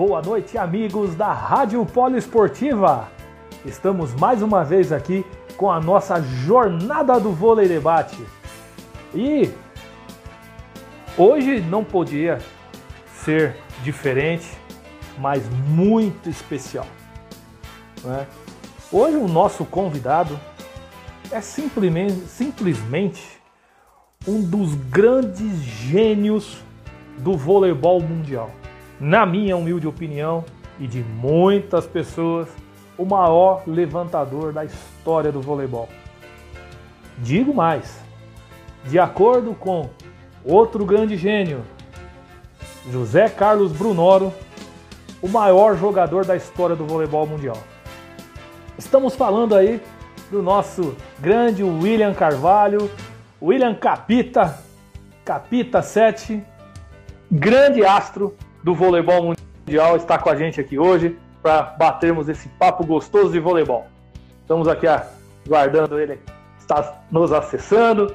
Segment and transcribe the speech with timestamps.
[0.00, 3.10] Boa noite, amigos da Rádio Poliesportiva.
[3.66, 5.26] Estamos mais uma vez aqui
[5.58, 8.16] com a nossa jornada do vôlei debate.
[9.14, 9.50] E
[11.18, 12.38] hoje não podia
[13.12, 14.50] ser diferente,
[15.18, 16.86] mas muito especial.
[18.02, 18.26] Né?
[18.90, 20.40] Hoje o nosso convidado
[21.30, 23.38] é simplesmente, simplesmente
[24.26, 26.56] um dos grandes gênios
[27.18, 28.50] do voleibol mundial.
[29.00, 30.44] Na minha humilde opinião
[30.78, 32.48] e de muitas pessoas,
[32.98, 35.88] o maior levantador da história do voleibol.
[37.16, 37.98] Digo mais,
[38.84, 39.88] de acordo com
[40.44, 41.62] outro grande gênio,
[42.92, 44.34] José Carlos Brunoro,
[45.22, 47.56] o maior jogador da história do voleibol mundial.
[48.76, 49.80] Estamos falando aí
[50.30, 52.90] do nosso grande William Carvalho,
[53.40, 54.58] William Capita,
[55.24, 56.42] Capita 7,
[57.30, 59.34] grande astro do voleibol
[59.66, 63.86] mundial, está com a gente aqui hoje para batermos esse papo gostoso de voleibol.
[64.42, 66.18] Estamos aqui aguardando ele,
[66.58, 68.14] está nos acessando.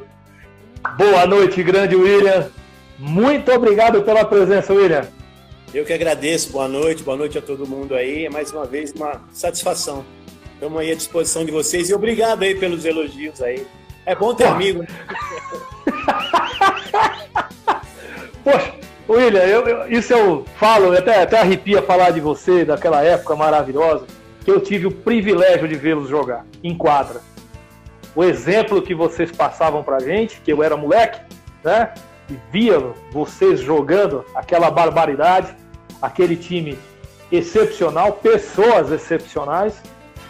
[0.97, 2.49] Boa noite, grande William.
[2.99, 5.07] Muito obrigado pela presença, William.
[5.73, 6.51] Eu que agradeço.
[6.51, 8.25] Boa noite, boa noite a todo mundo aí.
[8.25, 10.05] É mais uma vez uma satisfação.
[10.53, 13.65] Estamos aí à disposição de vocês e obrigado aí pelos elogios aí.
[14.05, 14.51] É bom ter Pô.
[14.51, 14.83] amigo.
[14.83, 14.87] Né?
[18.43, 18.73] Poxa,
[19.07, 24.05] William, eu, eu, isso eu falo, até, até arrepia falar de você, daquela época maravilhosa,
[24.43, 27.21] que eu tive o privilégio de vê-los jogar em quadra.
[28.15, 31.19] O exemplo que vocês passavam pra gente, que eu era moleque,
[31.63, 31.93] né?
[32.29, 32.79] E via
[33.11, 35.53] vocês jogando aquela barbaridade,
[36.01, 36.77] aquele time
[37.31, 39.75] excepcional, pessoas excepcionais,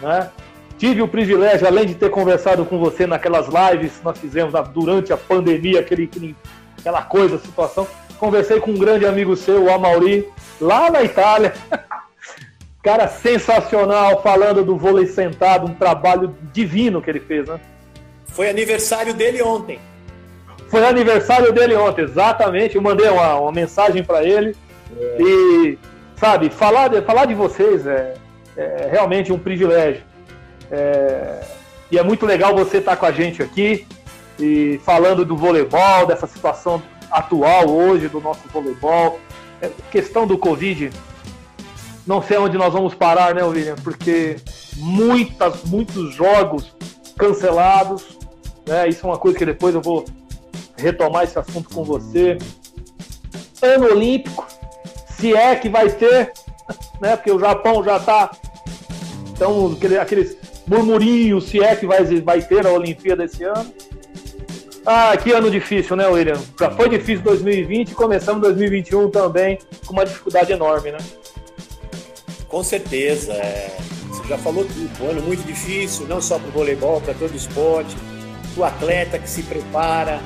[0.02, 0.30] né?
[0.78, 5.10] Tive o privilégio, além de ter conversado com você naquelas lives que nós fizemos durante
[5.10, 6.36] a pandemia, aquele,
[6.78, 7.86] aquela coisa, situação.
[8.18, 10.28] Conversei com um grande amigo seu, o Amauri,
[10.60, 11.52] lá na Itália.
[12.82, 17.60] Cara sensacional, falando do vôlei sentado, um trabalho divino que ele fez, né?
[18.26, 19.80] Foi aniversário dele ontem.
[20.68, 22.76] Foi aniversário dele ontem, exatamente.
[22.76, 24.54] Eu mandei uma, uma mensagem para ele.
[24.96, 25.16] É.
[25.20, 25.78] E,
[26.16, 28.14] sabe, falar de, falar de vocês é,
[28.56, 30.02] é realmente um privilégio.
[30.70, 31.40] É,
[31.90, 33.86] e é muito legal você estar com a gente aqui
[34.38, 36.82] e falando do voleibol, dessa situação
[37.16, 39.18] atual hoje do nosso voleibol.
[39.60, 40.90] É, questão do Covid,
[42.06, 43.76] não sei onde nós vamos parar, né, William?
[43.76, 44.36] Porque
[44.76, 46.74] muitas, muitos jogos
[47.18, 48.18] cancelados.
[48.66, 48.88] Né?
[48.88, 50.04] Isso é uma coisa que depois eu vou
[50.76, 52.36] retomar esse assunto com você.
[53.62, 54.46] Ano Olímpico,
[55.08, 56.32] se é que vai ter,
[57.00, 57.16] né?
[57.16, 58.30] Porque o Japão já está.
[59.32, 63.72] Então, aqueles murmurinho se é que vai, vai ter a Olimpíada esse ano.
[64.86, 66.40] Ah, que ano difícil, né, William?
[66.60, 70.98] Já foi difícil 2020 e começamos 2021 também com uma dificuldade enorme, né?
[72.46, 73.32] Com certeza.
[73.32, 73.76] É...
[74.08, 75.04] Você já falou tudo.
[75.04, 77.96] Um ano muito difícil, não só para o voleibol, para todo o esporte.
[78.56, 80.20] O atleta que se prepara,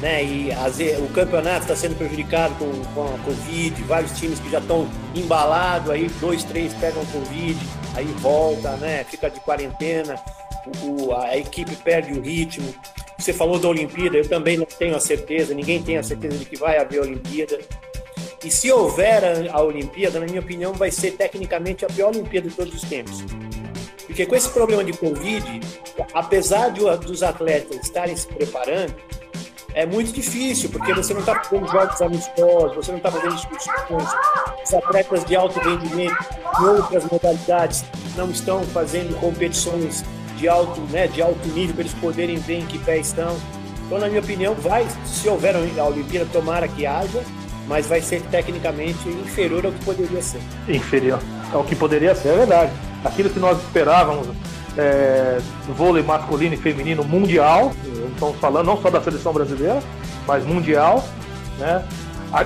[0.00, 0.22] né?
[0.22, 4.60] E as, o campeonato está sendo prejudicado com, com a Covid, vários times que já
[4.60, 7.58] estão embalados, aí dois, três pegam Covid,
[7.96, 9.04] aí volta, né?
[9.10, 10.14] Fica de quarentena,
[10.84, 12.72] o, a equipe perde o ritmo.
[13.24, 16.44] Você falou da Olimpíada, eu também não tenho a certeza, ninguém tem a certeza de
[16.44, 17.58] que vai haver Olimpíada.
[18.44, 22.50] E se houver a, a Olimpíada, na minha opinião, vai ser tecnicamente a pior Olimpíada
[22.50, 23.24] de todos os tempos.
[24.04, 25.42] Porque com esse problema de Covid,
[26.12, 28.94] apesar de, dos atletas estarem se preparando,
[29.72, 34.08] é muito difícil, porque você não está fazendo jogos amistosos, você não está fazendo discussões.
[34.66, 36.26] Os atletas de alto rendimento
[36.60, 37.86] em outras modalidades
[38.16, 40.04] não estão fazendo competições
[40.44, 43.34] de alto, né, de alto nível para eles poderem ver em que pé estão.
[43.86, 47.22] Então, na minha opinião, vai, se houver a Olimpíada, tomara que haja,
[47.66, 50.40] mas vai ser tecnicamente inferior ao que poderia ser.
[50.68, 51.18] Inferior
[51.50, 52.72] ao que poderia ser, é verdade.
[53.02, 54.28] Aquilo que nós esperávamos
[54.76, 55.38] é,
[55.68, 57.72] vôlei masculino e feminino mundial,
[58.12, 59.82] estamos falando não só da seleção brasileira,
[60.26, 61.02] mas mundial,
[61.58, 61.82] né?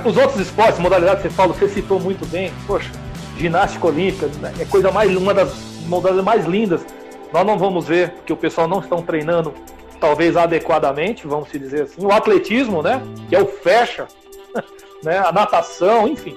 [0.04, 2.90] Os outros esportes, modalidades que você fala, você citou muito bem, poxa,
[3.38, 4.52] ginástica olímpica né?
[4.60, 5.52] é coisa mais uma das
[5.86, 6.82] modalidades mais lindas.
[7.32, 9.54] Nós não vamos ver porque o pessoal não estão treinando
[10.00, 12.04] talvez adequadamente, vamos se dizer assim.
[12.04, 14.06] O atletismo, né, que é o fecha,
[15.02, 16.36] né, a natação, enfim,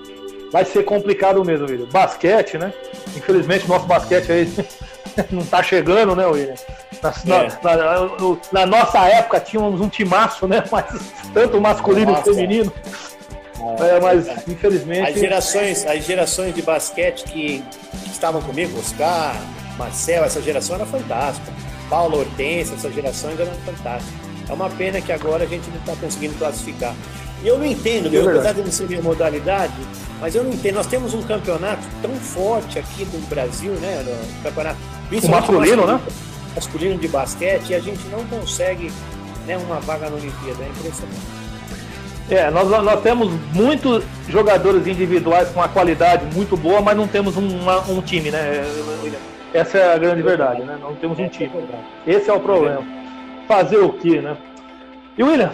[0.52, 1.88] vai ser complicado mesmo, William.
[1.88, 2.74] Basquete, né?
[3.16, 4.54] Infelizmente nosso basquete aí
[5.32, 6.56] não tá chegando, né, William?
[7.26, 7.48] Na, é.
[7.64, 8.18] na, na,
[8.52, 10.64] na, nossa época tínhamos um timaço, né?
[10.72, 10.86] Mas
[11.34, 12.30] tanto masculino nossa.
[12.30, 12.72] e feminino.
[13.80, 14.44] É, é, mas é.
[14.48, 15.12] infelizmente.
[15.12, 17.64] As gerações, as gerações de basquete que,
[18.04, 19.36] que estavam comigo, Oscar,
[19.82, 21.52] Marcel, essa geração era fantástica.
[21.90, 24.12] Paulo Hortência, essa geração ainda era fantástica.
[24.48, 26.94] É uma pena que agora a gente não está conseguindo classificar.
[27.44, 29.74] E eu não entendo, meu, é apesar de não ser minha modalidade,
[30.20, 30.76] mas eu não entendo.
[30.76, 34.04] Nós temos um campeonato tão forte aqui no Brasil, né?
[34.06, 34.78] No campeonato,
[35.12, 36.00] o masculino, né?
[36.56, 38.92] Masculino de basquete, e a gente não consegue
[39.48, 40.64] né, uma vaga na Olimpíada.
[40.64, 41.42] É impressionante.
[42.30, 47.36] É, nós, nós temos muitos jogadores individuais com uma qualidade muito boa, mas não temos
[47.36, 48.64] uma, um time, né,
[49.54, 50.78] Essa é a grande verdade, né?
[50.80, 51.52] Não temos um time.
[52.08, 52.84] Esse é o problema.
[53.48, 54.38] Fazer o quê, né?
[55.18, 55.52] E William,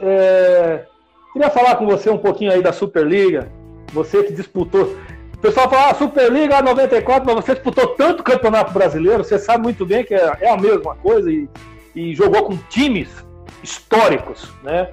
[0.00, 0.84] é,
[1.32, 3.50] queria falar com você um pouquinho aí da Superliga.
[3.92, 4.96] Você que disputou.
[5.34, 9.86] O pessoal fala, ah, Superliga 94, mas você disputou tanto campeonato brasileiro, você sabe muito
[9.86, 11.48] bem que é, é a mesma coisa e,
[11.94, 13.08] e jogou com times
[13.62, 14.90] históricos, né?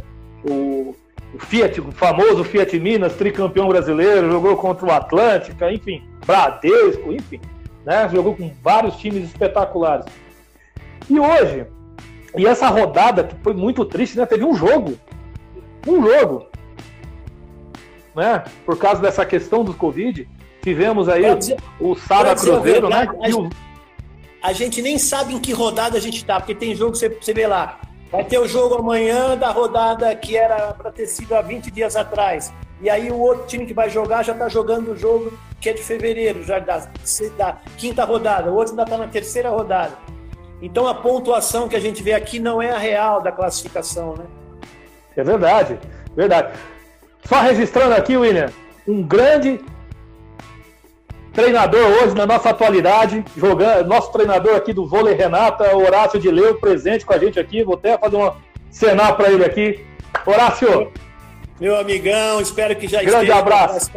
[0.49, 0.95] o,
[1.33, 7.39] o Fiat, o famoso Fiat Minas, tricampeão brasileiro, jogou contra o Atlântica, enfim, Bradesco, enfim,
[7.85, 8.09] né?
[8.09, 10.05] Jogou com vários times espetaculares.
[11.09, 11.67] E hoje,
[12.35, 14.25] e essa rodada que foi muito triste, né?
[14.25, 14.97] Teve um jogo,
[15.87, 16.47] um jogo,
[18.15, 18.43] né?
[18.65, 20.27] Por causa dessa questão do Covid,
[20.61, 23.07] tivemos aí dizer, o Sada Cruzeiro, né?
[24.41, 26.97] A, a gente nem sabe em que rodada a gente tá, porque tem jogo que
[26.97, 27.79] você, você vê lá,
[28.15, 31.97] Vai ter o jogo amanhã da rodada que era para ter sido há 20 dias
[31.97, 32.53] atrás.
[32.85, 35.73] E aí o outro time que vai jogar já está jogando o jogo que é
[35.73, 36.87] de fevereiro, já da,
[37.35, 38.51] da quinta rodada.
[38.51, 39.93] O outro ainda está na terceira rodada.
[40.61, 44.25] Então a pontuação que a gente vê aqui não é a real da classificação, né?
[45.17, 45.79] É verdade,
[46.15, 46.53] verdade.
[47.23, 48.51] Só registrando aqui, William,
[48.87, 49.59] um grande
[51.33, 56.59] treinador hoje na nossa atualidade, jogando, nosso treinador aqui do vôlei Renata, Horácio de Leu,
[56.59, 57.63] presente com a gente aqui.
[57.63, 58.35] Vou até fazer uma
[58.69, 59.83] cenar para ele aqui.
[60.23, 60.93] Horácio.
[61.59, 63.41] Meu amigão, espero que já Grande esteja.
[63.41, 63.91] Grande abraço.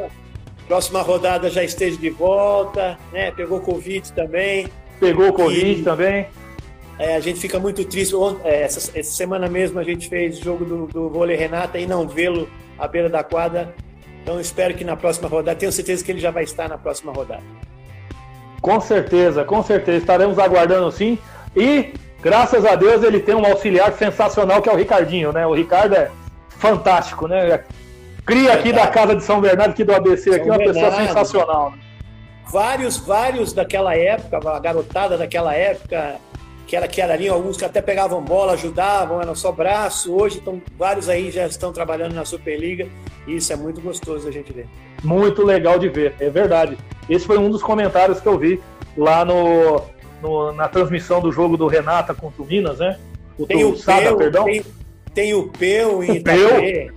[0.66, 3.30] Próxima rodada já esteja de volta, né?
[3.30, 4.68] Pegou Covid também.
[5.00, 6.26] Pegou Covid e, também.
[6.98, 8.14] É, a gente fica muito triste.
[8.44, 12.06] É, essa, essa, semana mesmo a gente fez jogo do, do vôlei Renata e não
[12.06, 13.74] vê-lo à beira da quadra
[14.28, 17.10] então espero que na próxima rodada, tenho certeza que ele já vai estar na próxima
[17.10, 17.42] rodada.
[18.60, 19.96] Com certeza, com certeza.
[19.96, 21.18] Estaremos aguardando sim.
[21.56, 25.46] E, graças a Deus, ele tem um auxiliar sensacional que é o Ricardinho, né?
[25.46, 26.10] O Ricardo é
[26.58, 27.64] fantástico, né?
[28.26, 30.80] Cria aqui da casa de São Bernardo, aqui do ABC, São aqui, uma Bernardo.
[30.80, 31.70] pessoa sensacional.
[31.70, 31.78] Né?
[32.50, 36.16] Vários, vários daquela época, a garotada daquela época,
[36.66, 40.14] que era, que era ali, alguns que até pegavam bola, ajudavam, era só braço.
[40.14, 42.86] Hoje estão, vários aí já estão trabalhando na Superliga
[43.26, 44.66] e isso é muito gostoso a gente ver.
[45.02, 46.76] Muito legal de ver, é verdade.
[47.08, 48.60] Esse foi um dos comentários que eu vi
[48.96, 49.82] lá no,
[50.20, 52.98] no na transmissão do jogo do Renata contra o Minas, né?
[53.38, 54.44] O tem o Sada, perdão.
[54.44, 54.64] Tem,
[55.18, 56.92] tem o Peu em Itaquê.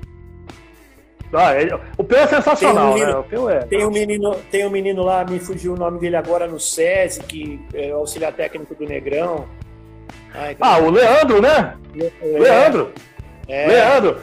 [1.33, 3.17] Ah, é, o Peu é sensacional, tem um menino, né?
[3.17, 3.59] O Peu é.
[3.61, 7.21] Tem um, menino, tem um menino lá, me fugiu o nome dele agora no SESI,
[7.23, 9.47] que é auxiliar técnico do Negrão.
[10.35, 11.75] Ai, ah, o Leandro, né?
[11.97, 12.91] É, Leandro.
[13.47, 13.67] É.
[13.67, 14.17] Leandro.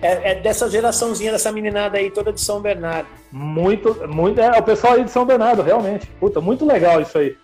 [0.00, 3.08] É, é, dessa geraçãozinha, dessa meninada aí, toda de São Bernardo.
[3.30, 4.40] Muito, muito.
[4.40, 6.06] É, o pessoal aí de São Bernardo, realmente.
[6.18, 7.36] Puta, muito legal isso aí.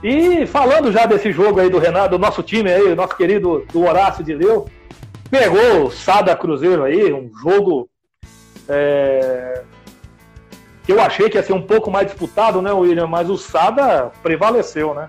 [0.00, 3.82] E falando já desse jogo aí do Renato, do nosso time aí, nosso querido do
[3.82, 4.68] Horácio de Leu,
[5.30, 7.88] pegou o Sada Cruzeiro aí, um jogo
[8.68, 9.62] é,
[10.84, 13.06] que eu achei que ia ser um pouco mais disputado, né, William?
[13.06, 15.08] Mas o Sada prevaleceu, né?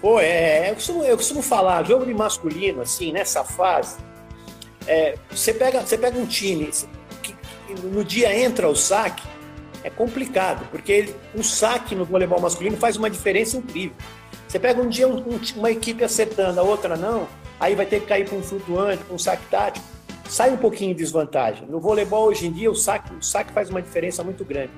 [0.00, 3.96] Pô, é, eu costumo, eu costumo falar, jogo de masculino, assim, nessa fase,
[4.86, 6.70] é, você, pega, você pega um time
[7.22, 7.34] que,
[7.66, 9.22] que, no dia entra o saque,
[9.82, 13.96] é complicado, porque ele, o saque no voleibol masculino faz uma diferença incrível.
[14.46, 17.26] Você pega um dia um, um, uma equipe acertando, a outra não,
[17.58, 19.84] aí vai ter que cair para um flutuante, para um saque tático,
[20.28, 21.66] sai um pouquinho em desvantagem.
[21.68, 24.72] No voleibol hoje em dia o saque, o saque faz uma diferença muito grande.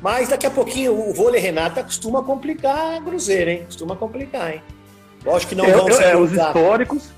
[0.00, 3.64] Mas daqui a pouquinho o vôlei Renata costuma complicar a Cruzeiro, hein?
[3.64, 4.62] Costuma complicar, hein?
[5.24, 7.10] Lógico que não é, vão ser é, os históricos.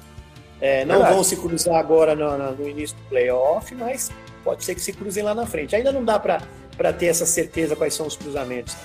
[0.60, 1.14] É, não Verdade.
[1.14, 4.10] vão se cruzar agora no, no, início do playoff, mas
[4.44, 5.75] pode ser que se cruzem lá na frente.
[5.75, 8.76] Ainda não dá para ter essa certeza quais são os cruzamentos.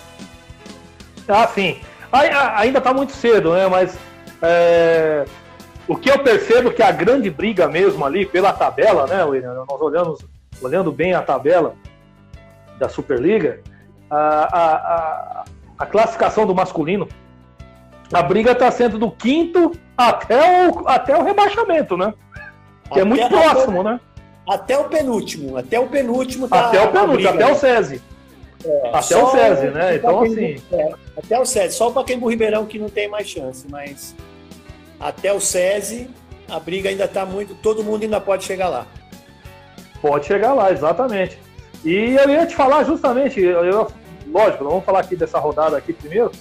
[1.28, 1.80] Ah, sim.
[2.12, 3.68] Ainda está muito cedo, né?
[3.68, 3.98] Mas
[4.42, 5.26] é,
[5.88, 9.66] o que eu percebo que a grande briga mesmo ali pela tabela, né, William?
[9.70, 10.20] Nós olhamos,
[10.62, 11.76] olhando bem a tabela
[12.80, 13.62] da Superliga,
[14.10, 15.46] a, a, a,
[15.80, 17.08] a classificação do masculino.
[18.12, 22.14] A briga está sendo do quinto até o, até o rebaixamento, né?
[22.92, 24.00] Que é até, é muito próximo, né?
[24.48, 25.58] Até o penúltimo.
[25.58, 28.02] Até o penúltimo tá Até o penúltimo, até o SESI.
[28.64, 29.96] É, até o SESI, né?
[29.96, 30.62] Então, assim.
[30.72, 31.76] É, até o SESI.
[31.76, 34.16] Só o Pacaembu Ribeirão que não tem mais chance, mas
[35.00, 36.10] até o SESI
[36.50, 37.56] a briga ainda está muito.
[37.56, 38.86] Todo mundo ainda pode chegar lá.
[40.02, 41.40] Pode chegar lá, exatamente.
[41.84, 43.88] E eu ia te falar justamente, eu,
[44.28, 46.32] lógico, vamos falar aqui dessa rodada aqui primeiro.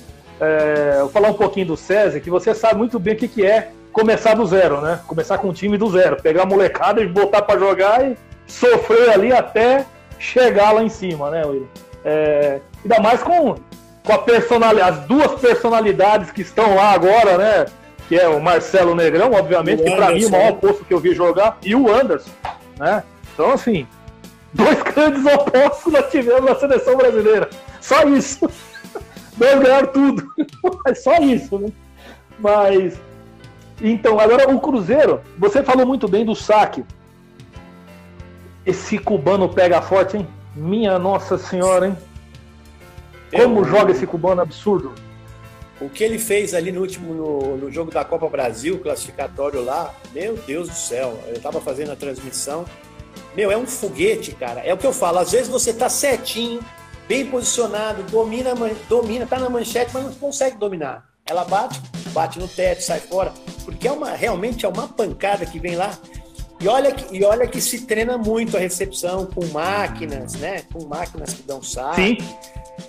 [0.40, 3.46] É, vou falar um pouquinho do SESI, que você sabe muito bem o que, que
[3.46, 5.00] é começar do zero, né?
[5.06, 9.11] Começar com o time do zero, pegar a molecada e botar para jogar e sofrer
[9.11, 9.87] ali até
[10.18, 11.68] chegar lá em cima, né, William?
[12.04, 13.54] É, ainda mais com,
[14.02, 17.66] com a personalidade, as duas personalidades que estão lá agora, né?
[18.08, 20.92] Que é o Marcelo Negrão, obviamente, o que para mim é o maior posto que
[20.92, 22.30] eu vi jogar, e o Anderson,
[22.78, 23.02] né?
[23.32, 23.87] Então, assim,
[24.52, 27.49] dois grandes opostos nós tivemos na seleção brasileira.
[27.80, 28.49] Só isso.
[29.37, 30.25] Dois ganharam tudo.
[30.87, 31.68] É só isso, né?
[32.38, 32.99] Mas.
[33.80, 36.84] Então, agora o Cruzeiro, você falou muito bem do saque.
[38.64, 40.28] Esse cubano pega forte, hein?
[40.54, 41.99] Minha Nossa Senhora, hein?
[43.34, 44.92] Como eu, joga esse cubano absurdo?
[45.81, 49.93] O que ele fez ali no último no, no, jogo da Copa Brasil, classificatório lá,
[50.12, 52.64] meu Deus do céu, eu estava fazendo a transmissão.
[53.35, 54.61] Meu, é um foguete, cara.
[54.61, 56.61] É o que eu falo, às vezes você tá certinho,
[57.09, 58.54] bem posicionado, domina,
[58.88, 61.04] domina, tá na manchete, mas não consegue dominar.
[61.26, 61.81] Ela bate,
[62.12, 63.33] bate no teto, sai fora,
[63.64, 65.99] porque é uma realmente é uma pancada que vem lá.
[66.64, 70.62] E olha que, e olha que se treina muito a recepção com máquinas, né?
[70.73, 72.23] Com máquinas que dão saque.
[72.23, 72.37] Sim.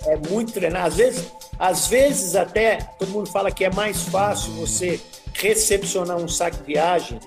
[0.06, 0.86] É muito treinar.
[0.86, 4.98] Às vezes, às vezes até todo mundo fala que é mais fácil você
[5.34, 7.20] recepcionar um saque de viagem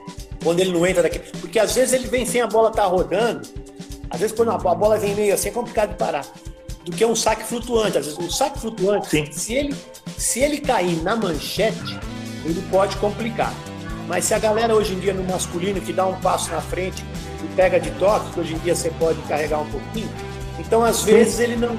[0.44, 1.20] quando ele não entra daqui.
[1.40, 3.48] Porque às vezes ele vem sem a bola estar tá rodando.
[4.10, 6.26] Às vezes quando a bola vem meio assim é complicado de parar.
[6.84, 8.00] Do que um saque flutuante.
[8.00, 9.32] Às vezes um saque flutuante, Sim.
[9.32, 9.76] se ele
[10.18, 12.00] se ele cair na manchete,
[12.44, 13.54] ele pode complicar.
[14.10, 17.06] Mas se a galera hoje em dia no masculino que dá um passo na frente
[17.44, 20.10] e pega de toque, que hoje em dia você pode carregar um pouquinho,
[20.58, 21.78] então às vezes ele não,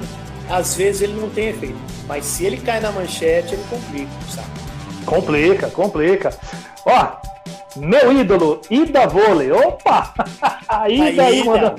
[0.49, 1.77] às vezes ele não tem efeito.
[2.07, 4.47] Mas se ele cai na manchete, ele complica, sabe?
[5.05, 6.39] Complica, complica.
[6.85, 7.07] Ó,
[7.75, 9.51] meu ídolo, Ida Vôlei.
[9.51, 10.13] Opa!
[10.69, 11.75] A Ida aí, manda.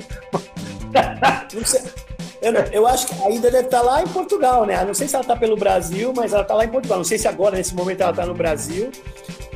[2.43, 4.83] Eu, eu, acho que a Ida deve estar tá lá em Portugal, né?
[4.85, 6.97] Não sei se ela está pelo Brasil, mas ela está lá em Portugal.
[6.97, 8.91] Não sei se agora, nesse momento, ela está no Brasil.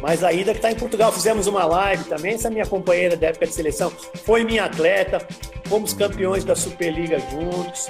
[0.02, 1.12] Mas a Ida que está em Portugal.
[1.12, 2.36] Fizemos uma live também.
[2.36, 3.92] Essa minha companheira da época de seleção
[4.26, 5.20] foi minha atleta.
[5.66, 7.90] Fomos campeões da Superliga juntos.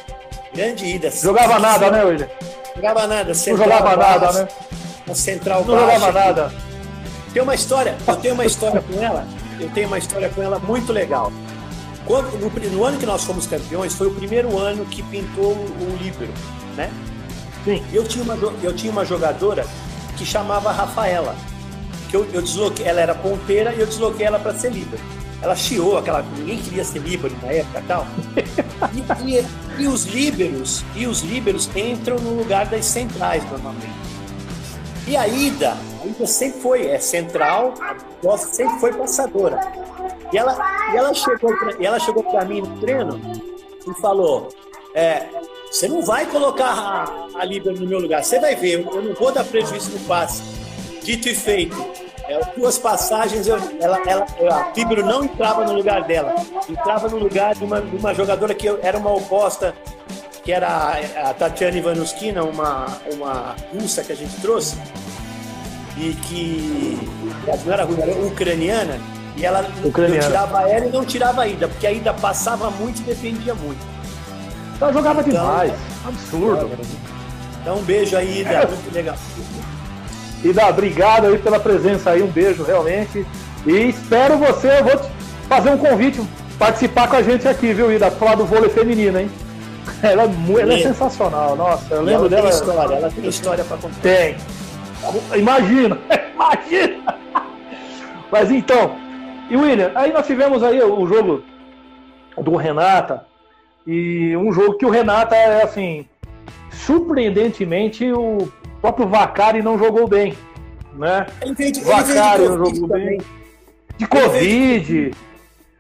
[0.53, 1.11] Grande Ida.
[1.11, 2.29] Jogava nada, né, William?
[2.75, 3.33] Jogava nada.
[3.33, 4.47] Não jogava nada, né?
[5.09, 6.51] A central Não jogava nada.
[7.33, 9.27] Tem uma história, eu tenho uma história com ela.
[9.59, 11.31] Eu tenho uma história com ela muito legal.
[12.05, 15.97] Quando, no, no, ano que nós fomos campeões, foi o primeiro ano que pintou o
[16.01, 16.31] líbero,
[16.75, 16.89] né?
[17.65, 17.83] Sim.
[17.91, 19.65] Eu tinha uma, eu tinha uma jogadora
[20.17, 21.35] que chamava Rafaela,
[22.09, 25.01] que eu, eu desloquei, ela era ponteira e eu desloquei ela para ser líbero.
[25.41, 28.07] Ela chiou, aquela ninguém queria ser líbero na época tal.
[29.25, 34.07] E, e, e os líberos e os líberos entram no lugar das centrais normalmente.
[35.07, 37.73] E a Ida, a Ida sempre foi é central,
[38.27, 39.59] a sempre foi passadora.
[40.33, 40.57] E ela,
[40.93, 43.19] e ela chegou pra, e ela chegou para mim no treino
[43.87, 44.49] e falou:
[44.93, 45.27] é,
[45.71, 49.13] você não vai colocar a, a Líbero no meu lugar, você vai ver, eu não
[49.13, 50.41] vou dar prejuízo no passe.
[51.07, 51.73] Dito e feito.
[52.27, 56.35] É, duas passagens, eu, ela, ela, a Líbero não entrava no lugar dela,
[56.67, 59.73] entrava no lugar de uma, de uma jogadora que eu, era uma oposta,
[60.43, 64.75] que era a, a Tatiana Ivanuskina, uma, uma russa que a gente trouxe,
[65.95, 66.99] e que
[67.65, 68.99] não era russa, era ucraniana,
[69.37, 70.27] e ela Ucraniana.
[70.27, 73.79] tirava ela e não tirava a ida, porque a ida passava muito e defendia muito.
[74.81, 75.73] Ela jogava então, demais.
[76.05, 76.69] Absurdo.
[77.61, 78.67] Então um beijo aí, Ida.
[78.67, 79.15] Muito legal.
[80.43, 82.21] Ida, obrigado aí pela presença aí.
[82.21, 83.25] Um beijo, realmente.
[83.65, 85.09] E espero você, eu vou te
[85.49, 86.21] fazer um convite,
[86.57, 88.11] participar com a gente aqui, viu, Ida?
[88.11, 89.29] Falar do vôlei feminino, hein?
[90.03, 92.49] Ela, é ela é sensacional, nossa, eu lembro ela dela.
[92.49, 94.01] Tem história, ela tem história para contar.
[94.01, 94.35] Tem.
[95.35, 95.97] Imagina,
[96.35, 97.17] imagina.
[98.31, 98.95] Mas então,
[99.49, 101.41] e William, aí nós tivemos aí o jogo
[102.37, 103.25] do Renata,
[103.87, 106.05] e um jogo que o Renata é assim,
[106.69, 110.35] surpreendentemente o próprio Vacari não jogou bem,
[110.93, 111.25] né?
[111.41, 113.21] Ele Vacari não jogou bem.
[113.97, 115.11] De Covid.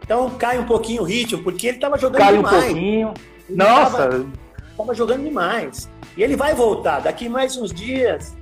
[0.03, 2.55] Então cai um pouquinho o ritmo, porque ele estava jogando cai demais.
[2.55, 3.13] Cai um pouquinho.
[3.49, 4.25] Ele Nossa!
[4.77, 5.89] Tava, jogando demais.
[6.15, 8.35] E ele vai voltar, daqui mais uns dias,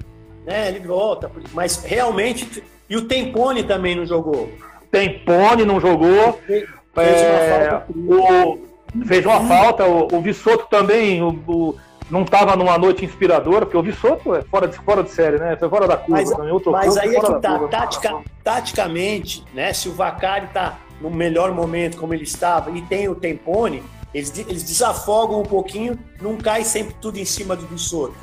[0.45, 0.69] né?
[0.69, 1.31] Ele volta.
[1.53, 2.63] Mas realmente.
[2.87, 4.51] E o Tempone também não jogou.
[4.91, 6.39] Tempone não jogou.
[6.45, 7.85] Fez, é, uma falta.
[7.95, 8.59] O,
[9.05, 9.85] fez uma falta.
[9.85, 11.75] O, o Vissoto também o, o
[12.09, 15.55] não estava numa noite inspiradora, porque o Vissoto é fora de, fora de série, né?
[15.57, 16.51] Foi fora da curva mas, também.
[16.51, 19.73] Outro mas aí é que tá, tatica, taticamente, né?
[19.73, 23.83] Se o Vacari tá no melhor momento como ele estava e tem o Tempone,
[24.13, 28.15] eles, eles desafogam um pouquinho, não cai sempre tudo em cima do Vissoto.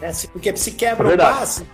[0.00, 0.10] Né?
[0.32, 1.66] Porque se quebra é o passe,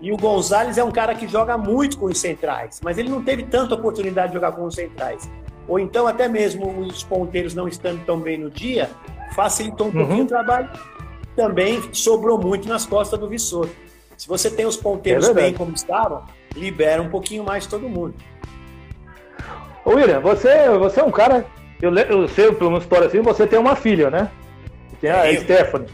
[0.00, 3.22] e o Gonzalez é um cara que joga muito com os centrais, mas ele não
[3.22, 5.30] teve tanta oportunidade de jogar com os centrais.
[5.68, 8.90] Ou então, até mesmo os ponteiros não estando tão bem no dia,
[9.34, 9.98] facilitou um uhum.
[9.98, 10.68] pouquinho o trabalho.
[11.34, 13.70] Também sobrou muito nas costas do Vissoto.
[14.16, 16.24] Se você tem os ponteiros é bem como estavam,
[16.54, 18.14] libera um pouquinho mais todo mundo.
[19.84, 21.44] Ô William, você, você é um cara.
[21.80, 24.30] Eu, eu sei por uma história assim, você tem uma filha, né?
[25.00, 25.88] Tem a é Stephanie.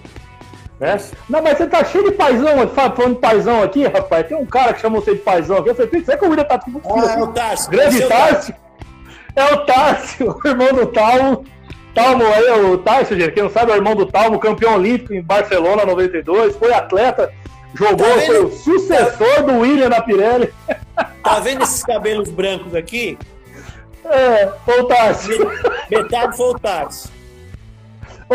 [0.79, 0.97] Né?
[1.29, 4.27] Não, mas você tá cheio de paizão, falando de paizão aqui, rapaz.
[4.27, 5.71] Tem um cara que chamou você de paizão aqui.
[5.71, 6.81] Eu falei, será que o William tá tipo.
[6.85, 7.71] Ah, é o Tarso.
[7.71, 8.55] Grande Tarso.
[9.35, 11.45] É o Tarso, o irmão do Talmo.
[11.99, 15.13] Talmo aí, o Tarso, gente, quem não sabe, é o irmão do Talmo, campeão olímpico
[15.13, 17.33] em Barcelona 92, foi atleta,
[17.75, 20.53] jogou, tá foi o sucessor do William na Pirelli.
[21.23, 23.19] Tá vendo esses cabelos brancos aqui?
[24.05, 25.29] É, foi o Tarso.
[25.91, 27.13] Metade foi o Tarso.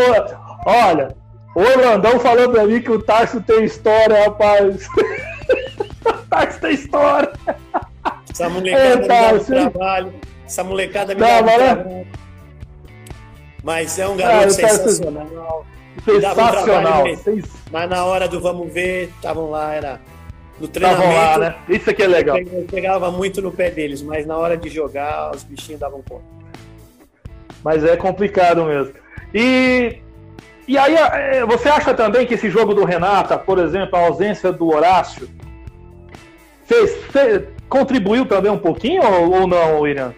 [0.66, 1.16] Olha,
[1.56, 4.88] o Orlandão falou pra mim que o Tarso tem história, rapaz.
[6.06, 7.32] o Tarso tem história.
[8.30, 10.14] Essa molecada é, me dá trabalho.
[10.46, 12.08] Essa molecada me dá um trabalho.
[13.64, 15.66] Mas é um garoto ah, sensacional.
[16.04, 17.04] Sensacional.
[17.72, 20.02] mas na hora do vamos ver, estavam lá, era
[20.60, 21.14] no treinamento.
[21.14, 21.56] Lá, né?
[21.70, 22.38] Isso aqui é legal.
[22.38, 26.26] Eu pegava muito no pé deles, mas na hora de jogar, os bichinhos davam conta.
[27.64, 28.94] Mas é complicado mesmo.
[29.34, 30.00] E,
[30.68, 34.52] e aí, é, você acha também que esse jogo do Renata, por exemplo, a ausência
[34.52, 35.30] do Horácio,
[36.66, 40.14] fez, fez contribuiu também um pouquinho ou, ou não, William?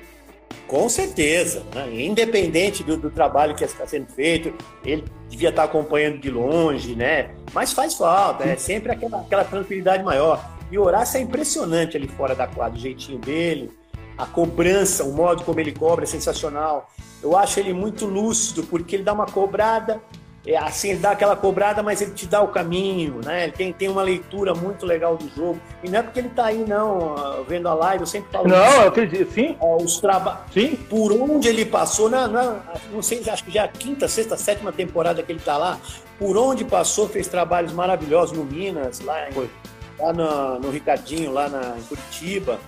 [0.67, 2.03] Com certeza, né?
[2.03, 4.51] independente do, do, trabalho que está sendo feito,
[4.83, 7.29] ele devia estar acompanhando de longe, né?
[7.53, 10.43] Mas faz falta, é sempre aquela, aquela tranquilidade maior.
[10.71, 13.71] E o Horácio é impressionante ali fora da quadra, o jeitinho dele,
[14.17, 16.89] a cobrança, o modo como ele cobra é sensacional.
[17.21, 20.01] Eu acho ele muito lúcido, porque ele dá uma cobrada,
[20.45, 23.45] é, assim, ele dá aquela cobrada, mas ele te dá o caminho, né?
[23.45, 25.59] Ele tem, tem uma leitura muito legal do jogo.
[25.83, 28.67] E não é porque ele tá aí, não, vendo a live, eu sempre falo Não,
[28.67, 28.81] isso.
[28.81, 29.57] eu acredito, sim.
[29.59, 30.45] É, os traba...
[30.53, 30.75] Sim.
[30.87, 32.59] Por onde ele passou, na, na,
[32.91, 35.79] não sei, acho que já é a quinta, sexta, sétima temporada que ele tá lá,
[36.19, 39.49] por onde passou, fez trabalhos maravilhosos no Minas, lá, em,
[39.97, 42.59] lá no, no Ricardinho, lá na, em Curitiba.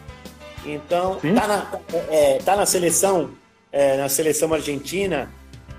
[0.65, 1.35] Então, sim.
[1.35, 3.29] tá na, é, tá na seleção,
[3.71, 5.29] é, na seleção argentina,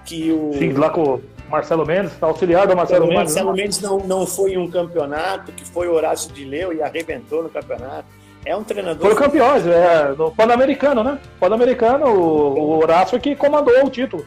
[0.05, 0.53] que o.
[0.57, 3.35] Sim, lá com Marcelo Mendes, auxiliar do Marcelo o Mendes.
[3.35, 3.63] Marcelo né?
[3.63, 7.43] Mendes não, não foi em um campeonato, que foi o Horácio de Leu e arrebentou
[7.43, 8.07] no campeonato.
[8.45, 9.07] É um treinador.
[9.07, 11.19] Foi campeões, é, no Pan-Americano, né?
[11.41, 14.25] Pan-Americano, o, o Horácio que comandou o título.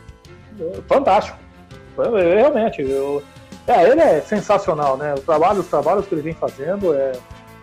[0.88, 1.38] Fantástico.
[1.98, 2.82] Realmente.
[2.82, 3.24] Eu,
[3.68, 5.14] é, ele é sensacional, né?
[5.14, 7.12] O trabalho, os trabalhos que ele vem fazendo é,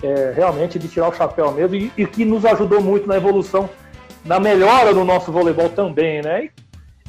[0.03, 3.69] é realmente de tirar o chapéu mesmo e, e que nos ajudou muito na evolução,
[4.25, 6.45] na melhora do nosso voleibol também, né?
[6.45, 6.51] E,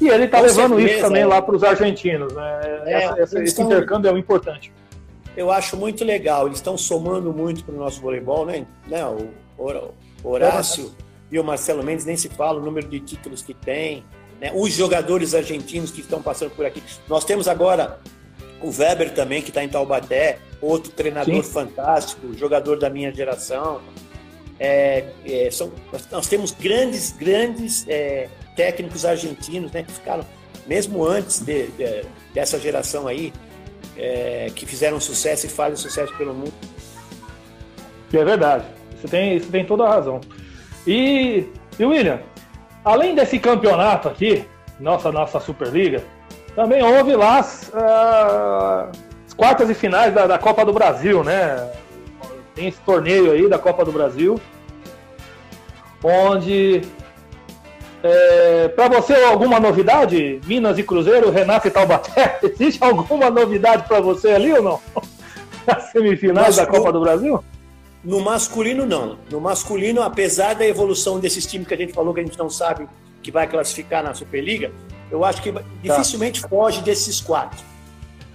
[0.00, 1.26] e ele está levando certeza, isso também é.
[1.26, 2.32] lá para os argentinos.
[2.32, 2.60] Né?
[2.86, 4.72] É, essa, essa, esse intercâmbio é importante.
[5.36, 6.46] Eu acho muito legal.
[6.46, 8.66] Eles estão somando muito para o nosso voleibol, né?
[8.86, 9.04] né?
[9.06, 9.30] O,
[10.22, 10.92] Horácio
[11.30, 14.04] e o Marcelo Mendes nem se fala o número de títulos que tem.
[14.40, 14.50] Né?
[14.54, 16.82] Os jogadores argentinos que estão passando por aqui.
[17.08, 17.98] Nós temos agora
[18.60, 21.50] o Weber também, que está em Taubaté, outro treinador Sim.
[21.52, 23.80] fantástico, jogador da minha geração.
[24.58, 25.72] É, é, são,
[26.12, 28.28] nós temos grandes, grandes é,
[28.60, 30.22] técnicos argentinos, né, que ficaram,
[30.66, 33.32] mesmo antes de, de, dessa geração aí,
[33.96, 36.52] é, que fizeram sucesso e fazem sucesso pelo mundo.
[38.12, 40.20] É verdade, você tem, você tem toda a razão.
[40.86, 41.46] E,
[41.78, 42.20] e William,
[42.84, 44.44] além desse campeonato aqui,
[44.78, 46.04] nossa, nossa Superliga,
[46.54, 48.90] também houve lá as, uh,
[49.26, 51.66] as quartas e finais da, da Copa do Brasil, né?
[52.54, 54.38] Tem esse torneio aí da Copa do Brasil,
[56.04, 56.82] onde
[58.02, 60.40] é, para você, alguma novidade?
[60.46, 62.38] Minas e Cruzeiro, Renato e Taubaté?
[62.42, 64.80] Existe alguma novidade para você ali ou não?
[65.66, 67.44] Nas semifinais da Copa do Brasil?
[68.02, 69.18] No masculino, não.
[69.30, 72.48] No masculino, apesar da evolução desses times que a gente falou que a gente não
[72.48, 72.88] sabe
[73.22, 74.72] que vai classificar na Superliga,
[75.10, 75.62] eu acho que tá.
[75.82, 77.62] dificilmente foge desses quatro.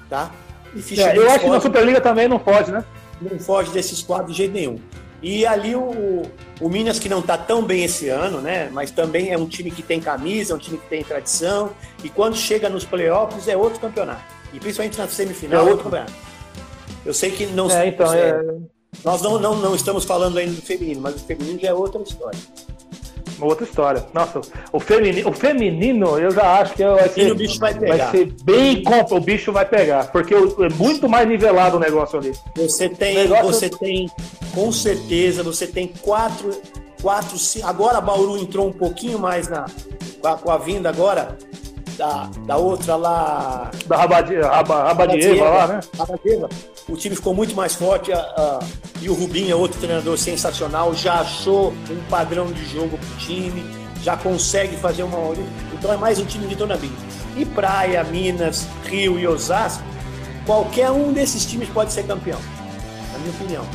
[0.08, 0.32] Tá?
[0.76, 2.86] É, eu acho foge, que na Superliga também não foge, né?
[3.20, 4.80] Não foge desses quatro de jeito nenhum.
[5.26, 6.22] E ali o,
[6.62, 8.70] o Minas, que não está tão bem esse ano, né?
[8.72, 11.72] Mas também é um time que tem camisa, é um time que tem tradição.
[12.04, 14.22] E quando chega nos playoffs é outro campeonato.
[14.54, 16.14] E principalmente na semifinal é outro campeonato.
[17.04, 17.72] Eu sei que não.
[17.72, 18.40] É, então, é...
[19.04, 22.00] Nós não, não, não estamos falando ainda do feminino, mas o feminino já é outra
[22.04, 22.40] história.
[23.38, 24.06] Uma outra história.
[24.14, 27.98] Nossa, o feminino, o feminino eu já acho que vai ser, o bicho vai, pegar.
[27.98, 32.34] vai ser bem o bicho vai pegar, porque é muito mais nivelado o negócio ali.
[32.56, 33.46] Você tem, negócio...
[33.46, 34.10] você tem,
[34.54, 36.52] com certeza, você tem quatro,
[37.02, 39.66] quatro, agora Bauru entrou um pouquinho mais na
[40.22, 41.38] com a, com a vinda agora
[41.98, 43.72] da, da outra lá.
[43.86, 45.80] Da Rabadieva, Rabadieva lá, né?
[45.98, 46.50] Rabadieva.
[46.88, 48.60] O time ficou muito mais forte a, a,
[49.02, 53.66] e o Rubinho é outro treinador sensacional, já achou um padrão de jogo pro time,
[54.04, 55.18] já consegue fazer uma.
[55.74, 56.92] Então é mais um time de Dona Bim.
[57.36, 59.84] E Praia, Minas, Rio e Osasco,
[60.46, 62.40] qualquer um desses times pode ser campeão.
[63.12, 63.66] Na minha opinião.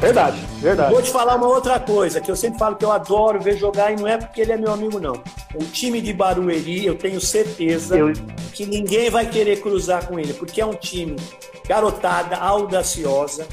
[0.00, 0.92] Verdade, verdade.
[0.92, 3.92] Vou te falar uma outra coisa, que eu sempre falo que eu adoro ver jogar
[3.92, 5.20] e não é porque ele é meu amigo, não.
[5.54, 8.12] O time de Barueri, eu tenho certeza eu...
[8.52, 11.16] que ninguém vai querer cruzar com ele, porque é um time
[11.66, 13.46] garotada, audaciosa.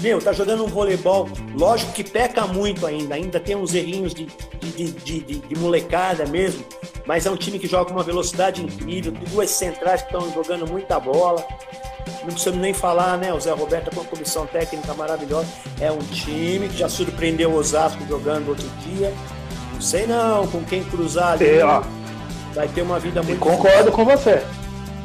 [0.00, 4.26] Meu, tá jogando um voleibol, lógico que peca muito ainda, ainda tem uns errinhos de,
[4.60, 6.64] de, de, de, de molecada mesmo,
[7.04, 10.32] mas é um time que joga com uma velocidade incrível, tem duas centrais que estão
[10.32, 11.44] jogando muita bola.
[12.20, 13.32] Não precisamos nem falar, né?
[13.32, 15.46] O Zé Roberto com a comissão técnica maravilhosa.
[15.80, 19.12] É um time que já surpreendeu o Osasco jogando outro dia.
[19.72, 21.46] Não sei não, com quem cruzar ali.
[21.46, 21.64] É,
[22.54, 23.38] vai ter uma vida muito.
[23.38, 24.42] Concordo com você.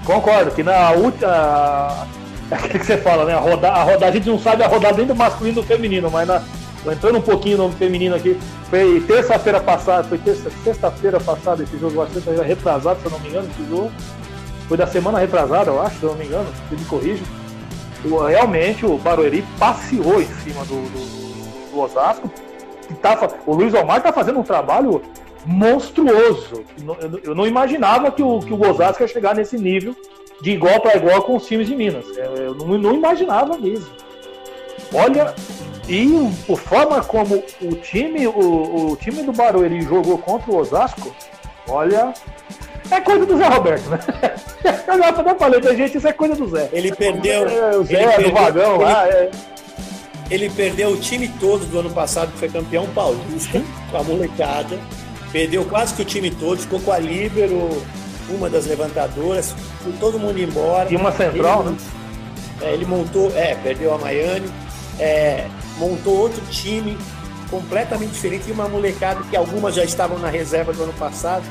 [0.06, 2.08] Concordo, que na última
[2.52, 3.34] é aquilo que você fala, né?
[3.34, 5.68] A rodada, a rodada, a gente não sabe a rodada nem do masculino e do
[5.68, 6.44] feminino, mas na,
[6.92, 8.38] entrando um pouquinho no feminino aqui,
[8.70, 13.12] foi terça-feira passada, foi terça, sexta-feira passada esse jogo, acho que foi retrasado, se eu
[13.12, 13.92] não me engano, esse jogo.
[14.68, 17.24] Foi da semana retrasada, eu acho, se eu não me engano, se me corrijo.
[18.28, 22.30] Realmente o Barueri passeou em cima do, do, do Osasco.
[23.02, 25.02] Tá, o Luiz Omar está fazendo um trabalho
[25.46, 26.64] monstruoso.
[27.24, 29.96] Eu não imaginava que o, que o Osasco ia chegar nesse nível
[30.42, 32.06] de igual para igual com os times de Minas.
[32.18, 33.88] É, eu não, não imaginava mesmo.
[34.94, 35.34] Olha,
[35.88, 36.08] e
[36.52, 41.14] a forma como o time, o, o time do Barueri jogou contra o Osasco,
[41.68, 42.14] olha,
[42.94, 44.00] é coisa do Zé Roberto, né?
[44.88, 46.70] Eu até falei pra gente, isso é coisa do Zé.
[46.72, 47.48] Ele perdeu.
[47.48, 49.08] É, o Zé do vagão ele, lá.
[49.08, 49.32] É.
[50.30, 54.80] Ele perdeu o time todo do ano passado, que foi campeão paulista, com a molecada.
[55.32, 57.70] Perdeu quase que o time todo, ficou com a Líbero,
[58.30, 60.92] uma das levantadoras, foi todo mundo embora.
[60.92, 61.78] E uma central, ele, né?
[62.62, 64.50] É, ele montou, é, perdeu a Miami,
[65.00, 66.98] é, montou outro time
[67.50, 71.44] completamente diferente, e uma molecada que algumas já estavam na reserva do ano passado,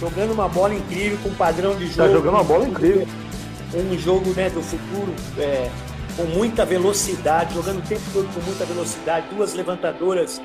[0.00, 2.08] jogando uma bola incrível, com um padrão de tá jogo.
[2.08, 3.06] Tá jogando uma bola incrível.
[3.74, 5.70] Um jogo né, do futuro é,
[6.16, 10.40] com muita velocidade, jogando o tempo todo com muita velocidade, duas levantadoras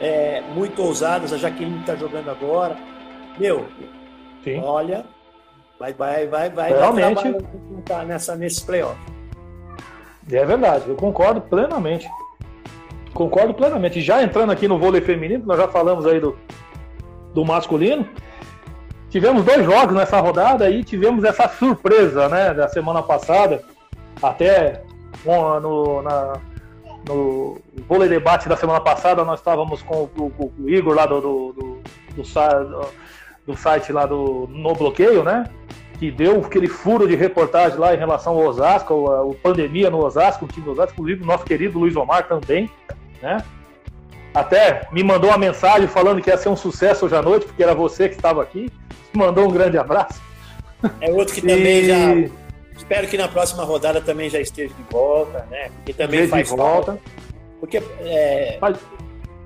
[0.00, 2.76] é, muito ousadas, a Jaqueline está jogando agora.
[3.38, 3.66] Meu,
[4.44, 4.60] Sim.
[4.62, 5.04] Olha,
[5.78, 7.22] vai, vai, vai, vai Realmente.
[7.84, 8.98] Tá nessa, nesse playoff.
[10.30, 12.08] É verdade, eu concordo plenamente.
[13.12, 14.00] Concordo plenamente.
[14.00, 16.36] Já entrando aqui no vôlei feminino, nós já falamos aí do,
[17.32, 18.08] do masculino.
[19.14, 23.62] Tivemos dois jogos nessa rodada e tivemos essa surpresa, né, da semana passada.
[24.20, 24.82] Até
[25.24, 26.32] no, na,
[27.06, 31.20] no vôlei debate da semana passada, nós estávamos com o, o, o Igor lá do,
[31.20, 31.80] do, do,
[32.16, 32.88] do
[33.46, 35.44] do site lá do No Bloqueio, né?
[36.00, 40.04] Que deu aquele furo de reportagem lá em relação ao Osasco, a, a pandemia no
[40.04, 42.68] Osasco, o time do Osasco, inclusive o nosso querido Luiz Omar também,
[43.22, 43.44] né?
[44.34, 47.62] Até me mandou uma mensagem falando que ia ser um sucesso hoje à noite, porque
[47.62, 48.68] era você que estava aqui.
[49.14, 50.20] Mandou um grande abraço.
[51.00, 51.86] É outro que também e...
[51.86, 52.30] já.
[52.76, 55.70] Espero que na próxima rodada também já esteja de volta, né?
[55.76, 56.92] Porque também faz de volta.
[56.92, 57.02] Falta.
[57.60, 58.76] Porque é, faz...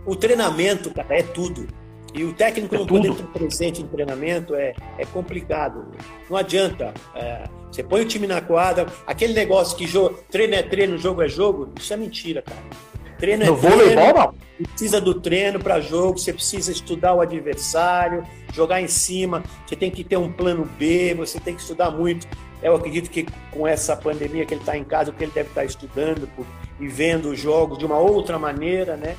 [0.06, 1.66] o treinamento, cara, é tudo.
[2.14, 3.02] E o técnico é não tudo.
[3.02, 5.86] poder estar presente em treinamento é, é complicado.
[6.28, 6.94] Não adianta.
[7.14, 11.22] É, você põe o time na quadra, aquele negócio que jogo, treino é treino, jogo
[11.22, 12.58] é jogo, isso é mentira, cara.
[13.18, 14.66] Treino é no treino, voleibol, não.
[14.66, 19.90] precisa do treino para jogo, você precisa estudar o adversário, jogar em cima, você tem
[19.90, 22.26] que ter um plano B, você tem que estudar muito.
[22.62, 25.60] Eu acredito que com essa pandemia que ele está em casa, que ele deve estar
[25.60, 26.28] tá estudando
[26.80, 29.16] e vendo os jogos de uma outra maneira, né?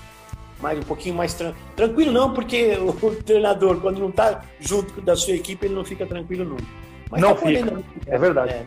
[0.61, 5.15] mais um pouquinho mais tran tranquilo não, porque o treinador quando não está junto da
[5.15, 6.65] sua equipe ele não fica tranquilo nunca.
[7.09, 7.83] Mas não tá fica.
[8.07, 8.53] é verdade.
[8.53, 8.65] É.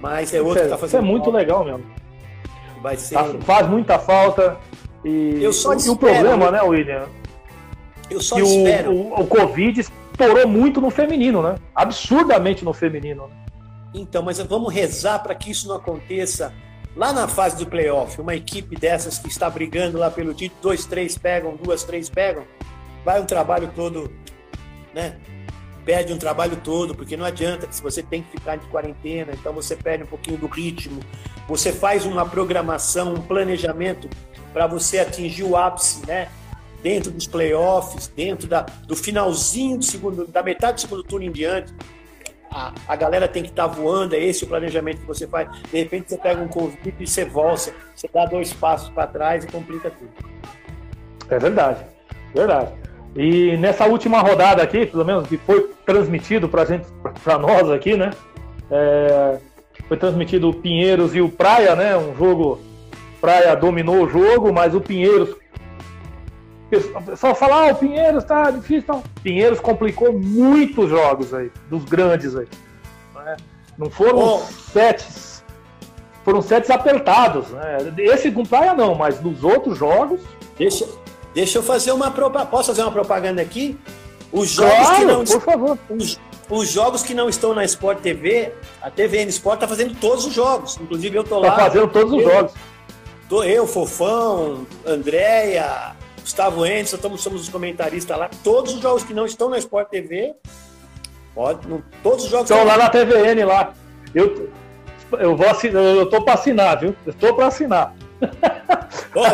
[0.00, 0.86] Mas é outro isso que tá fazendo.
[0.86, 1.38] Isso é muito falta.
[1.38, 1.84] legal mesmo.
[2.82, 3.14] Vai ser.
[3.14, 4.58] Tá, faz muita falta
[5.04, 7.06] e, eu só espero, o problema, né, William?
[8.10, 8.92] Eu só que espero.
[8.92, 11.56] O, o, o Covid estourou muito no feminino, né?
[11.74, 13.26] Absurdamente no feminino.
[13.26, 13.34] Né?
[13.94, 16.52] Então, mas vamos rezar para que isso não aconteça
[16.96, 20.84] Lá na fase do playoff, uma equipe dessas que está brigando lá pelo título, dois,
[20.84, 22.44] três pegam, duas, três pegam,
[23.04, 24.12] vai um trabalho todo,
[24.92, 25.16] né?
[25.90, 29.52] Perde um trabalho todo, porque não adianta, se você tem que ficar de quarentena, então
[29.52, 31.00] você perde um pouquinho do ritmo.
[31.48, 34.08] Você faz uma programação, um planejamento
[34.52, 36.28] para você atingir o ápice, né?
[36.80, 41.32] Dentro dos playoffs, dentro da, do finalzinho do segundo, da metade do segundo turno em
[41.32, 41.74] diante
[42.52, 45.50] a, a galera tem que estar tá voando, é esse o planejamento que você faz.
[45.70, 49.42] De repente você pega um Covid e você volta, você dá dois passos para trás
[49.42, 50.12] e complica tudo.
[51.28, 51.84] É verdade,
[52.32, 52.89] verdade.
[53.16, 56.86] E nessa última rodada aqui, pelo menos que foi transmitido para gente,
[57.24, 58.10] para nós aqui, né?
[58.70, 59.38] É,
[59.88, 61.96] foi transmitido o Pinheiros e o Praia, né?
[61.96, 62.60] Um jogo.
[63.20, 65.36] Praia dominou o jogo, mas o Pinheiros
[66.72, 68.94] o pessoal fala, ah, o Pinheiros tá difícil.
[68.94, 69.02] Não.
[69.22, 72.46] Pinheiros complicou muitos jogos aí, dos grandes aí.
[73.12, 73.36] Não, é?
[73.76, 74.38] não foram oh.
[74.38, 75.04] sete.
[76.24, 77.48] foram sets apertados.
[77.48, 77.78] Né?
[77.98, 80.20] Esse com praia não, mas nos outros jogos.
[80.56, 80.86] Deixa,
[81.34, 82.50] deixa eu fazer uma propaganda.
[82.50, 83.78] Posso fazer uma propaganda aqui?
[84.32, 85.24] Os jogos claro, que não.
[85.24, 85.78] Por favor.
[85.88, 90.26] Os, os, jogos que não estão na Sport TV, a TVN Sport está fazendo todos
[90.26, 90.78] os jogos.
[90.80, 91.48] Inclusive eu tô tá lá.
[91.48, 92.52] Está fazendo todos os eu, jogos.
[93.28, 98.30] Tô eu, Fofão, Andréia, Gustavo Endes, somos, somos os comentaristas lá.
[98.42, 100.34] Todos os jogos que não estão na Sport TV,
[101.34, 103.72] pode, não, todos os jogos estão lá na TVN lá.
[104.14, 104.50] Eu,
[105.18, 106.94] eu vou assinar, eu tô para assinar, viu?
[107.06, 107.94] Eu tô para assinar.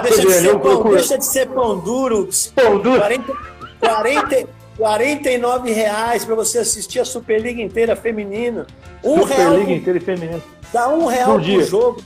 [0.03, 2.29] Deixa, de ser pão, deixa de ser pão duro.
[2.55, 2.99] Pão duro.
[2.99, 3.35] 40,
[3.81, 8.66] 40, 49 reais para você assistir a Superliga inteira feminina.
[9.03, 9.70] Um Superliga real.
[9.70, 10.42] inteira feminina.
[10.72, 12.03] Dá um real por, por jogo.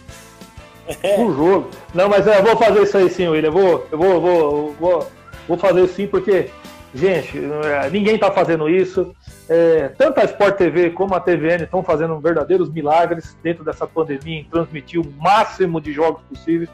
[1.02, 1.16] É.
[1.16, 1.70] Por jogo.
[1.94, 3.48] Não, mas eu vou fazer isso aí sim, William.
[3.48, 5.06] Eu vou, eu vou, vou, vou,
[5.48, 6.50] vou fazer isso sim, porque,
[6.94, 9.14] gente, é, ninguém está fazendo isso.
[9.52, 14.42] É, tanto a Sport TV como a TVN estão fazendo verdadeiros milagres dentro dessa pandemia
[14.42, 16.70] em transmitir o máximo de jogos possíveis.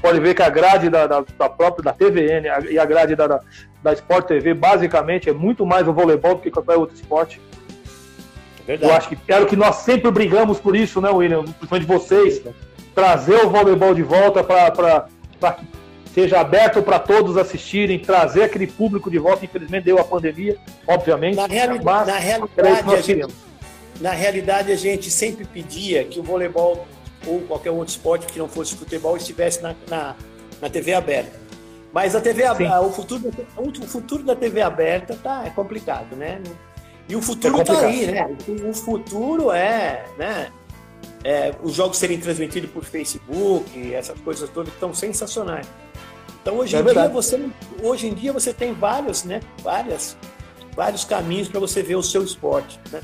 [0.00, 3.26] Pode ver que a grade da, da, da própria da TVN e a grade da,
[3.26, 3.40] da,
[3.82, 7.40] da Sport TV basicamente é muito mais o voleibol do que qualquer outro esporte.
[8.64, 8.92] Verdade.
[8.92, 11.42] Eu acho que era o que nós sempre brigamos por isso, né, William?
[11.42, 12.40] Principalmente vocês
[12.94, 15.08] trazer o voleibol de volta para
[15.58, 15.66] que
[16.14, 19.44] seja aberto para todos assistirem, trazer aquele público de volta.
[19.44, 21.36] Infelizmente deu a pandemia, obviamente.
[21.36, 23.34] Na, reali mas na realidade, a gente,
[24.00, 26.86] na realidade, a gente sempre pedia que o voleibol
[27.26, 30.16] ou qualquer outro esporte que não fosse futebol estivesse na, na,
[30.60, 31.38] na TV aberta.
[31.92, 36.40] Mas a TV aberta, o futuro, o futuro da TV aberta tá, é complicado, né?
[37.08, 38.36] E o futuro é aí, né?
[38.68, 40.50] O futuro é, né?
[41.24, 45.66] é, os jogos serem transmitidos por Facebook, essas coisas todas estão sensacionais.
[46.42, 47.50] Então hoje é em dia você
[47.82, 49.40] hoje em dia você tem vários, né?
[49.62, 50.16] Várias,
[50.74, 53.00] vários caminhos para você ver o seu esporte, né?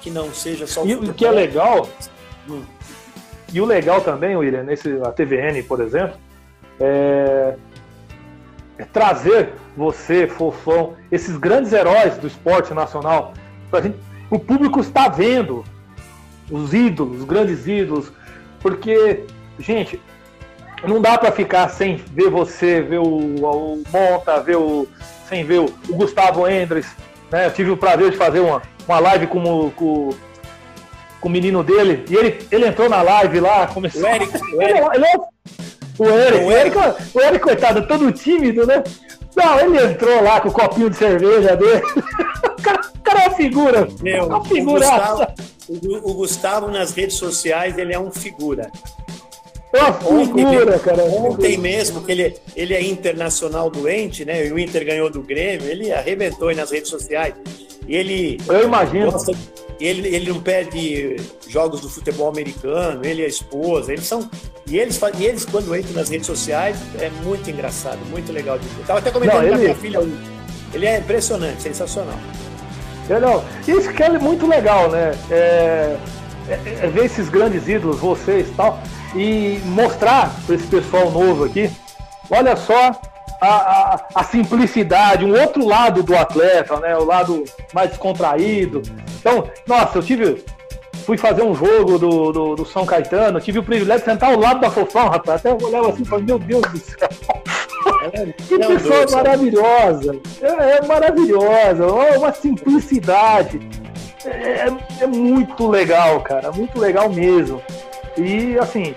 [0.00, 1.88] Que não seja só o E o que é legal,
[2.48, 2.62] hum.
[3.52, 6.16] e o legal também, William, nesse a TVN, por exemplo,
[6.78, 7.56] é,
[8.78, 13.32] é trazer você, Fofão, esses grandes heróis do esporte nacional,
[13.70, 13.96] pra gente,
[14.30, 15.64] o público está vendo
[16.50, 18.12] os ídolos, os grandes ídolos,
[18.60, 19.24] porque,
[19.58, 20.00] gente,
[20.84, 24.86] não dá para ficar sem ver você, ver o, o Monta, ver o,
[25.28, 26.86] sem ver o, o Gustavo Endres,
[27.30, 27.46] né?
[27.46, 30.10] Eu tive o prazer de fazer uma, uma live com o, com,
[31.20, 34.02] com o menino dele, e ele, ele entrou na live lá, começou...
[34.02, 34.78] O Eric, o Eric.
[34.78, 35.36] Ele, ele é,
[35.98, 36.76] o Eric, o Eric,
[37.14, 38.82] o Eric, coitado, todo tímido, né?
[39.34, 41.82] Não, ele entrou lá com o copinho de cerveja dele.
[42.58, 43.88] o, cara, o cara é uma figura.
[44.00, 45.34] Meu, uma figura.
[45.68, 48.70] O, o, Gustavo nas redes sociais, ele é um figura.
[49.76, 51.04] É uma figura, ontem, cara.
[51.04, 54.46] Ontem mesmo, que ele, ele é internacional doente, né?
[54.46, 57.34] E o Inter ganhou do Grêmio, ele arrebentou aí nas redes sociais.
[57.86, 58.40] E ele.
[58.48, 59.12] Eu imagino.
[59.12, 59.32] Gosta,
[59.78, 61.16] ele, ele não perde
[61.48, 64.28] jogos do futebol americano, ele e a esposa, eles são.
[64.66, 68.66] E eles, e eles, quando entram nas redes sociais, é muito engraçado, muito legal de
[68.68, 68.80] ver.
[68.80, 69.50] Eu tava até comentando não, ele...
[69.50, 70.00] com a minha filha,
[70.72, 72.18] ele é impressionante, sensacional.
[73.08, 75.12] Não, isso que é muito legal, né?
[75.30, 75.96] É,
[76.48, 78.82] é, é ver esses grandes ídolos, vocês e tal,
[79.16, 81.70] e mostrar para esse pessoal novo aqui,
[82.30, 82.92] olha só
[83.40, 86.96] a, a, a, simplicidade, um outro lado do atleta, né?
[86.96, 88.82] O lado mais descontraído.
[89.18, 90.44] Então, nossa, eu tive.
[91.04, 94.40] Fui fazer um jogo do, do, do São Caetano, tive o privilégio de sentar ao
[94.40, 95.40] lado da Fofão, rapaz.
[95.40, 97.08] Até eu olhava assim e falei, meu Deus do céu.
[98.12, 100.16] É, que pessoa é maravilhosa.
[100.42, 101.86] É, é, maravilhosa.
[101.86, 103.60] Uma simplicidade.
[104.24, 106.50] É, é, é, muito legal, cara.
[106.50, 107.62] Muito legal mesmo.
[108.16, 108.94] E assim,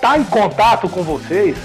[0.00, 1.56] tá em contato com vocês,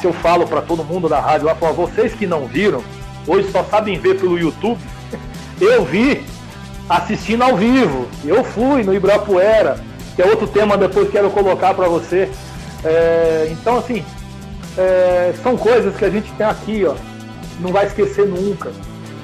[0.00, 2.82] se eu falo para todo mundo da rádio lá, para vocês que não viram,
[3.26, 4.78] hoje só sabem ver pelo YouTube,
[5.60, 6.24] eu vi
[6.88, 8.08] assistindo ao vivo.
[8.24, 9.80] Eu fui no Ibirapuera,
[10.14, 12.30] que é outro tema depois que quero colocar para você.
[12.84, 14.04] É, então, assim,
[14.76, 16.94] é, são coisas que a gente tem aqui, ó,
[17.60, 18.70] não vai esquecer nunca.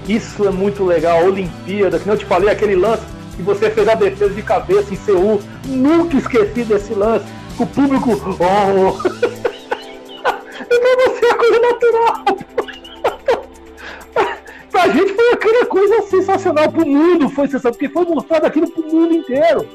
[0.07, 3.95] Isso é muito legal, Olimpíada, que eu te falei, aquele lance que você fez a
[3.95, 5.41] defesa de cabeça em Seul.
[5.67, 7.27] Nunca esqueci desse lance.
[7.59, 8.11] O público.
[8.13, 9.09] Oh.
[10.71, 12.25] então você é coisa natural.
[14.71, 18.83] pra gente foi aquela coisa sensacional, pro mundo foi sensacional, porque foi mostrado aquilo pro
[18.83, 19.69] mundo inteiro.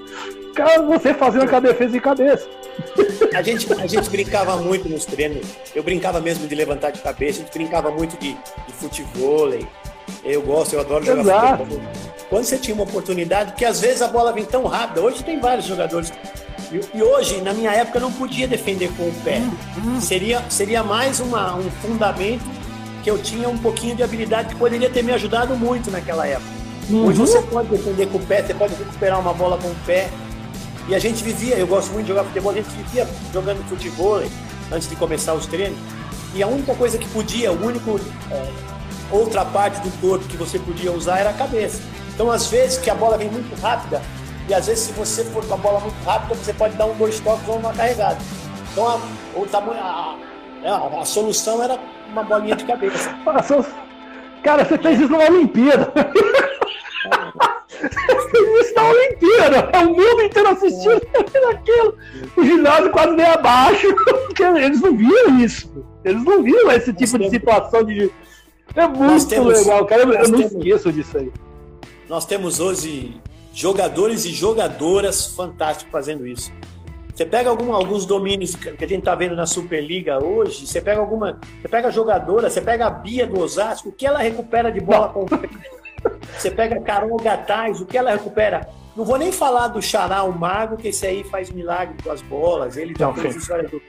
[0.56, 2.48] Cara, você fazendo com a defesa de cabeça.
[3.34, 5.46] A gente, a gente brincava muito nos treinos.
[5.76, 9.50] Eu brincava mesmo de levantar de cabeça, a gente brincava muito de, de futebol.
[10.24, 11.66] Eu gosto, eu adoro jogar Exato.
[11.66, 12.19] futebol.
[12.30, 15.40] Quando você tinha uma oportunidade, porque às vezes a bola vem tão rápida, hoje tem
[15.40, 16.14] vários jogadores.
[16.72, 19.42] E, e hoje, na minha época, eu não podia defender com o pé.
[20.00, 22.44] Seria, seria mais uma, um fundamento
[23.04, 26.52] que eu tinha um pouquinho de habilidade que poderia ter me ajudado muito naquela época.
[26.90, 27.08] Uhum.
[27.08, 30.10] Hoje você pode defender com o pé, você pode recuperar uma bola com o pé.
[30.88, 34.22] E a gente vivia, eu gosto muito de jogar futebol, a gente vivia jogando futebol
[34.72, 35.78] antes de começar os treinos.
[36.36, 38.00] E a única coisa que podia, o único
[38.32, 38.48] é,
[39.12, 41.80] outra parte do corpo que você podia usar era a cabeça.
[42.20, 44.02] Então, às vezes, que a bola vem muito rápida,
[44.50, 46.94] e às vezes, se você for com a bola muito rápida, você pode dar um
[46.98, 48.18] dois toques ou uma carregada.
[48.74, 50.18] Então, a, o tamanho, a,
[50.66, 51.80] a, a solução era
[52.12, 53.10] uma bolinha de cabeça.
[54.44, 55.94] Cara, você fez isso numa Olimpíada.
[57.82, 61.52] Isso na Olimpíada, é o mundo inteiro assistindo é.
[61.56, 61.98] aquilo.
[62.36, 63.88] O ginásio quase nem abaixo.
[64.58, 65.86] Eles não viram isso.
[66.04, 68.12] Eles não viram esse tipo de situação de.
[68.76, 70.02] É muito temos, legal, cara.
[70.02, 71.32] Eu não temos, esqueço disso aí.
[72.10, 73.22] Nós temos hoje
[73.54, 76.52] jogadores e jogadoras fantásticos fazendo isso.
[77.14, 81.00] Você pega algum, alguns domínios que a gente está vendo na Superliga hoje, você pega
[81.00, 81.40] alguma.
[81.62, 84.80] Você pega a jogadora, você pega a Bia do Osasco, o que ela recupera de
[84.80, 85.28] bola com
[86.36, 88.68] Você pega a Carol Gataz, o que ela recupera.
[88.96, 92.24] Não vou nem falar do Xará, o Mago, que esse aí faz milagre com as
[92.24, 93.80] bolas, ele já fez história do.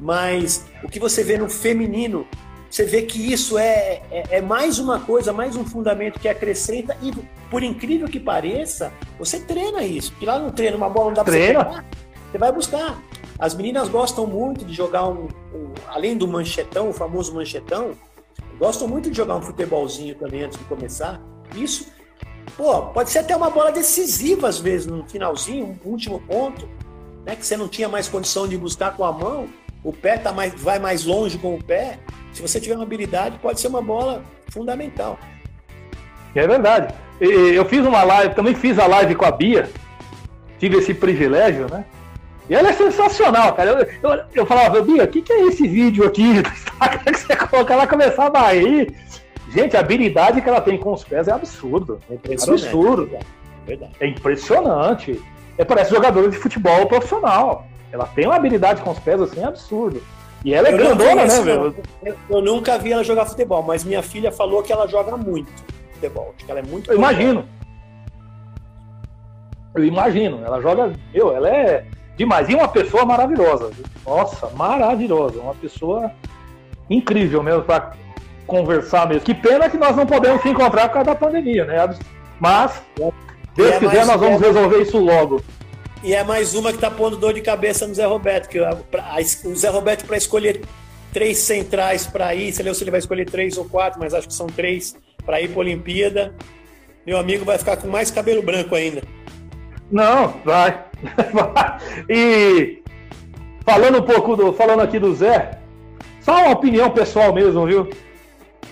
[0.00, 2.26] Mas o que você vê no feminino,
[2.72, 6.96] você vê que isso é, é, é, mais uma coisa, mais um fundamento que acrescenta
[7.02, 7.12] e,
[7.50, 10.10] por incrível que pareça, você treina isso.
[10.12, 11.84] Porque lá no treino, uma bola não dá para você pegar,
[12.30, 12.98] você vai buscar.
[13.38, 17.90] As meninas gostam muito de jogar um, um, além do manchetão, o famoso manchetão,
[18.58, 21.20] gostam muito de jogar um futebolzinho também antes de começar.
[21.54, 21.92] Isso,
[22.56, 26.66] pô, pode ser até uma bola decisiva às vezes no finalzinho, um último ponto,
[27.26, 29.46] né, que você não tinha mais condição de buscar com a mão,
[29.84, 31.98] o pé tá mais, vai mais longe com o pé.
[32.32, 35.18] Se você tiver uma habilidade, pode ser uma bola fundamental.
[36.34, 36.94] É verdade.
[37.20, 39.70] Eu fiz uma live, também fiz a live com a Bia,
[40.58, 41.84] tive esse privilégio, né?
[42.48, 43.70] E ela é sensacional, cara.
[43.70, 46.42] Eu, eu, eu falava, Bia, o que, que é esse vídeo aqui
[47.04, 47.72] que você coloca?
[47.72, 48.94] Ela começava a rir.
[49.50, 52.00] Gente, a habilidade que ela tem com os pés é absurdo.
[52.10, 53.10] É absurdo.
[53.66, 53.92] Verdade.
[54.00, 55.22] É impressionante.
[55.58, 57.66] É, parece jogador de futebol profissional.
[57.92, 60.02] Ela tem uma habilidade com os pés assim absurdo.
[60.44, 61.74] E ela é eu grandona, né, velho?
[62.04, 65.52] Eu, eu, nunca vi ela jogar futebol, mas minha filha falou que ela joga muito
[65.92, 66.34] futebol.
[66.36, 66.90] Acho que ela é muito.
[66.90, 67.44] Eu imagino.
[69.74, 70.44] Eu imagino.
[70.44, 70.92] Ela joga.
[71.14, 72.48] Meu, ela é demais.
[72.48, 73.70] E uma pessoa maravilhosa.
[74.04, 75.40] Nossa, maravilhosa.
[75.40, 76.10] Uma pessoa
[76.90, 77.92] incrível mesmo para
[78.46, 79.22] conversar mesmo.
[79.22, 81.76] Que pena que nós não podemos se encontrar por causa da pandemia, né?
[82.40, 82.82] Mas,
[83.54, 85.40] Deus é quiser, nós vamos resolver isso logo.
[86.02, 89.56] E é mais uma que tá pondo dor de cabeça no Zé Roberto, que o
[89.56, 90.60] Zé Roberto para escolher
[91.12, 94.26] três centrais para ir, sei lá se ele vai escolher três ou quatro, mas acho
[94.26, 96.34] que são três para ir para Olimpíada.
[97.06, 99.02] Meu amigo vai ficar com mais cabelo branco ainda.
[99.92, 100.84] Não, vai.
[102.10, 102.82] e
[103.64, 105.60] falando um pouco do, falando aqui do Zé,
[106.20, 107.88] só uma opinião pessoal mesmo, viu?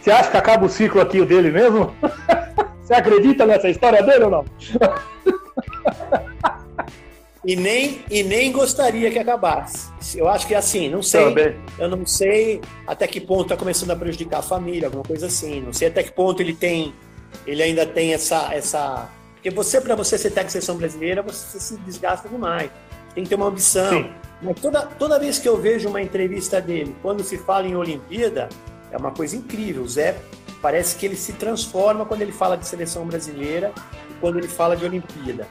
[0.00, 1.94] Você acha que acaba o ciclo aqui o dele mesmo?
[2.82, 4.44] Você acredita nessa história dele ou não?
[7.44, 9.88] E nem, e nem gostaria que acabasse.
[10.14, 11.24] Eu acho que assim, não sei.
[11.24, 11.56] Também.
[11.78, 15.60] Eu não sei até que ponto está começando a prejudicar a família, alguma coisa assim.
[15.60, 16.94] Não sei até que ponto ele tem.
[17.46, 18.52] Ele ainda tem essa.
[18.52, 19.08] essa...
[19.34, 22.70] Porque você, para você ser técnico de seleção brasileira, você se desgasta demais.
[23.14, 23.90] Tem que ter uma ambição.
[23.90, 24.10] Sim.
[24.42, 28.50] Mas toda, toda vez que eu vejo uma entrevista dele, quando se fala em Olimpíada,
[28.92, 29.82] é uma coisa incrível.
[29.82, 30.16] O Zé
[30.60, 33.72] parece que ele se transforma quando ele fala de seleção brasileira
[34.10, 35.46] e quando ele fala de Olimpíada.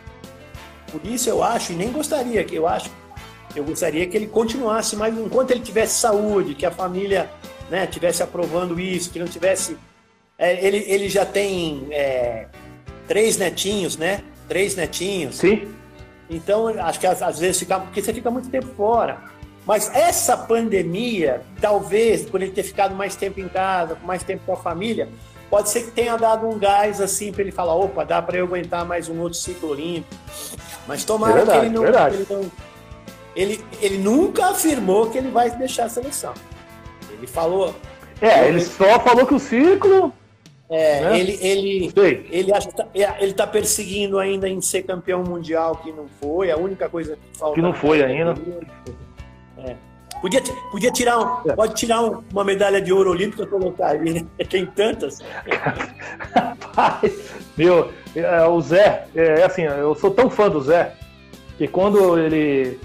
[0.91, 2.89] Por isso eu acho, e nem gostaria, que eu acho,
[3.55, 7.29] eu gostaria que ele continuasse, mas enquanto ele tivesse saúde, que a família
[7.69, 9.77] né, tivesse aprovando isso, que não tivesse.
[10.37, 12.47] É, ele, ele já tem é,
[13.07, 14.21] três netinhos, né?
[14.47, 15.35] Três netinhos.
[15.37, 15.67] Sim.
[16.29, 17.79] Então, acho que às, vezes fica.
[17.79, 19.21] Porque você fica muito tempo fora.
[19.65, 24.53] Mas essa pandemia, talvez, por ele ter ficado mais tempo em casa, mais tempo com
[24.53, 25.09] a família,
[25.49, 28.45] pode ser que tenha dado um gás assim para ele falar: opa, dá para eu
[28.45, 30.15] aguentar mais um outro ciclo olímpico.
[30.87, 32.51] Mas tomara verdade, que ele não, ele não.
[33.35, 36.33] Ele, ele nunca afirmou que ele vai deixar a seleção.
[37.11, 37.75] Ele falou.
[38.21, 40.13] É, ele, ele só falou que o ciclo.
[40.69, 41.19] É, né?
[41.19, 41.91] ele, ele,
[42.29, 46.51] ele, acha, tá, é, ele tá perseguindo ainda em ser campeão mundial, que não foi,
[46.51, 47.55] a única coisa que falta.
[47.55, 48.35] Que não foi ainda.
[49.57, 49.75] É.
[50.21, 51.55] Podia, podia tirar um, é.
[51.55, 54.25] pode tirar uma medalha de ouro olímpica e colocar ali, né?
[54.49, 55.19] Tem tantas.
[56.35, 60.93] Rapaz, meu, é, o Zé, é, é assim, eu sou tão fã do Zé,
[61.57, 62.77] que quando ele,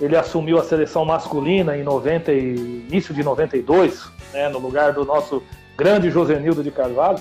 [0.00, 5.04] ele assumiu a seleção masculina em 90 e, início de 92, né, no lugar do
[5.04, 5.40] nosso
[5.76, 7.20] grande Josenildo de Carvalho,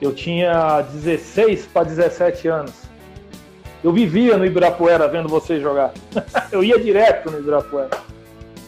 [0.00, 2.72] eu tinha 16 para 17 anos.
[3.82, 5.92] Eu vivia no Ibirapuera vendo você jogar.
[6.52, 7.90] eu ia direto no Ibirapuera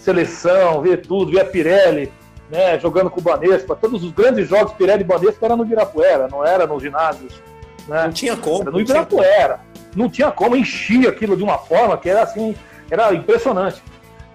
[0.00, 2.12] seleção, ver tudo, ver a Pirelli,
[2.50, 3.76] né, jogando com o Banespa.
[3.76, 7.40] Todos os grandes jogos Pirelli e Banespa eram no Ibirapuera, não era nos ginásios.
[7.86, 8.04] Né?
[8.04, 8.62] Não tinha como.
[8.62, 9.60] Era no Ibirapuera.
[9.94, 12.54] não tinha como encher aquilo de uma forma que era assim,
[12.90, 13.82] era impressionante.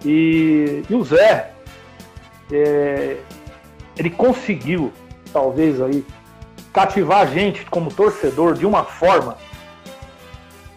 [0.04, 1.50] E, e o Zé,
[2.52, 3.16] é,
[3.96, 4.92] ele conseguiu,
[5.32, 6.04] talvez aí,
[6.72, 9.36] cativar a gente como torcedor de uma forma.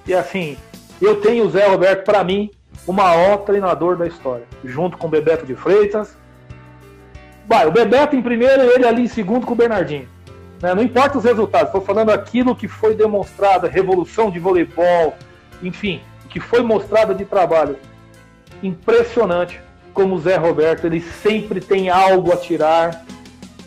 [0.07, 0.57] E assim,
[1.01, 2.49] eu tenho o Zé Roberto, para mim,
[2.89, 6.17] o maior treinador da história, junto com o Bebeto de Freitas.
[7.47, 10.09] Vai, o Bebeto em primeiro e ele ali em segundo com o Bernardinho.
[10.59, 10.73] Né?
[10.73, 15.13] Não importa os resultados, estou falando aquilo que foi demonstrado, revolução de voleibol,
[15.61, 17.77] enfim, que foi mostrado de trabalho.
[18.63, 19.61] Impressionante
[19.93, 23.05] como o Zé Roberto, ele sempre tem algo a tirar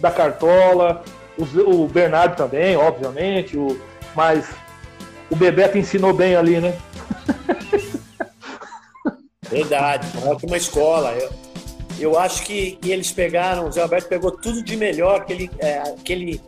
[0.00, 1.04] da cartola.
[1.38, 1.44] O,
[1.84, 3.80] o Bernardo também, obviamente, o,
[4.16, 4.50] mas
[5.30, 6.76] o Bebeto ensinou bem ali, né?
[9.53, 11.12] Verdade, uma ótima escola.
[11.12, 11.30] Eu,
[11.98, 15.50] eu acho que, que, eles pegaram, o Zé Alberto pegou tudo de melhor que ele,
[15.59, 16.40] é, que ele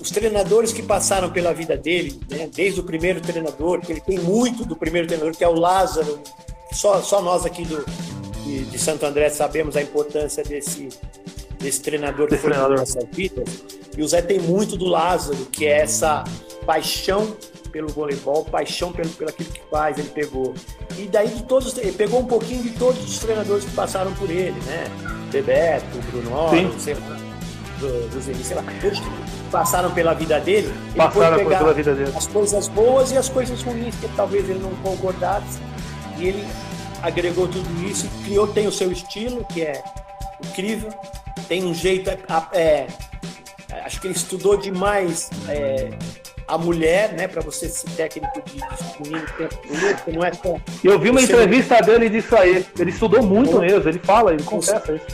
[0.00, 4.18] os treinadores que passaram pela vida dele, né, desde o primeiro treinador, que ele tem
[4.18, 6.20] muito do primeiro treinador, que é o Lázaro.
[6.72, 7.84] Só, só nós aqui do,
[8.44, 10.88] de, de Santo André sabemos a importância desse,
[11.58, 13.44] desse treinador que foi na nossa vida.
[13.96, 16.24] E o Zé tem muito do Lázaro, que é essa
[16.64, 17.36] paixão
[17.68, 20.54] pelo voleibol, paixão pelo, pelo aquilo que faz, ele pegou.
[20.96, 24.30] E daí de todos, ele pegou um pouquinho de todos os treinadores que passaram por
[24.30, 24.84] ele, né?
[25.30, 27.18] Bebeto, Bruno Oro, sei lá,
[27.80, 29.06] do, do sei lá, todos que
[29.50, 30.72] passaram pela vida dele.
[30.96, 32.12] Passaram pela vida dele.
[32.16, 35.58] As coisas boas e as coisas ruins que talvez ele não concordasse.
[36.18, 36.46] E ele
[37.02, 39.82] agregou tudo isso e criou, tem o seu estilo, que é
[40.44, 40.90] incrível,
[41.46, 42.18] tem um jeito, é,
[42.52, 42.86] é
[43.84, 45.90] acho que ele estudou demais é,
[46.48, 48.60] a mulher, né, para você ser técnico de
[49.36, 50.56] tempo não é só.
[50.82, 52.66] Eu vi uma entrevista dele disso aí.
[52.78, 55.06] Ele estudou muito mesmo, ele fala, ele confessa isso.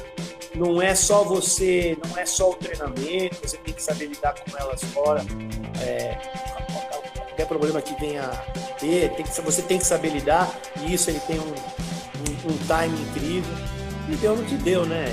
[0.54, 4.56] Não é só você, não é só o treinamento, você tem que saber lidar com
[4.56, 5.24] elas fora.
[5.82, 6.16] É,
[7.12, 8.30] qualquer problema que venha
[8.78, 10.48] ter, tem que, você tem que saber lidar,
[10.80, 13.54] e isso ele tem um, um, um time incrível.
[14.08, 15.06] E deu no que deu, né?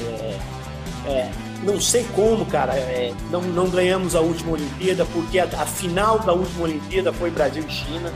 [1.05, 1.31] É, é,
[1.63, 6.19] não sei como, cara, é, não, não ganhamos a última Olimpíada, porque a, a, final
[6.19, 8.11] da última Olimpíada foi Brasil e China.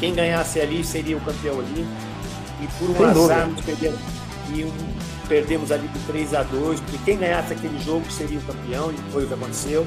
[0.00, 1.86] Quem ganhasse ali seria o campeão olímpico.
[2.60, 4.00] E por um Sem azar, nos perdemos,
[4.52, 4.72] e um,
[5.28, 9.12] perdemos ali por 3 a 2 porque quem ganhasse aquele jogo seria o campeão, e
[9.12, 9.86] foi o que aconteceu.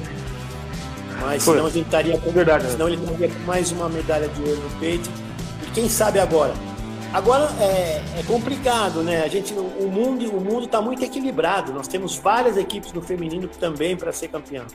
[1.20, 1.54] Mas foi.
[1.54, 2.70] senão a gente estaria com, Verdade, né?
[2.70, 5.10] senão ele estaria com mais uma medalha de ouro no peito.
[5.66, 6.54] E quem sabe agora,
[7.12, 9.22] Agora é, é, complicado, né?
[9.24, 11.72] A gente, o mundo, o mundo está muito equilibrado.
[11.72, 14.66] Nós temos várias equipes no feminino também para ser campeão.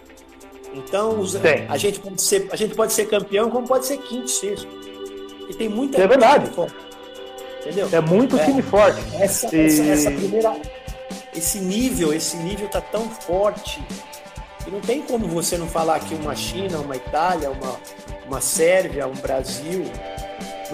[0.73, 4.29] Então os, a gente pode ser, a gente pode ser campeão, como pode ser quinto,
[4.29, 4.67] sexto.
[5.47, 6.01] E tem muita.
[6.01, 6.51] É verdade.
[7.61, 7.87] Entendeu?
[7.91, 8.99] É muito é, time forte.
[9.13, 9.65] Essa, e...
[9.65, 10.55] essa, essa, primeira,
[11.35, 13.81] esse nível, esse nível tá tão forte
[14.65, 17.79] e não tem como você não falar que uma China, uma Itália, uma,
[18.27, 19.85] uma Sérvia, um Brasil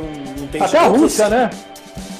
[0.01, 1.35] não, não tem Até a Rússia, assim.
[1.35, 1.49] né?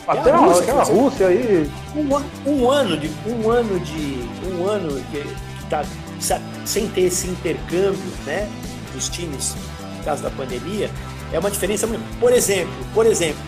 [0.08, 1.72] Até a, Rússia, aquela Rússia aí.
[1.96, 3.10] Um, um, ano de.
[3.28, 4.28] Um ano de.
[4.52, 5.84] Um ano que, que tá
[6.66, 8.50] sem ter esse intercâmbio, né?
[8.94, 9.56] Dos times,
[9.98, 10.90] por causa da pandemia,
[11.32, 12.02] é uma diferença muito.
[12.20, 13.40] Por exemplo, por exemplo,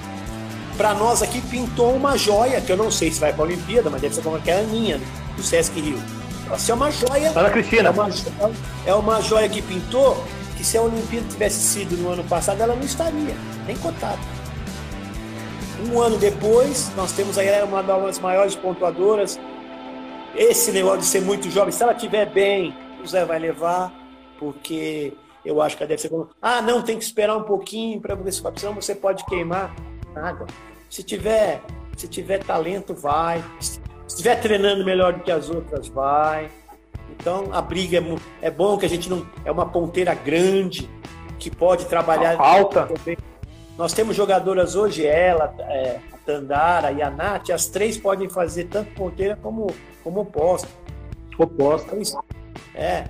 [0.77, 3.89] para nós aqui pintou uma joia, que eu não sei se vai para a Olimpíada,
[3.89, 4.99] mas deve ser como que é a Aninha,
[5.35, 5.99] do Sesc Rio.
[6.51, 7.31] Essa é uma joia.
[7.35, 7.89] Ana Cristina.
[7.89, 8.09] É uma,
[8.87, 10.23] é uma joia que pintou,
[10.61, 13.33] que se a Olimpíada tivesse sido no ano passado, ela não estaria
[13.65, 14.19] nem cotado.
[15.89, 19.39] Um ano depois, nós temos aí uma das maiores pontuadoras.
[20.35, 23.91] Esse negócio de ser muito jovem, se ela estiver bem, o Zé vai levar,
[24.37, 28.13] porque eu acho que ela deve ser ah, não, tem que esperar um pouquinho para
[28.13, 29.75] ver se senão você pode queimar.
[30.13, 30.45] Nada.
[30.87, 31.63] Se tiver,
[31.97, 33.43] se tiver talento, vai.
[33.59, 36.51] Se estiver treinando melhor do que as outras, vai.
[37.21, 40.89] Então a briga é, é bom que a gente não é uma ponteira grande
[41.37, 42.89] que pode trabalhar alta.
[43.77, 48.65] Nós temos jogadoras hoje, ela, é, a Tandara e a Nath, as três podem fazer
[48.65, 49.67] tanto ponteira como,
[50.03, 50.67] como oposta.
[51.37, 51.95] Oposta.
[52.73, 53.05] É.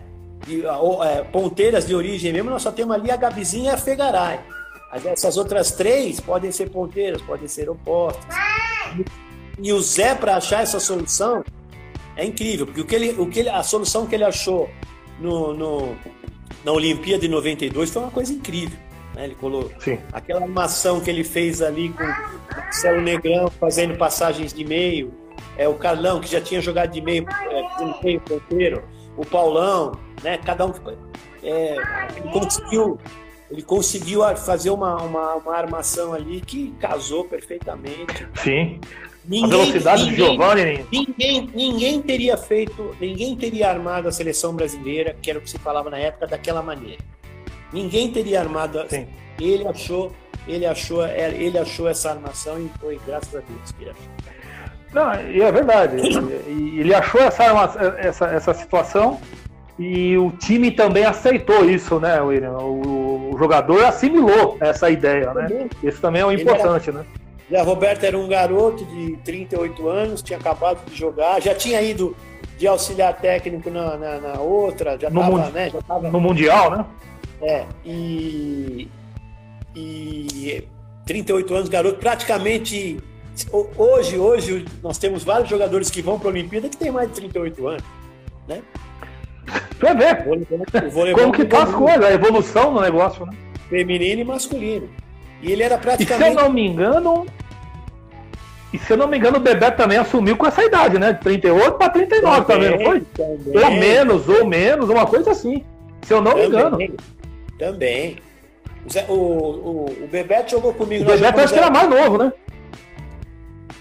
[0.47, 4.39] E, é, ponteiras de origem mesmo, nós só temos ali a Gabizinha e a Fegaray.
[5.05, 8.35] Essas outras três podem ser ponteiras, podem ser opostas.
[9.57, 11.43] E o Zé, para achar essa solução,
[12.15, 14.69] é incrível, porque o que ele, o que ele, a solução que ele achou
[15.19, 15.95] no, no,
[16.63, 18.77] na Olimpíada de 92 foi uma coisa incrível.
[19.15, 19.25] Né?
[19.25, 19.99] Ele colocou Sim.
[20.11, 25.13] aquela animação que ele fez ali com o Marcelo Negrão fazendo passagens de meio,
[25.57, 28.83] é o Carlão que já tinha jogado de meio, é, meio ponteiro,
[29.17, 29.93] o Paulão,
[30.23, 30.37] né?
[30.37, 30.73] Cada um
[31.43, 31.75] é,
[32.15, 32.99] ele conseguiu
[33.49, 38.25] ele conseguiu fazer uma, uma, uma, armação ali que casou perfeitamente.
[38.35, 38.79] Sim.
[39.23, 40.85] Ninguém, a velocidade ninguém, do Giovanni.
[40.91, 45.59] Ninguém, ninguém teria feito, ninguém teria armado a seleção brasileira, que era o que se
[45.59, 47.01] falava na época, daquela maneira.
[47.71, 48.83] Ninguém teria armado.
[48.89, 49.07] Sim.
[49.39, 50.11] Ele achou,
[50.47, 54.11] ele achou, é, ele achou essa armação e foi graças a Deus que ele achou.
[54.93, 55.97] Não, e é verdade.
[56.49, 57.43] ele achou essa,
[57.97, 59.19] essa, essa situação
[59.79, 62.57] e o time também aceitou isso, né, William?
[62.57, 65.69] O, o jogador assimilou essa ideia, né?
[65.81, 67.05] Isso também é o importante, era, né?
[67.51, 72.15] Zé Roberto era um garoto de 38 anos, tinha acabado de jogar, já tinha ido
[72.57, 76.85] de auxiliar técnico na, na, na outra, já estava né, já tava, no Mundial, né?
[77.41, 78.87] É, e,
[79.75, 80.63] e
[81.05, 82.97] 38 anos, garoto, praticamente
[83.77, 87.15] hoje, hoje nós temos vários jogadores que vão para a Olimpíada que têm mais de
[87.15, 87.83] 38 anos,
[88.47, 88.61] né?
[89.77, 90.23] Vai ver
[91.15, 93.35] como que tá as coisas, a evolução do negócio, né?
[93.67, 94.89] Feminino e masculino.
[95.41, 96.29] E ele era praticamente.
[96.29, 97.25] E se eu não me engano,
[98.73, 101.11] e se eu não me engano, o Bebeto também assumiu com essa idade, né?
[101.13, 103.01] De 38 para 39 também, também, não foi?
[103.01, 103.63] Também.
[103.63, 105.65] Ou menos, ou menos, uma coisa assim.
[106.03, 106.77] Se eu não também, me engano.
[107.59, 108.17] Também.
[109.09, 111.03] O, o, o Bebeto jogou comigo.
[111.03, 112.33] O Bebeto acho que era mais novo, né?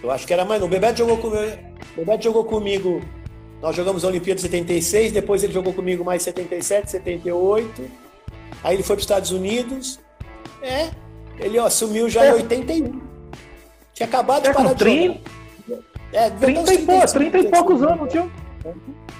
[0.02, 0.74] Eu acho que era mais novo.
[0.74, 1.60] O Bebeto jogou comigo.
[1.96, 3.00] Bebeto jogou comigo.
[3.62, 7.84] Nós jogamos a Olimpíada de 76, depois ele jogou comigo mais 77, 78.
[8.64, 10.00] Aí ele foi para os Estados Unidos.
[10.62, 10.88] É,
[11.38, 12.30] ele assumiu já é.
[12.30, 13.09] em 81.
[14.00, 15.30] Tinha acabado de é, parar 30,
[15.68, 15.78] de
[16.14, 18.32] É, 30, e, pô, 30 e poucos anos, tio.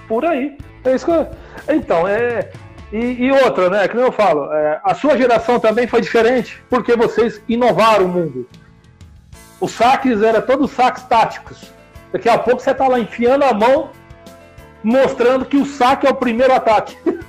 [0.09, 0.57] Por aí.
[0.83, 1.28] É isso que eu...
[1.68, 2.51] Então, é.
[2.91, 3.87] E, e, outra, né?
[3.87, 8.49] Que eu falo, é, a sua geração também foi diferente, porque vocês inovaram o mundo.
[9.61, 11.70] Os saques eram todos saques táticos.
[12.11, 13.91] Daqui a pouco você tá lá enfiando a mão,
[14.83, 16.97] mostrando que o saque é o primeiro ataque.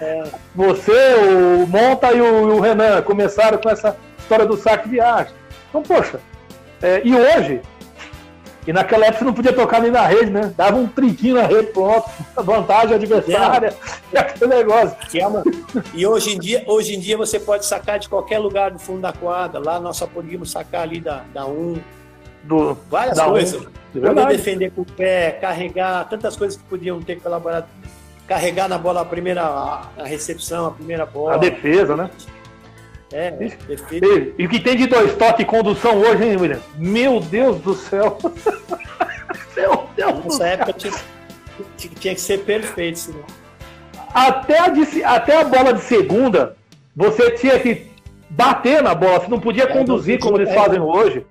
[0.00, 0.24] É.
[0.56, 5.32] Você, o Monta e o, o Renan começaram com essa história do saque de arte.
[5.68, 6.18] Então, poxa,
[6.82, 7.60] é, e hoje,
[8.66, 10.52] e naquela época você não podia tocar nem na rede, né?
[10.56, 13.74] Dava um trinquinho na rede, pronto, vantagem adversária, é.
[14.12, 14.96] e aquele negócio.
[15.14, 15.42] É uma...
[15.92, 19.00] E hoje em, dia, hoje em dia você pode sacar de qualquer lugar do fundo
[19.00, 19.60] da quadra.
[19.60, 21.76] Lá nós só podíamos sacar ali da, da 1.
[22.44, 23.60] Do, Várias da coisas.
[23.60, 24.00] Um.
[24.00, 27.66] Poder defender com o pé, carregar, tantas coisas que podiam ter colaborado.
[28.26, 31.34] Carregar na bola a primeira a recepção, a primeira bola.
[31.34, 32.10] A defesa, né?
[33.12, 34.34] É, perfeito.
[34.38, 36.60] E, o que tem de dois toque e condução hoje, hein, William?
[36.76, 38.18] Meu Deus do céu!
[39.54, 40.92] Meu Deus Nessa época tinha,
[41.76, 43.24] tinha, que ser perfeito, senão.
[44.14, 46.56] Até a, de, até a bola de segunda,
[46.96, 47.86] você tinha que
[48.30, 51.26] bater na bola, você não podia é, conduzir como eles fazem hoje.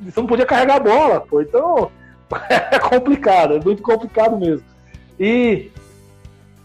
[0.00, 1.42] Você não podia carregar a bola, pô.
[1.42, 1.90] Então
[2.48, 4.64] é complicado, é muito complicado mesmo.
[5.18, 5.70] E,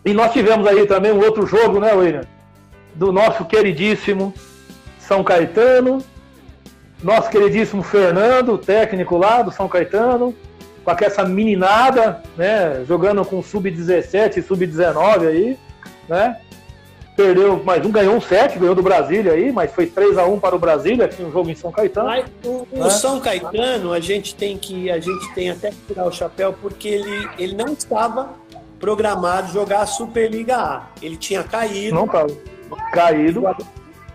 [0.05, 2.34] e nós tivemos aí também um outro jogo, né, William?
[2.95, 4.33] Do nosso queridíssimo
[4.99, 6.03] São Caetano,
[7.03, 10.33] nosso queridíssimo Fernando, técnico lá do São Caetano,
[10.83, 15.57] com essa meninada, né, jogando com sub-17 e sub-19 aí,
[16.07, 16.37] né?
[17.15, 20.37] Perdeu mais um, ganhou um 7, ganhou do Brasília aí, mas foi 3 a 1
[20.37, 22.07] para o Brasília, aqui um jogo em São Caetano.
[22.07, 22.85] Mas o, né?
[22.85, 26.53] o São Caetano, a gente tem que a gente tem até que tirar o chapéu
[26.61, 28.33] porque ele, ele não estava
[28.81, 30.87] programado jogar a Superliga A.
[31.01, 31.95] Ele tinha caído.
[31.95, 32.27] Não estava
[32.91, 33.43] caído.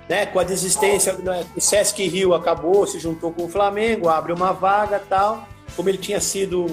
[0.09, 4.33] Né, com a desistência, né, o Sesc Rio acabou, se juntou com o Flamengo, abre
[4.33, 5.49] uma vaga tal.
[5.77, 6.67] Como ele tinha sido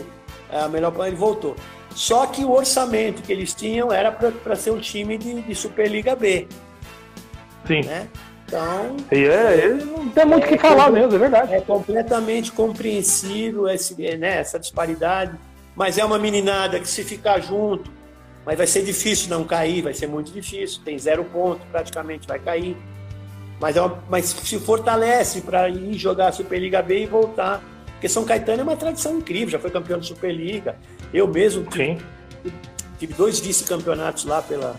[0.49, 1.55] é, a melhor ele voltou.
[1.93, 6.15] Só que o orçamento que eles tinham era para ser um time de, de, Superliga
[6.15, 6.47] B.
[7.65, 7.82] Sim.
[7.84, 8.07] Né?
[8.45, 8.97] Então.
[9.11, 11.53] E é, não tem muito o é, que falar mesmo, é verdade.
[11.53, 15.36] É completamente compreensível esse, né, essa disparidade.
[15.75, 17.91] Mas é uma meninada que se ficar junto,
[18.48, 20.80] mas vai ser difícil não cair, vai ser muito difícil.
[20.86, 22.78] Tem zero ponto, praticamente vai cair.
[23.60, 27.62] Mas, é uma, mas se fortalece para ir jogar a Superliga B e voltar.
[27.88, 30.78] Porque São Caetano é uma tradição incrível, já foi campeão de Superliga.
[31.14, 32.02] Eu mesmo tive,
[32.98, 34.78] tive dois vice-campeonatos lá pela,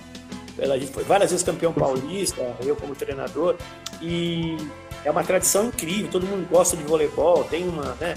[0.56, 0.74] pela.
[0.74, 3.54] A gente foi várias vezes campeão paulista, eu como treinador.
[4.00, 4.56] E
[5.04, 7.94] é uma tradição incrível, todo mundo gosta de voleibol, tem uma.
[8.00, 8.16] Né,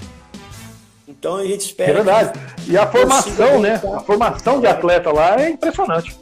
[1.18, 1.90] então a gente espera.
[1.90, 2.40] É verdade.
[2.66, 3.80] E a formação, né?
[3.94, 6.18] A formação de atleta lá é impressionante.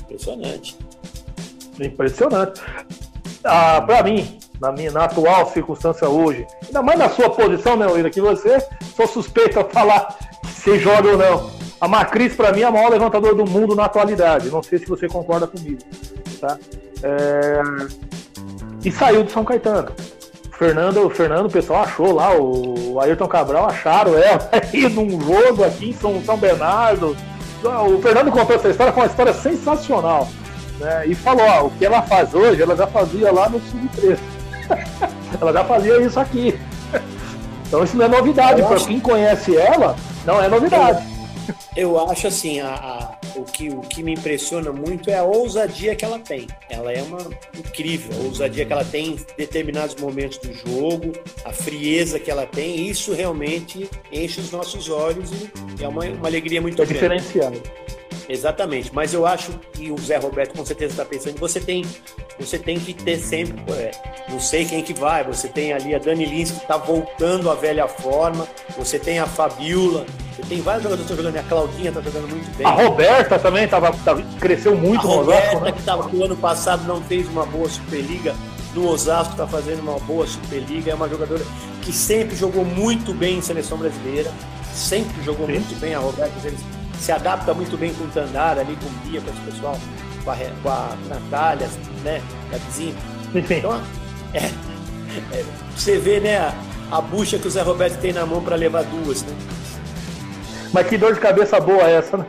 [0.00, 0.76] Impressionante.
[1.80, 2.60] Impressionante.
[3.44, 7.86] Ah, para mim, na minha na atual circunstância hoje, ainda mais na sua posição, né,
[7.86, 8.58] William, que você
[8.96, 10.16] sou suspeito a falar
[10.54, 11.50] se joga ou não.
[11.80, 14.48] A Macris, para mim, é a maior levantadora do mundo na atualidade.
[14.48, 15.80] Não sei se você concorda comigo.
[16.40, 16.56] Tá?
[17.02, 17.60] É...
[18.84, 19.92] E saiu de São Caetano.
[20.62, 25.64] Fernando, o Fernando, o pessoal achou lá, o Ayrton Cabral acharam ela aí num jogo
[25.64, 27.16] aqui em São, São Bernardo.
[27.64, 30.28] O Fernando contou essa história, foi uma história sensacional.
[30.78, 31.08] Né?
[31.08, 34.18] E falou, ó, o que ela faz hoje, ela já fazia lá no Sub-13.
[35.40, 36.58] ela já fazia isso aqui.
[37.66, 39.96] Então isso não é novidade, para quem conhece ela,
[40.26, 41.02] não é novidade.
[41.76, 45.94] Eu acho assim, a, a, o, que, o que me impressiona muito é a ousadia
[45.94, 46.46] que ela tem.
[46.68, 47.18] Ela é uma
[47.56, 51.12] incrível, a ousadia que ela tem em determinados momentos do jogo,
[51.44, 55.30] a frieza que ela tem, isso realmente enche os nossos olhos
[55.78, 56.94] e é uma, uma alegria muito é grande.
[56.94, 57.62] diferenciado.
[58.32, 61.84] Exatamente, mas eu acho que o Zé Roberto com certeza está pensando, você tem,
[62.40, 63.90] você tem que ter sempre, é,
[64.26, 67.54] não sei quem que vai, você tem ali a Dani Lins que está voltando à
[67.54, 71.90] velha forma, você tem a Fabiola, você tem vários jogadores que estão jogando, a Claudinha
[71.90, 72.66] está jogando muito bem.
[72.66, 75.72] A Roberta também tava, tava cresceu muito a no Roberta, Osasco, né?
[75.72, 78.34] que tava, que o ano passado não fez uma boa Superliga,
[78.74, 81.44] no Osasco está fazendo uma boa Superliga, é uma jogadora
[81.82, 84.32] que sempre jogou muito bem em seleção brasileira,
[84.72, 85.52] sempre jogou Sim.
[85.52, 86.60] muito bem a Roberta, eles
[87.02, 89.76] se adapta muito bem com o Tandara ali, com o Bia, com esse pessoal,
[90.24, 91.68] com a, com a Natália,
[92.04, 92.22] né?
[92.52, 92.94] A vizinha.
[93.34, 93.82] Então,
[94.32, 94.44] é,
[95.36, 95.44] é,
[95.74, 96.54] você vê, né, a,
[96.92, 99.34] a, bucha que o Zé Roberto tem na mão para levar duas, né?
[100.72, 102.26] Mas que dor de cabeça boa essa, né?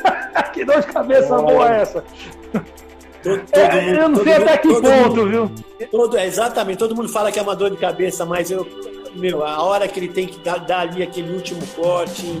[0.54, 2.04] que dor de cabeça boa essa.
[3.22, 5.50] Todo, todo é, mundo, eu não sei até que ponto, mundo, viu?
[5.90, 8.66] Todo, é, exatamente, todo mundo fala que é uma dor de cabeça, mas eu,
[9.14, 12.40] meu, a hora que ele tem que dar, dar ali aquele último corte,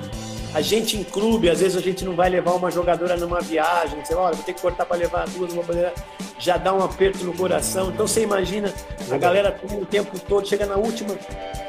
[0.54, 4.02] a gente em clube, às vezes a gente não vai levar uma jogadora numa viagem,
[4.04, 5.92] você olha, vou ter que cortar para levar duas, uma bandeira,
[6.38, 7.90] já dá um aperto no coração.
[7.90, 8.72] Então você imagina
[9.10, 11.18] a galera o tempo todo, chega na última,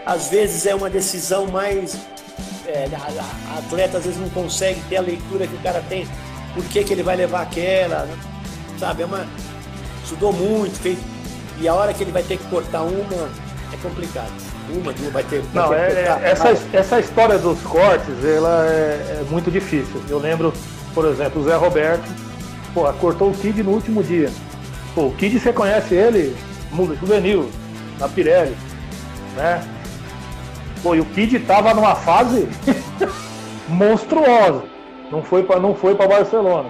[0.05, 1.97] às vezes é uma decisão mais.
[2.67, 6.07] É, a, a, atleta às vezes não consegue ter a leitura que o cara tem,
[6.53, 8.17] por que, que ele vai levar aquela, né?
[8.77, 9.01] sabe?
[9.01, 9.25] É uma,
[10.03, 10.97] estudou muito, fez,
[11.59, 13.29] e a hora que ele vai ter que cortar uma,
[13.73, 14.44] é complicado.
[14.69, 15.41] Uma, duas, vai ter.
[15.41, 20.01] Vai não, ter é, é essa, essa história dos cortes, ela é, é, muito difícil.
[20.09, 20.53] Eu lembro,
[20.93, 22.03] por exemplo, o Zé Roberto,
[22.99, 24.31] cortou o Kid no último dia.
[24.93, 26.35] Pô, o Kid você conhece ele,
[26.99, 27.49] juvenil,
[27.99, 28.55] na Pirelli,
[29.35, 29.63] né?
[30.81, 32.47] Pô, e o Kid tava numa fase
[33.67, 34.63] monstruosa.
[35.11, 36.69] Não foi para não foi para Barcelona.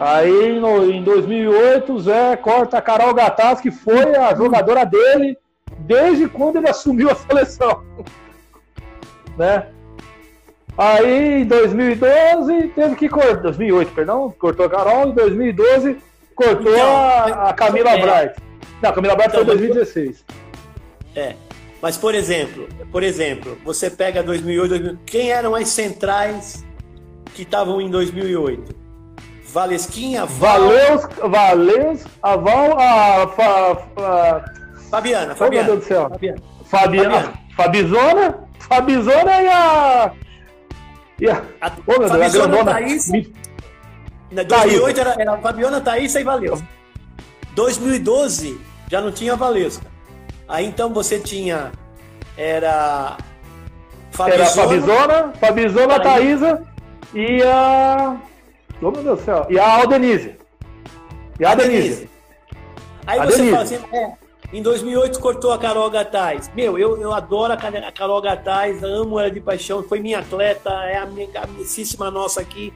[0.00, 5.38] Aí no, em 2008 o Zé corta a Carol Gataz, que foi a jogadora dele
[5.86, 7.82] desde quando ele assumiu a seleção.
[9.36, 9.68] né?
[10.76, 13.42] Aí em 2012 teve que cortar.
[13.42, 15.96] 2008, perdão, cortou a Carol, em 2012
[16.34, 18.42] cortou então, a, a, Camila é, Bright.
[18.82, 20.24] Não, a Camila Bright então, foi em 2016.
[21.14, 21.36] É.
[21.80, 26.64] Mas, por exemplo, por exemplo, você pega 2008, 2008 quem eram as centrais
[27.34, 28.74] que estavam em 2008?
[29.44, 30.60] Valesquinha, Val...
[30.62, 35.68] Valeus, Valeus, a Val, a, a, a Fabiana, Fabiana.
[35.68, 36.10] Oh, meu Deus do céu.
[36.10, 36.40] Fabiana.
[36.64, 37.32] Fabiana.
[37.56, 40.12] Fabizona, Fabizona e a.
[41.20, 41.42] E a.
[41.60, 42.72] a oh, meu Deus, a grandona.
[42.72, 43.34] Thaís, Me...
[44.30, 46.68] 2008 era, era Fabiana, Thaís e Valesca.
[47.54, 48.60] 2012
[48.90, 49.86] já não tinha Valesca.
[50.48, 51.72] Aí então você tinha.
[52.36, 53.16] Era.
[54.10, 56.62] Fabizona, era Fabizona, Fabizona, Thaísa
[57.14, 58.16] e a.
[58.82, 59.46] Oh, meu Deus do céu.
[59.48, 60.36] E a Aldenise.
[61.38, 61.82] E a, a Denise.
[61.82, 62.10] Denise.
[63.06, 63.50] Aí a você Denise.
[63.50, 64.12] fala assim, é,
[64.52, 66.50] em 2008 cortou a Carol Gataz.
[66.54, 70.98] Meu, eu, eu adoro a Carol Gataz, amo ela de paixão, foi minha atleta, é
[70.98, 72.72] a minha amicíssima nossa aqui.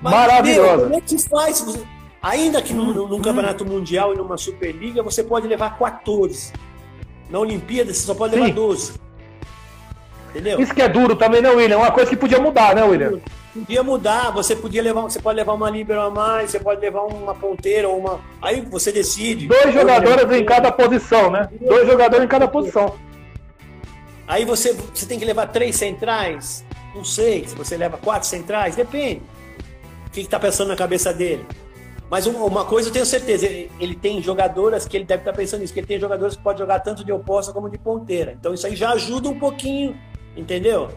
[0.00, 0.76] Mas, Maravilhosa.
[0.76, 1.84] Meu, como é que faz?
[2.22, 6.52] Ainda que num, num campeonato mundial e numa Superliga, você pode levar 14.
[7.28, 8.54] Na Olimpíada, você só pode levar Sim.
[8.54, 8.92] 12.
[10.30, 10.60] Entendeu?
[10.60, 11.78] Isso que é duro também, né, William?
[11.78, 13.20] Uma coisa que podia mudar, né, William?
[13.52, 17.02] Podia mudar, você podia levar, você pode levar uma líbero a mais, você pode levar
[17.02, 18.20] uma ponteira ou uma.
[18.40, 19.46] Aí você decide.
[19.46, 21.50] Dois jogadores em cada posição, né?
[21.60, 22.94] Dois jogadores em cada posição.
[24.26, 26.64] Aí você, você tem que levar três centrais.
[26.94, 29.22] Não sei, se você leva quatro centrais, depende.
[30.06, 31.44] O que está pensando na cabeça dele?
[32.10, 35.60] Mas uma coisa eu tenho certeza, ele tem jogadoras que ele deve estar tá pensando
[35.60, 38.32] nisso, que ele tem jogadores que pode jogar tanto de oposta como de ponteira.
[38.38, 39.98] Então isso aí já ajuda um pouquinho,
[40.36, 40.90] entendeu?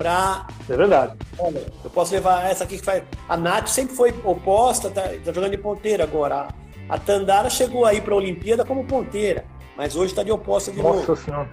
[0.00, 0.46] Pra.
[0.66, 1.12] É verdade.
[1.38, 3.02] Olha, eu posso levar essa aqui que faz.
[3.28, 6.48] A Nath sempre foi oposta, tá, tá jogando de ponteira agora.
[6.88, 9.44] A, a Tandara chegou aí pra Olimpíada como ponteira,
[9.76, 11.08] mas hoje tá de oposta de Nossa novo.
[11.08, 11.48] Nossa Senhora.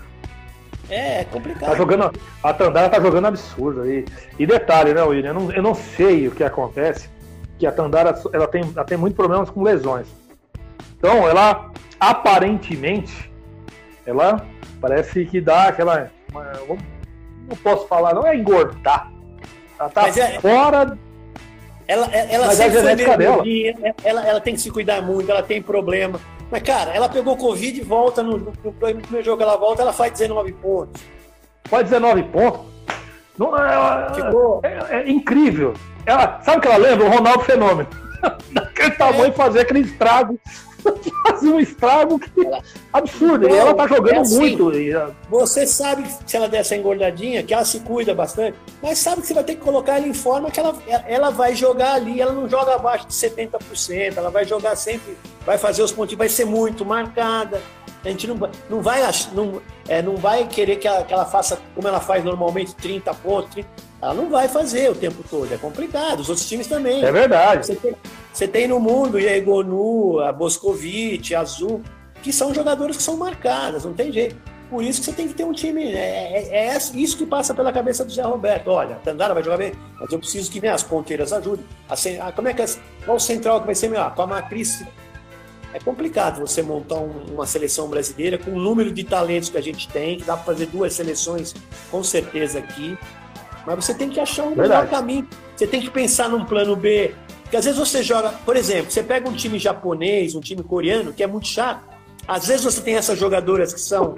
[0.90, 1.72] É, é complicado.
[1.72, 4.06] Tá jogando, a Tandara tá jogando absurdo aí.
[4.40, 5.32] E detalhe, né, William?
[5.32, 7.10] Eu não, eu não sei o que acontece,
[7.60, 10.08] que a Tandara ela tem, ela tem muitos problemas com lesões.
[10.98, 11.70] Então, ela
[12.00, 13.30] aparentemente,
[14.06, 14.46] ela
[14.80, 16.10] parece que dá aquela.
[16.32, 16.46] Uma,
[17.48, 19.12] não posso falar, não é engordar.
[19.80, 20.98] Ela tá é, fora.
[21.88, 23.44] Ela, ela mas é sempre é foi dela.
[24.04, 26.20] ela, ela tem que se cuidar muito, ela tem problema.
[26.52, 29.94] Mas, cara, ela pegou Covid e volta no, no, no primeiro jogo ela volta, ela
[29.94, 31.02] faz 19 pontos.
[31.66, 32.62] Faz 19 pontos?
[33.38, 35.74] Não, é, é, é, incrível.
[36.06, 37.06] Ela, sabe o que ela lembra?
[37.06, 37.90] O Ronaldo Fenômeno.
[38.52, 39.32] Daquele tamanho é.
[39.32, 40.40] fazer aquele estrago.
[41.28, 42.64] fazia um estrago ela...
[42.94, 43.48] absurdo.
[43.48, 44.72] e ela tá jogando é assim, muito.
[45.30, 49.28] Você sabe se ela der essa engordadinha, que ela se cuida bastante, mas sabe que
[49.28, 50.76] você vai ter que colocar ela em forma que ela,
[51.08, 55.58] ela vai jogar ali, ela não joga abaixo de 70%, ela vai jogar sempre, vai
[55.58, 57.62] fazer os pontos, vai ser muito marcada.
[58.06, 59.02] A gente não, não, vai,
[59.34, 63.14] não, é, não vai querer que ela, que ela faça como ela faz normalmente, 30
[63.16, 63.52] pontos.
[63.52, 63.68] 30,
[64.02, 65.52] ela não vai fazer o tempo todo.
[65.52, 66.20] É complicado.
[66.20, 67.04] Os outros times também.
[67.04, 67.66] É verdade.
[67.66, 67.96] Você tem,
[68.38, 71.82] você tem no mundo a Egonu, a Boscovic, a Azul,
[72.22, 74.36] que são jogadores que são marcadas, não tem jeito.
[74.70, 75.92] Por isso que você tem que ter um time.
[75.92, 78.68] É, é, é isso que passa pela cabeça do Zé Roberto.
[78.68, 81.66] Olha, a Tandara vai jogar bem, mas eu preciso que né, as ponteiras ajudem.
[81.90, 82.66] A, a, como é que é,
[83.04, 84.14] qual o central que vai ser melhor?
[84.14, 84.86] Com a Macris
[85.74, 89.64] é complicado você montar um, uma seleção brasileira com o número de talentos que a
[89.64, 91.56] gente tem, que dá para fazer duas seleções
[91.90, 92.96] com certeza aqui.
[93.66, 94.70] Mas você tem que achar um Verdade.
[94.70, 95.28] melhor caminho.
[95.56, 97.16] Você tem que pensar num plano B.
[97.48, 101.14] Porque às vezes você joga, por exemplo, você pega um time japonês, um time coreano,
[101.14, 101.82] que é muito chato.
[102.28, 104.18] Às vezes você tem essas jogadoras que são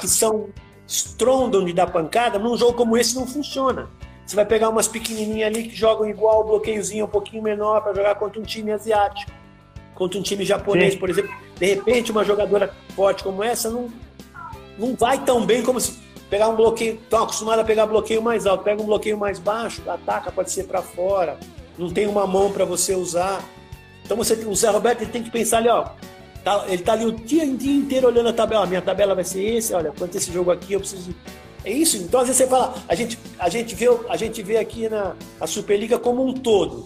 [0.00, 0.50] que são
[0.86, 3.88] estrondam de dar pancada, num jogo como esse não funciona.
[4.26, 8.14] Você vai pegar umas pequenininhas ali que jogam igual, bloqueiozinho um pouquinho menor para jogar
[8.16, 9.32] contra um time asiático
[9.94, 11.00] contra um time japonês, Sim.
[11.00, 11.34] por exemplo.
[11.56, 13.88] De repente, uma jogadora forte como essa não,
[14.78, 15.98] não vai tão bem como se
[16.30, 16.94] pegar um bloqueio.
[16.94, 20.64] Estão acostumados a pegar bloqueio mais alto, pega um bloqueio mais baixo, ataca, pode ser
[20.64, 21.36] para fora,
[21.78, 23.42] não tem uma mão para você usar.
[24.04, 25.90] Então você, o Zé Roberto ele tem que pensar ali, ó.
[26.42, 28.66] Tá, ele tá ali o dia, dia inteiro olhando a tabela.
[28.66, 31.14] minha tabela vai ser esse, olha, quanto esse jogo aqui eu preciso.
[31.64, 31.96] É isso.
[31.98, 35.14] Então, às vezes você fala, a gente, a gente, vê, a gente vê aqui na
[35.40, 36.84] a Superliga como um todo.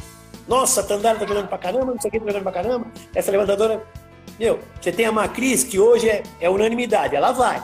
[0.49, 2.87] Nossa, Tandara tá jogando pra caramba, não sei o que tá jogando pra caramba.
[3.15, 3.83] Essa levantadora.
[4.39, 7.63] Meu, você tem a Macris, que hoje é, é unanimidade, ela vai.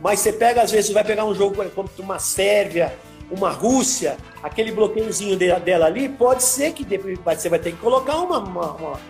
[0.00, 2.96] Mas você pega, às vezes, vai pegar um jogo como uma Sérvia,
[3.30, 6.84] uma Rússia, aquele bloqueiozinho dela ali, pode ser que
[7.24, 9.00] você vai ter que colocar uma, uma, uma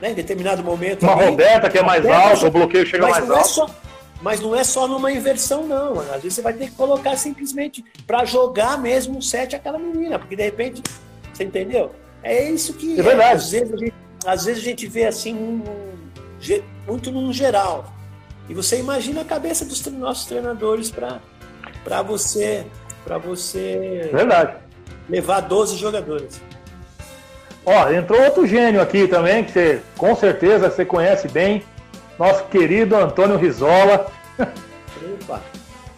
[0.00, 1.02] né, em determinado momento.
[1.02, 3.48] Uma ali, Roberta que é mais alta, o bloqueio chega mais é alto.
[3.48, 3.70] Só,
[4.22, 6.00] mas não é só numa inversão, não.
[6.00, 10.18] Às vezes você vai ter que colocar simplesmente para jogar mesmo um set aquela menina,
[10.18, 10.82] porque de repente,
[11.32, 11.90] você entendeu?
[12.22, 13.34] É isso que é verdade.
[13.34, 13.94] às, vezes a gente,
[14.24, 15.62] às vezes a gente vê assim um,
[16.86, 17.92] muito num geral.
[18.48, 22.66] E você imagina a cabeça dos nossos treinadores para você
[23.04, 24.56] para você verdade.
[25.08, 26.40] levar 12 jogadores.
[27.66, 31.62] Ó, entrou outro gênio aqui também, que você com certeza você conhece bem,
[32.18, 34.06] nosso querido Antônio Rizola.
[34.38, 35.40] Opa.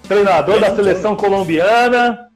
[0.07, 2.29] Treinador da seleção colombiana.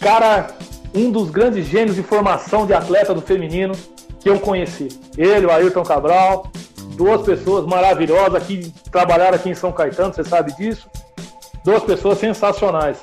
[0.00, 0.48] Cara
[0.94, 3.74] um dos grandes gênios de formação de atleta do feminino
[4.20, 4.88] que eu conheci.
[5.18, 6.50] Ele, o Ayrton Cabral,
[6.96, 10.88] duas pessoas maravilhosas que trabalharam aqui em São Caetano, você sabe disso.
[11.64, 12.98] Duas pessoas sensacionais.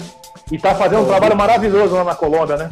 [0.52, 2.72] E tá fazendo um trabalho maravilhoso lá na Colômbia, né?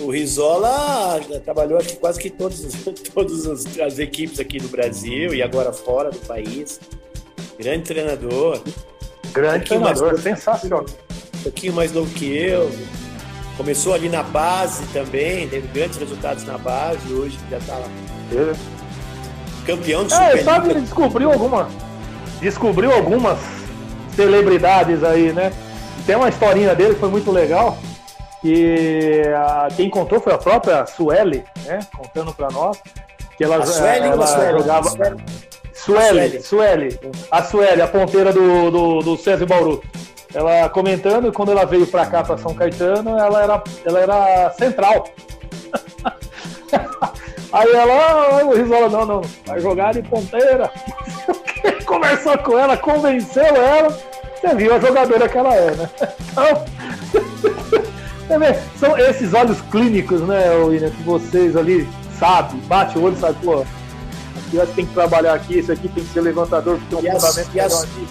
[0.00, 2.66] O Rizola trabalhou aqui quase que todas,
[3.14, 3.46] todas
[3.78, 6.80] as equipes aqui do Brasil e agora fora do país.
[7.58, 8.60] Grande treinador.
[9.32, 10.84] Grande um treinador, mais, sensacional.
[11.36, 12.70] Um pouquinho mais novo que eu,
[13.56, 17.88] Começou ali na base também, teve grandes resultados na base, hoje já está lá.
[19.66, 20.40] Campeão de Superliga.
[20.40, 21.68] É, sabe, ele descobriu alguma.
[22.40, 23.38] Descobriu algumas
[24.14, 25.52] celebridades aí, né?
[26.06, 27.76] Tem uma historinha dele que foi muito legal.
[28.40, 31.80] Que a, quem contou foi a própria Sueli, né?
[31.96, 32.78] Contando para nós.
[33.36, 34.90] Que ela, a Sueli, ela Sueli, jogava.
[35.72, 37.00] Sueli, Sueli,
[37.30, 39.82] a Sueli, a ponteira do, do, do César Bauru.
[40.34, 45.04] Ela comentando, quando ela veio para cá, para São Caetano, ela era, ela era central.
[47.52, 50.70] Aí ela, ah, o Risola, não, não, vai jogar de ponteira.
[51.86, 53.96] Conversou com ela, convenceu ela.
[54.40, 55.88] Você viu a jogadora que ela é, né?
[56.32, 56.64] Então,
[58.78, 61.88] são esses olhos clínicos, né, William, que vocês ali
[62.18, 66.04] sabem, bate o olho e sabe, pô, aqui tem que trabalhar aqui, esse aqui tem
[66.04, 68.08] que ser levantador, porque tem um fundamento melhor aqui.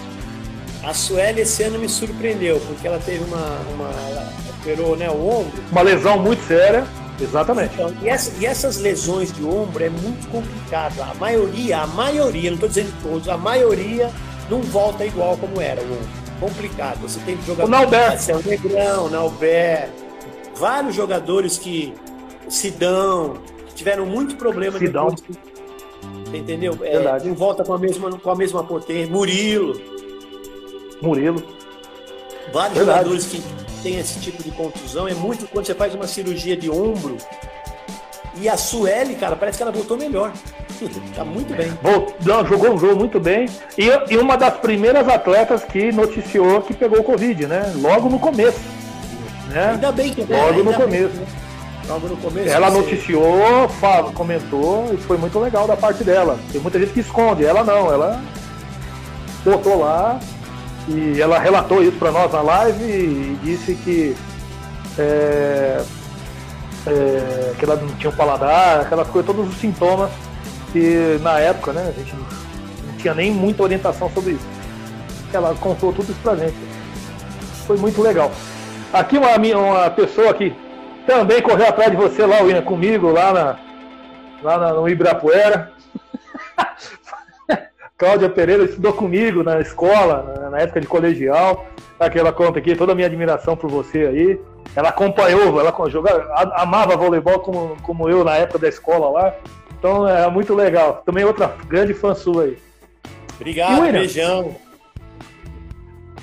[0.82, 3.60] A Sueli esse ano me surpreendeu, porque ela teve uma.
[3.74, 5.62] uma ela operou né, o ombro.
[5.70, 6.84] Uma lesão muito séria.
[7.22, 7.74] Exatamente.
[7.74, 11.00] Então, e, essa, e, essas lesões de ombro é muito complicado.
[11.00, 14.10] A maioria, a maioria, não estou dizendo todos, a maioria
[14.50, 16.22] não volta igual como era o ombro.
[16.40, 17.00] Complicado.
[17.02, 17.68] Você tem jogadores.
[17.68, 18.36] O Nalber.
[18.36, 19.88] O Negrão, Nalber.
[20.56, 21.94] Vários jogadores que.
[22.48, 23.34] Sidão,
[23.68, 25.14] que tiveram muito problema Sidão.
[25.14, 25.38] depois.
[26.34, 26.76] Entendeu?
[26.82, 29.12] É, não volta com a mesma, com a mesma potência.
[29.12, 29.80] Murilo.
[31.00, 31.42] Murilo.
[32.52, 32.98] Vários Verdade.
[32.98, 33.42] jogadores que
[33.82, 35.08] têm esse tipo de contusão.
[35.08, 37.16] É muito quando você faz uma cirurgia de ombro.
[38.36, 40.32] E a Sueli, cara, parece que ela voltou melhor.
[41.14, 41.70] tá muito bem.
[42.24, 43.48] Não, jogou um jogo muito bem.
[43.76, 47.72] E, e uma das primeiras atletas que noticiou que pegou o Covid, né?
[47.76, 48.60] Logo no começo.
[49.48, 49.72] Né?
[49.72, 51.08] Ainda bem que Logo no começo.
[51.08, 51.26] Bem, né?
[51.88, 52.48] Logo no começo.
[52.48, 56.38] Ela noticiou, fa- comentou, e foi muito legal da parte dela.
[56.50, 58.22] Tem muita gente que esconde, ela não, ela
[59.44, 60.18] botou lá
[60.88, 64.16] e ela relatou isso para nós na live e disse que
[64.98, 65.82] é,
[66.86, 70.10] é, que ela não tinha um paladar, aquelas coisas, todos os sintomas
[70.72, 72.26] que na época, né, a gente não,
[72.96, 74.46] tinha nem muita orientação sobre isso.
[75.32, 76.56] Ela contou tudo isso pra gente.
[77.66, 78.30] Foi muito legal.
[78.92, 80.54] Aqui uma, uma pessoa que
[81.06, 83.56] também correu atrás de você lá, William, comigo, lá, na,
[84.42, 85.72] lá na- no Ibirapuera.
[88.02, 91.66] Cláudia Pereira estudou comigo na escola, na, época de colegial.
[92.00, 94.40] Aquela conta aqui, toda a minha admiração por você aí.
[94.74, 99.34] Ela acompanhou, ela jogava, amava voleibol como, como eu na época da escola lá.
[99.78, 101.00] Então é muito legal.
[101.06, 102.58] Também outra grande fã sua aí.
[103.36, 104.00] Obrigado, William?
[104.00, 104.56] beijão.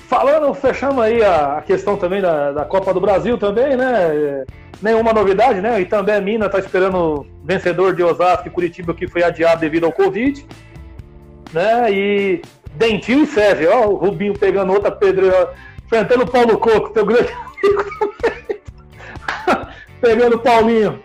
[0.09, 3.93] Falando, fechamos aí a, questão também da, da Copa do Brasil também, né?
[4.13, 4.45] É,
[4.81, 5.79] Nenhuma novidade, né?
[5.79, 9.59] E também a Mina tá esperando o vencedor de Osasco e Curitiba que foi adiado
[9.59, 10.45] devido ao Covid.
[11.53, 11.91] Né?
[11.91, 12.41] E
[12.75, 15.53] Dentinho e Sérgio, ó, o Rubinho pegando outra pedreira,
[15.85, 18.15] enfrentando o Paulo Coco, teu grande amigo
[19.99, 21.03] pegando o Paulinho.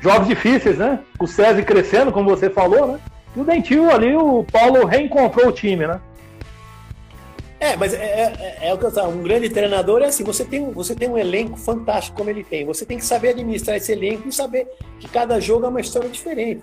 [0.00, 1.00] Jogos difíceis, né?
[1.18, 3.00] O César crescendo, como você falou, né?
[3.34, 6.00] E o Dentinho ali, o Paulo reencontrou o time, né?
[7.58, 10.44] É, mas é, é, é o que eu falo, um grande treinador é assim, você
[10.44, 13.90] tem, você tem um elenco fantástico como ele tem, você tem que saber administrar esse
[13.92, 14.68] elenco e saber
[15.00, 16.60] que cada jogo é uma história diferente.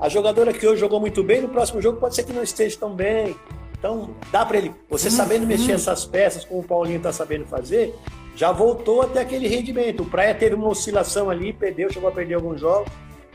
[0.00, 2.76] A, jogadora que hoje jogou muito bem, no próximo jogo pode ser que não esteja
[2.78, 3.36] tão bem.
[3.78, 7.94] Então, dá para ele, você sabendo mexer essas peças, como o Paulinho está sabendo fazer,
[8.36, 10.02] já voltou até aquele rendimento.
[10.02, 12.90] O Praia teve uma oscilação ali, perdeu, chegou a perder alguns jogos,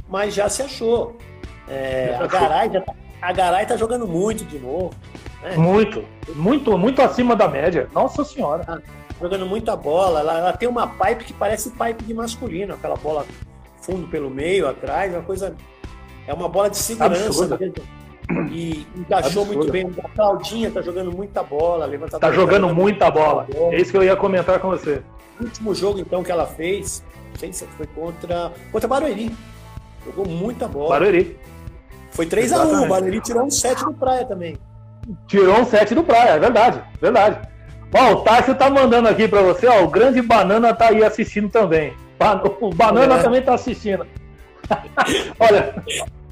[0.08, 1.16] mas já se achou.
[1.68, 4.92] É, a Garay já tá- a Garay tá jogando muito de novo.
[5.42, 5.56] né?
[5.58, 6.04] Muito,
[6.36, 7.88] muito, muito acima da média.
[7.94, 8.84] Nossa senhora.
[9.20, 10.20] jogando muita bola.
[10.20, 13.26] Ela, ela tem uma pipe que parece pipe de masculino, aquela bola
[13.82, 15.56] fundo pelo meio, atrás, uma coisa.
[16.28, 17.58] É uma bola de segurança.
[18.52, 19.54] E encaixou Absurda.
[19.54, 19.92] muito bem.
[20.04, 22.32] A Claudinha tá jogando muita bola, levantadora.
[22.34, 23.46] Tá jogando muita bola.
[23.72, 25.02] É isso que eu ia comentar com você.
[25.40, 28.52] O último jogo, então, que ela fez, não sei se foi contra.
[28.72, 29.36] Contra Barueri.
[30.06, 30.90] Jogou muita bola.
[30.90, 31.38] Barueri.
[32.12, 32.86] Foi 3x1.
[32.86, 32.88] O.
[32.88, 34.58] Barueri tirou um 7 do praia também.
[35.28, 37.48] Tirou um set do praia, é verdade, verdade.
[37.94, 39.84] Ó, o Tarso tá mandando aqui pra você, ó.
[39.84, 41.94] O grande banana tá aí assistindo também.
[42.60, 43.22] O banana É.
[43.22, 44.06] também tá assistindo.
[45.40, 45.76] Olha,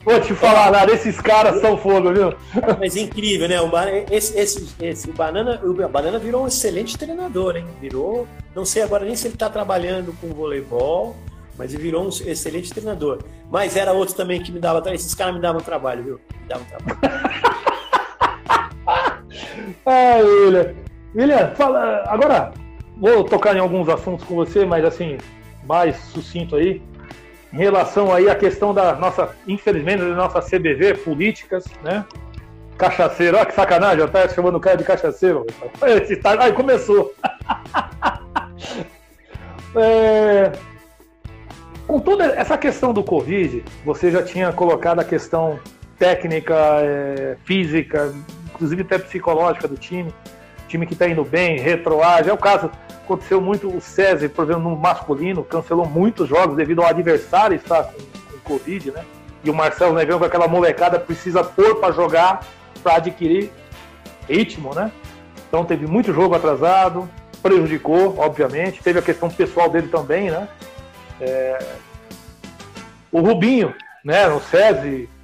[0.06, 2.34] vou te falar nada, esses caras são fogo, viu?
[2.80, 3.60] Mas incrível, né?
[3.62, 3.70] O,
[4.12, 7.66] esse, esse, esse, o, Banana, o Banana virou um excelente treinador, hein?
[7.82, 11.16] Virou, não sei agora nem se ele está trabalhando com voleibol,
[11.58, 13.20] mas ele virou um excelente treinador.
[13.52, 16.20] Mas era outro também que me dava, tra- esses caras me davam trabalho, viu?
[16.42, 17.00] Me davam trabalho.
[19.86, 20.74] Ah, William.
[21.16, 22.04] William, fala.
[22.08, 22.52] Agora,
[22.98, 25.18] vou tocar em alguns assuntos com você, mas assim,
[25.66, 26.82] mais sucinto aí.
[27.54, 32.04] Em relação aí à questão da nossa, infelizmente, da nossa CBV, políticas, né?
[32.78, 35.46] Cachaceiro, olha que sacanagem, tava chamando o cara de cachaceiro.
[36.02, 37.14] Esse tá- Aí começou.
[39.76, 40.52] É,
[41.88, 45.60] Com toda essa questão do Covid, você já tinha colocado a questão
[45.98, 48.14] técnica, é, física,
[48.54, 50.14] inclusive até psicológica do time.
[50.74, 52.32] Time que está indo bem, retroage.
[52.32, 52.72] É o caso,
[53.06, 57.84] aconteceu muito o César, por exemplo, no masculino, cancelou muitos jogos devido ao adversário estar
[57.84, 59.06] com, com Covid, né?
[59.44, 62.44] E o Marcelo Negrão com aquela molecada precisa pôr para jogar,
[62.82, 63.52] para adquirir
[64.28, 64.92] ritmo, né?
[65.48, 67.08] Então teve muito jogo atrasado,
[67.44, 68.82] prejudicou, obviamente.
[68.82, 70.48] Teve a questão pessoal dele também, né?
[71.22, 71.60] É,
[73.12, 74.28] O Rubinho, né?
[74.28, 74.42] O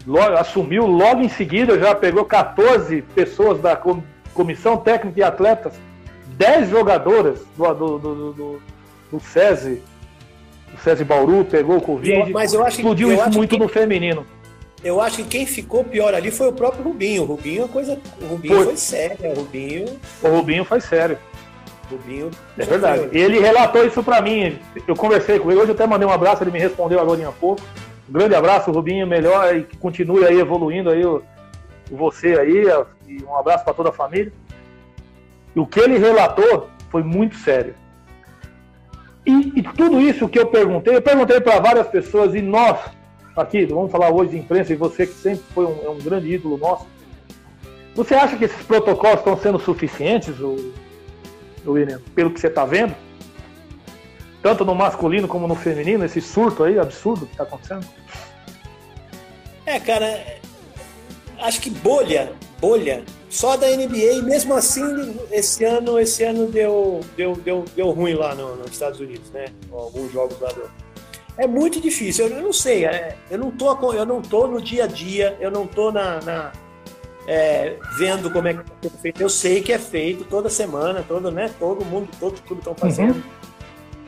[0.06, 3.76] logo- assumiu logo em seguida, já pegou 14 pessoas da
[4.40, 5.74] comissão técnica e atletas,
[6.38, 8.62] 10 jogadoras do, do, do, do,
[9.12, 9.82] do SESI,
[10.72, 12.32] do SESI Bauru, pegou o Covid.
[12.32, 14.26] Mas eu acho que- explodiu eu isso acho muito que- no feminino.
[14.82, 17.24] Eu acho que quem ficou pior ali foi o próprio Rubinho.
[17.24, 18.00] O Rubinho é coisa.
[18.22, 18.64] O Rubinho Foi.
[18.68, 19.18] foi, sério.
[19.30, 19.86] O Rubinho.
[20.24, 21.18] O Rubinho faz sério.
[21.92, 23.02] o Rubinho É verdade.
[23.04, 23.22] sofreu.
[23.22, 24.58] Ele relatou isso pra mim.
[24.88, 25.60] Eu conversei com ele.
[25.60, 27.62] Hoje eu até mandei um abraço, ele me respondeu agora há pouco.
[28.08, 31.22] Um grande abraço, Rubinho, melhor e que continue aí evoluindo aí o,
[31.92, 32.64] o você aí.
[33.10, 34.32] E um abraço para toda a família.
[35.55, 37.74] E o que ele relatou foi muito sério.
[39.26, 42.80] E, e tudo isso que eu perguntei, eu perguntei para várias pessoas e nós,
[43.36, 46.32] aqui, vamos falar hoje de imprensa, e você que sempre foi um, é um grande
[46.32, 46.88] ídolo nosso,
[47.95, 50.72] você acha que esses protocolos estão sendo suficientes, o,
[51.66, 52.95] William, pelo que você está vendo?
[54.41, 57.86] Tanto no masculino como no feminino, esse surto aí absurdo que está acontecendo?
[59.66, 60.38] É, cara,
[61.39, 67.01] acho que bolha, bolha, Só da NBA, e mesmo assim, esse ano, esse ano deu,
[67.16, 69.45] deu, deu, deu ruim lá no, nos Estados Unidos, né?
[69.72, 70.70] Alguns jogos lá do.
[71.38, 74.62] É muito difícil, eu, eu não sei, é, eu, não tô, eu não tô no
[74.62, 76.51] dia a dia, eu não tô na, na
[77.28, 79.22] é, vendo como é que é feito.
[79.22, 81.51] Eu sei que é feito toda semana, todo, né?
[81.60, 83.14] Todo mundo, todo clube estão fazendo.
[83.14, 83.24] Uhum.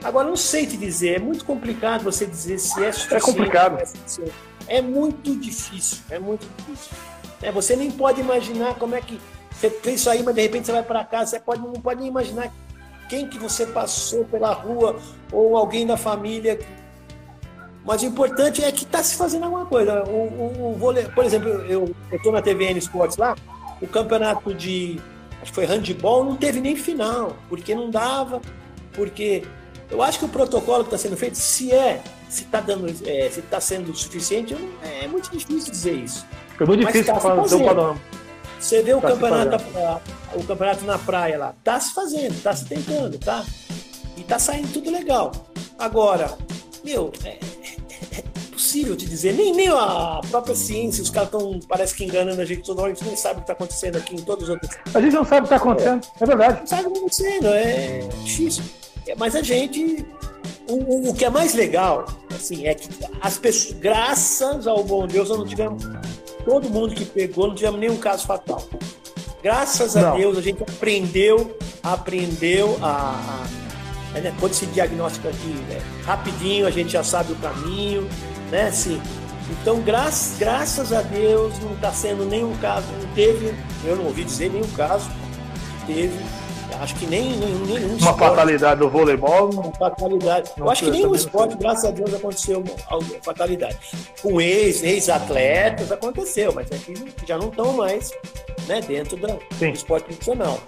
[0.03, 3.13] Agora, não sei te dizer, é muito complicado você dizer se é suficiente.
[3.13, 3.77] É complicado.
[4.67, 6.97] É muito difícil, é muito difícil.
[7.41, 9.19] É, você nem pode imaginar como é que
[9.51, 11.99] você fez isso aí, mas de repente você vai para casa, você pode, não pode
[11.99, 12.51] nem imaginar
[13.09, 14.95] quem que você passou pela rua
[15.31, 16.59] ou alguém da família.
[17.83, 20.03] Mas o importante é que está se fazendo alguma coisa.
[20.03, 23.35] O, o, o vôlei, por exemplo, eu estou na TVN Esportes lá,
[23.81, 24.99] o campeonato de
[25.41, 28.39] acho que foi handball, não teve nem final, porque não dava,
[28.93, 29.43] porque
[29.89, 32.01] eu acho que o protocolo que está sendo feito, se é,
[32.31, 36.25] se está dando, é, se está sendo suficiente, é muito difícil dizer isso.
[36.57, 38.01] É muito difícil tá fazer um panorama.
[38.57, 39.63] Você vê o, tá campeonato,
[40.35, 43.43] o campeonato na praia lá, tá se fazendo, tá se tentando, tá?
[44.15, 45.33] E tá saindo tudo legal.
[45.77, 46.37] Agora,
[46.85, 51.59] meu, é, é, é possível te dizer, nem, nem a própria ciência, os caras estão,
[51.67, 53.97] parece que enganando a gente toda hora, a gente nem sabe o que está acontecendo
[53.97, 54.71] aqui em todos os outros.
[54.93, 56.59] A gente não sabe o que está acontecendo, é, é verdade.
[56.61, 58.63] Não sabe o que está acontecendo, é difícil.
[59.05, 60.05] É, mas a gente
[60.67, 62.89] o, o, que é mais legal, assim, é que
[63.21, 65.83] as pessoas, graças ao bom Deus, não tivemos
[66.45, 68.63] todo mundo que pegou, não tivemos nenhum caso fatal.
[69.43, 70.17] Graças a não.
[70.17, 73.43] Deus a gente aprendeu, aprendeu a,
[74.15, 78.07] a né, quando se diagnóstica aqui né, rapidinho, a gente já sabe o caminho,
[78.51, 78.67] né?
[78.67, 79.01] Assim,
[79.49, 83.53] então, gra graças a Deus, não está sendo nenhum caso, não teve,
[83.83, 85.09] eu não ouvi dizer nenhum caso,
[85.85, 86.17] teve
[86.79, 89.49] Acho que nem, nem nenhum Uma esporte, fatalidade do voleibol.
[89.51, 90.51] Uma fatalidade.
[90.57, 93.77] Eu acho que nenhum esporte, graças a Deus, aconteceu alguma fatalidade.
[94.21, 96.93] Com ex, ex-atletas aconteceu, mas aqui
[97.25, 98.11] já não estão mais
[98.67, 100.59] né, dentro do esporte profissional.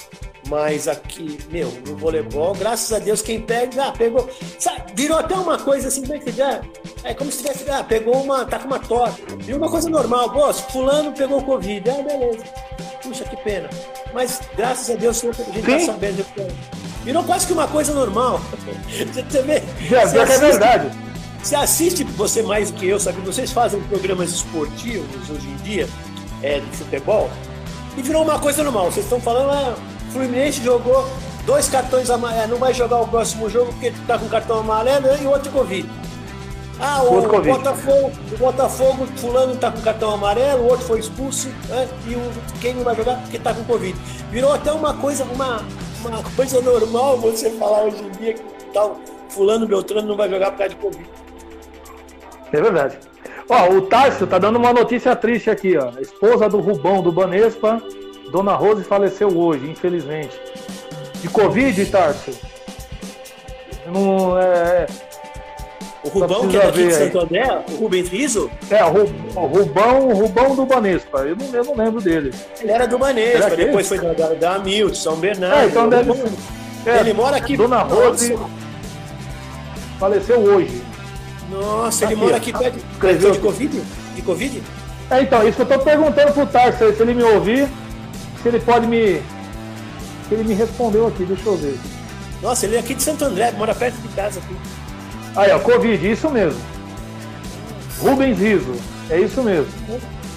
[0.53, 4.29] Mas aqui, meu, no voleibol, graças a Deus, quem pega, ah, pegou.
[4.59, 6.61] Sabe, virou até uma coisa assim, como é que é?
[7.03, 9.19] É como se tivesse, ah, pegou uma, tá com uma tosse.
[9.39, 10.29] Virou uma coisa normal.
[10.29, 11.89] Pô, fulano pegou Covid.
[11.89, 12.43] Ah, beleza.
[13.01, 13.67] Puxa, que pena.
[14.13, 16.23] Mas graças a Deus a gente está sabendo.
[17.03, 18.39] Virou quase que uma coisa normal.
[19.11, 19.63] Você vê.
[19.89, 20.91] Já, você assiste, é verdade.
[21.41, 23.19] Você assiste, você mais que eu, sabe?
[23.21, 25.89] Vocês fazem programas esportivos hoje em dia,
[26.43, 27.27] é, de futebol,
[27.97, 28.91] e virou uma coisa normal.
[28.91, 29.75] Vocês estão falando, ah,
[30.13, 31.05] Fluminense jogou
[31.45, 35.25] dois cartões amarelos, não vai jogar o próximo jogo porque está com cartão amarelo e
[35.25, 35.89] outro Covid.
[36.79, 41.49] Ah, o, o Botafogo, o Botafogo, fulano tá com cartão amarelo, o outro foi expulso,
[41.67, 41.87] né?
[42.07, 43.97] E o, quem não vai jogar porque tá com Covid.
[44.31, 45.61] Virou até uma coisa, uma,
[46.05, 48.43] uma coisa normal você falar hoje em dia que
[48.73, 48.99] tal,
[49.29, 51.09] fulano Beltrano não vai jogar por causa de Covid.
[52.51, 52.97] É verdade.
[53.49, 55.89] Ó, o Tarso tá dando uma notícia triste aqui, ó.
[55.97, 57.81] A esposa do Rubão do Banespa,
[58.33, 60.35] Dona Rose, faleceu hoje, infelizmente.
[61.21, 62.31] De Covid, Tarso?
[63.85, 64.87] Não, é, é
[66.03, 68.49] o Rubão, que é daqui de Santo André, o Rubens Riso?
[68.71, 71.19] É, o Rubão, o Rubão do Banespa.
[71.19, 72.33] Eu não, eu não lembro dele.
[72.59, 75.59] Ele era do Banespa, depois foi da, da, da São Bernardo.
[75.59, 76.11] É, então deve.
[76.87, 77.55] É, ele mora aqui.
[77.55, 78.35] Dona Rose
[79.99, 80.83] faleceu hoje.
[81.51, 83.81] Nossa, ele mora aqui perto de, de Covid?
[84.15, 84.63] De Covid?
[85.11, 87.69] É, então, isso que eu tô perguntando pro Tarso, se ele me ouvir,
[88.43, 89.21] se ele pode me.
[90.27, 91.79] Se ele me respondeu aqui, deixa eu ver.
[92.41, 94.55] Nossa, ele é aqui de Santo André, mora perto de casa aqui.
[95.35, 96.61] Aí, ó, Covid, isso mesmo.
[97.99, 98.75] Rubens Riso,
[99.09, 99.71] é isso mesmo.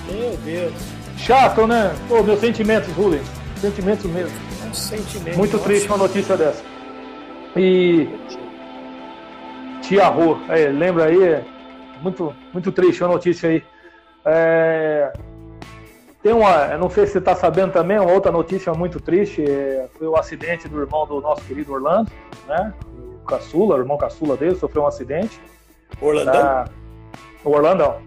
[0.08, 0.72] Meu Deus.
[1.18, 1.92] Chato, né?
[2.08, 3.26] Pô, meus sentimentos, Rubens.
[3.60, 4.32] Sentimentos mesmo.
[4.72, 5.36] Sentimento.
[5.36, 6.62] Muito triste uma notícia dessa.
[7.56, 8.08] E.
[9.82, 11.22] Tia Rô, é, lembra aí?
[11.22, 11.44] É
[12.00, 13.64] muito, muito triste a notícia aí.
[14.24, 15.12] É...
[16.26, 19.86] Tem uma, não sei se você está sabendo também, uma outra notícia muito triste, é,
[19.96, 22.10] foi o acidente do irmão do nosso querido Orlando,
[22.48, 22.74] né?
[23.28, 25.40] caçula, o irmão caçula dele, sofreu um acidente.
[26.00, 26.32] Orlandão?
[26.32, 26.64] Tá...
[27.44, 28.02] O Orlandão.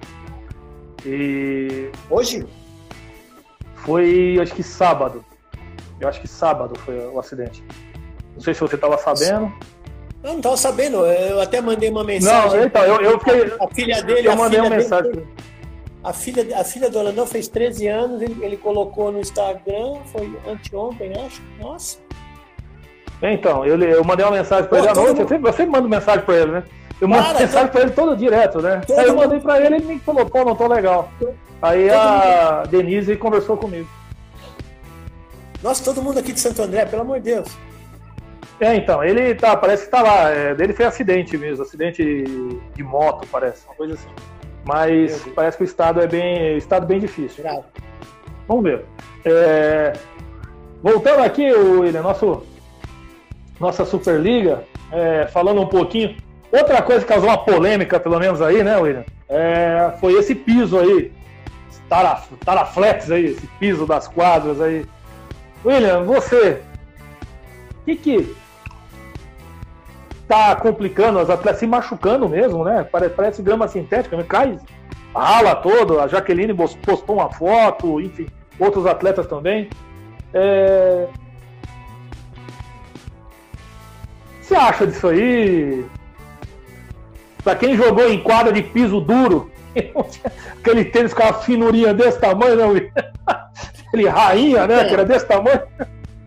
[1.06, 1.90] E.
[2.10, 2.46] Hoje?
[3.76, 5.24] Foi, acho que sábado.
[5.98, 7.64] Eu acho que sábado foi o acidente.
[8.34, 9.50] Não sei se você estava sabendo.
[10.22, 12.60] Eu não estava sabendo, eu até mandei uma mensagem.
[12.60, 13.54] Não, então, eu, eu fiquei.
[13.62, 14.28] A filha dele.
[14.28, 15.10] Eu mandei uma mensagem.
[15.10, 15.28] Dele,
[16.04, 20.34] a filha, a filha do Orlandão fez 13 anos, ele, ele colocou no Instagram, foi
[20.48, 21.42] anteontem, acho.
[21.60, 21.98] Nossa.
[23.22, 25.90] Então, eu, eu mandei uma mensagem para ele à noite, eu sempre, eu sempre mando
[25.90, 26.64] mensagem para ele, né?
[27.02, 27.72] Eu mando Cara, mensagem tô...
[27.74, 28.82] para ele todo direto, né?
[28.88, 31.12] Todo Aí eu mandei para ele e ele me falou, pô, não tô legal.
[31.62, 33.88] Aí a Denise conversou comigo.
[35.62, 37.50] Nossa, todo mundo aqui de Santo André, pelo amor de Deus.
[38.62, 40.30] É, então, ele tá, parece que tá lá.
[40.30, 42.24] É, dele foi acidente mesmo, acidente
[42.76, 44.39] de moto, parece, uma coisa assim.
[44.70, 46.56] Mas parece que o estado é bem.
[46.56, 47.44] estado bem difícil.
[48.48, 48.86] Vamos ver.
[49.26, 49.94] É,
[50.84, 52.44] voltando aqui, William, nosso,
[53.60, 56.16] nossa Superliga, é, falando um pouquinho.
[56.52, 59.06] Outra coisa que causou uma polêmica, pelo menos aí, né, William?
[59.28, 61.12] É, foi esse piso aí.
[61.90, 64.86] Taraf, taraflex aí, esse piso das quadras aí.
[65.66, 66.62] William, você.
[67.82, 68.36] O que que
[70.30, 72.88] tá complicando as atletas se machucando mesmo, né?
[72.90, 74.24] Parece, parece grama sintética, né?
[74.24, 74.60] cai,
[75.14, 76.00] rala todo.
[76.00, 78.28] A Jaqueline postou uma foto, enfim,
[78.60, 79.68] outros atletas também.
[80.32, 81.08] É...
[84.40, 85.84] Você acha disso aí?
[87.44, 89.50] Pra quem jogou em quadra de piso duro,
[90.60, 92.92] aquele tênis com a finurinha desse tamanho, né?
[93.88, 94.86] Aquele rainha, né?
[94.86, 95.62] Que era desse tamanho.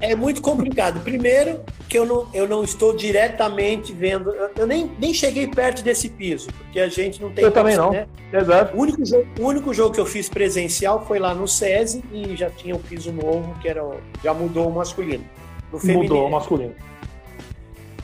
[0.02, 1.00] É muito complicado.
[1.00, 4.32] Primeiro, que eu não, eu não estou diretamente vendo.
[4.56, 7.44] Eu nem, nem cheguei perto desse piso, porque a gente não tem.
[7.44, 7.92] Eu também não.
[7.92, 8.08] Né?
[8.32, 8.76] Exato.
[8.76, 12.34] O único, jogo, o único jogo que eu fiz presencial foi lá no SESI e
[12.34, 13.80] já tinha um piso novo, que era,
[14.24, 15.24] já mudou o masculino.
[15.72, 16.02] No feminino.
[16.02, 16.74] Mudou o masculino.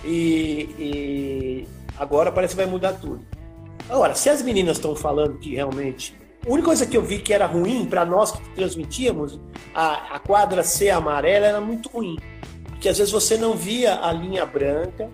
[0.04, 1.68] E, e
[1.98, 3.20] agora parece que vai mudar tudo.
[3.88, 6.14] Agora, se as meninas estão falando que realmente
[6.48, 9.38] a única coisa que eu vi que era ruim para nós que transmitíamos,
[9.74, 12.16] a, a quadra ser amarela era muito ruim.
[12.64, 15.10] Porque às vezes você não via a linha branca,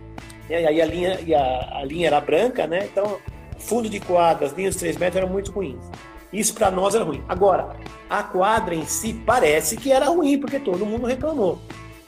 [0.49, 0.63] né?
[0.63, 2.85] e aí a linha, e a, a linha era branca, né?
[2.85, 3.19] Então,
[3.59, 5.85] fundo de quadra, as linhas de 3 metros eram muito ruins.
[6.33, 7.23] Isso para nós era ruim.
[7.29, 7.77] Agora,
[8.09, 11.59] a quadra em si parece que era ruim, porque todo mundo reclamou,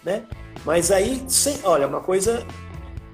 [0.04, 0.22] né?
[0.64, 2.46] Mas aí, sem, olha, uma coisa.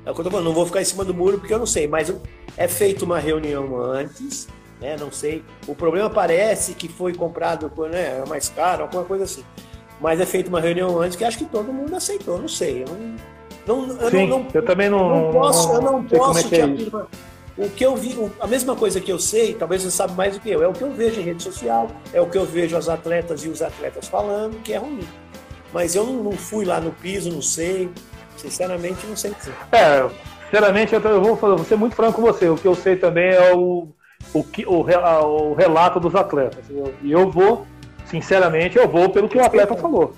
[0.04, 1.58] É o que eu tô falando, não vou ficar em cima do muro porque eu
[1.58, 2.12] não sei, mas
[2.56, 4.48] é feita uma reunião antes,
[4.82, 4.96] né?
[4.98, 5.42] Não sei.
[5.66, 9.44] O problema parece que foi comprado por, né, é mais caro, alguma coisa assim.
[10.00, 12.82] Mas é feita uma reunião antes que acho que todo mundo aceitou, não sei.
[12.82, 12.88] Eu
[13.66, 16.42] não, não, eu Sim, não, não, eu também não, não posso, eu não posso é
[16.42, 17.06] te é afirmar.
[17.56, 20.40] O que eu vi, a mesma coisa que eu sei, talvez você sabe mais do
[20.40, 22.76] que eu, é o que eu vejo em rede social, é o que eu vejo
[22.76, 25.06] as atletas e os atletas falando, que é ruim.
[25.72, 27.90] Mas eu não, fui lá no piso, não sei.
[28.36, 29.54] Sinceramente, não sei dizer.
[29.70, 30.08] É,
[30.44, 32.48] sinceramente, eu, vou, vou ser muito franco com você.
[32.48, 33.88] O que eu sei também é o,
[34.32, 36.64] o, que, o, o relato dos atletas.
[37.02, 37.66] E eu vou,
[38.06, 40.14] sinceramente, eu vou pelo que o atleta falou.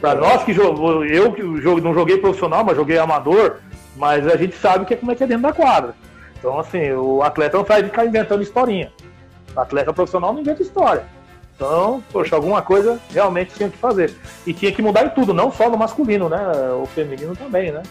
[0.00, 3.56] Para nós que jogou, eu que não joguei profissional, mas joguei amador,
[3.96, 5.94] mas a gente sabe que é como é que é dentro da quadra.
[6.38, 8.92] Então, assim, o atleta não faz de ficar inventando historinha.
[9.54, 11.04] O atleta profissional não inventa história.
[11.54, 14.14] Então, poxa, alguma coisa realmente tinha que fazer.
[14.46, 16.38] E tinha que mudar em tudo, não só no masculino, né?
[16.82, 17.82] O feminino também, né?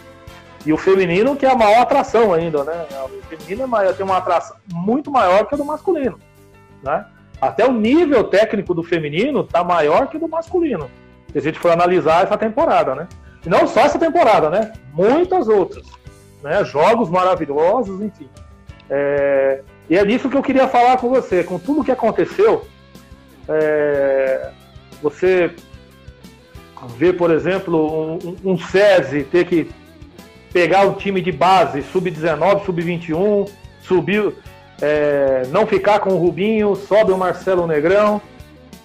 [0.64, 2.86] E o feminino que é a maior atração ainda, né?
[3.04, 6.18] O feminino é tem uma atração muito maior que a do masculino,
[6.82, 7.04] né?
[7.40, 10.88] Até o nível técnico do feminino está maior que o do masculino.
[11.32, 13.08] Se a gente for analisar essa temporada, né?
[13.44, 14.72] E não só essa temporada, né?
[14.92, 15.84] Muitas outras,
[16.42, 16.64] né?
[16.64, 18.28] Jogos maravilhosos, enfim.
[18.88, 19.62] É...
[19.90, 21.42] E é disso que eu queria falar com você.
[21.42, 22.64] Com tudo que aconteceu,
[23.48, 24.50] é...
[25.02, 25.52] você
[26.96, 29.70] vê, por exemplo, um, um SESI ter que
[30.52, 33.48] pegar o time de base, sub-19, sub-21,
[33.80, 34.34] subir,
[34.80, 38.20] é, não ficar com o Rubinho, sobe o Marcelo Negrão,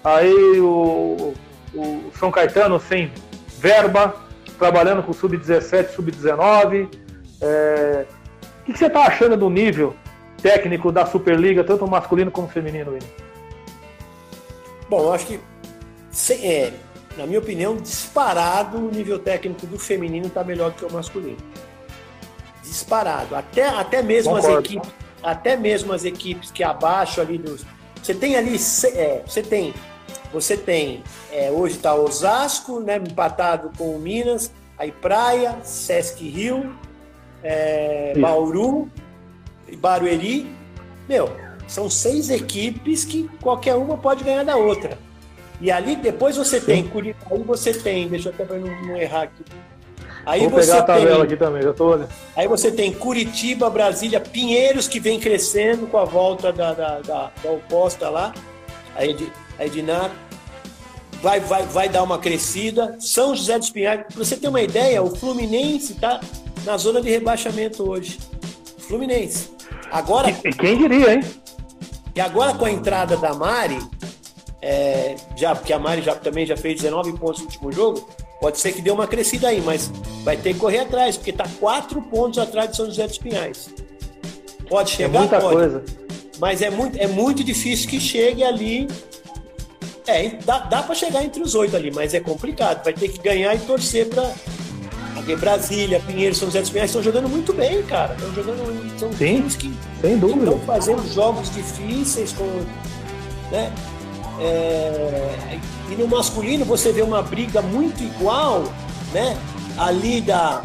[0.03, 1.33] aí o,
[1.73, 3.11] o São Caetano sem
[3.59, 4.15] verba,
[4.57, 6.87] trabalhando com sub-17, sub-19.
[7.41, 8.05] É,
[8.61, 9.95] o que, você está achando do nível
[10.41, 12.91] técnico da Superliga, tanto masculino como feminino?
[12.91, 13.09] William?
[14.89, 15.39] Bom, eu acho que,
[16.31, 16.71] é,
[17.17, 21.37] na minha opinião, disparado o nível técnico do feminino está melhor do que o masculino
[22.67, 23.35] disparado.
[23.35, 24.57] Até, até mesmo Concordo.
[24.57, 24.89] as equipes,
[25.23, 27.65] até mesmo as equipes que abaixo ali dos.
[28.01, 28.55] Você tem ali,
[28.93, 29.73] é, você tem,
[30.31, 36.75] você tem, é, hoje está Osasco, né, empatado com o Minas, aí Praia, Sesc Rio,
[37.43, 38.89] é, Bauru,
[39.77, 40.47] Barueri.
[41.09, 41.29] Meu,
[41.67, 44.97] são seis equipes que qualquer uma pode ganhar da outra.
[45.59, 46.65] E ali depois você Sim.
[46.65, 49.43] tem Curitiba, aí você tem, deixa eu até para não, não errar aqui.
[50.25, 52.09] Aí Vou pegar a tabela tem, aqui também, já tô olhando.
[52.35, 57.31] Aí você tem Curitiba, Brasília, Pinheiros que vem crescendo com a volta da, da, da,
[57.41, 58.33] da oposta lá.
[58.93, 60.11] A, Ed, a Edinar
[61.21, 62.97] vai, vai, vai dar uma crescida.
[62.99, 64.01] São José dos Pinhais.
[64.01, 66.19] Pra você ter uma ideia, o Fluminense está
[66.65, 68.19] na zona de rebaixamento hoje.
[68.79, 69.49] Fluminense.
[69.89, 70.29] Agora.
[70.29, 71.23] E, quem diria, hein?
[72.13, 73.79] E agora com a entrada da Mari,
[74.61, 78.07] é, já, porque a Mari já, também já fez 19 pontos no último jogo,
[78.39, 79.91] Pode ser que dê uma crescida aí, mas
[80.23, 83.69] vai ter que correr atrás, porque está quatro pontos atrás de São José dos Pinhais.
[84.69, 85.55] Pode é chegar, é muita pode.
[85.55, 85.83] Coisa.
[86.39, 88.87] Mas é muito, é muito difícil que chegue ali.
[90.05, 92.83] É, dá, dá para chegar entre os oito ali, mas é complicado.
[92.83, 94.31] Vai ter que ganhar e torcer para
[95.15, 98.13] porque Brasília, Pinheiro, São José dos Pinhais estão jogando muito bem, cara.
[98.13, 98.99] Estão jogando.
[98.99, 100.51] São Sim, que sem dúvida.
[100.51, 102.45] estão fazendo jogos difíceis com.
[103.51, 103.73] Né?
[104.39, 105.59] É,
[105.89, 108.63] e no masculino você vê uma briga muito igual,
[109.13, 109.37] né?
[109.77, 110.63] Ali da,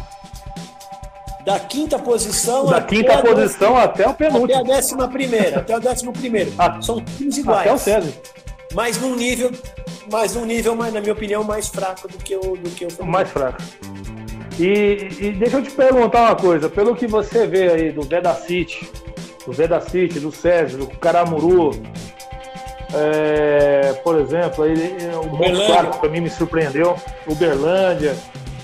[1.45, 2.65] da quinta posição.
[2.65, 4.59] Da quinta posição até o penúltimo.
[4.59, 6.53] Até a décima primeira, até o décimo primeiro.
[6.57, 7.61] A, São times iguais.
[7.61, 8.13] Até o César.
[8.73, 9.51] Mas num nível,
[10.11, 13.29] mas num nível, na minha opinião, mais fraco do que o do que o Mais
[13.29, 13.61] fraco.
[14.59, 18.33] E, e, deixa eu te perguntar uma coisa, pelo que você vê aí do Veda
[18.35, 18.87] City,
[19.45, 21.71] do Veda City, do César, do Caramuru,
[22.93, 26.95] é, por exemplo, ele, o Montes Claros para mim me surpreendeu,
[27.27, 28.15] Uberlândia.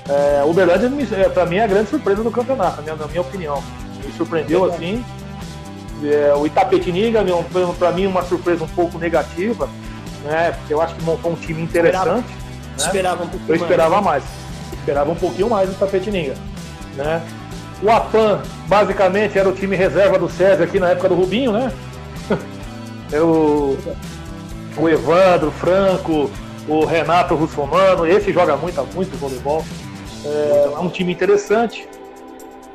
[0.07, 3.63] É, Uberlândia, é, para mim, é a grande surpresa do campeonato, na minha opinião.
[4.05, 5.03] Me surpreendeu assim.
[6.03, 7.23] É, o Itapetininga,
[7.77, 9.67] para mim, uma surpresa um pouco negativa,
[10.23, 10.51] né?
[10.51, 12.25] Porque eu acho que montou um time interessante.
[12.77, 13.31] Esperava, né?
[13.33, 14.23] um Eu esperava mais.
[14.73, 16.35] Esperava um pouquinho mais do Tapetininga.
[16.95, 17.21] Né?
[17.81, 21.71] O Apan, basicamente, era o time reserva do César aqui na época do Rubinho, né?
[23.11, 23.77] Eu,
[24.79, 26.29] o Evandro, Franco,
[26.67, 29.63] o Renato Russomano, esse joga muito, muito voleibol.
[30.25, 31.87] É, é um time interessante.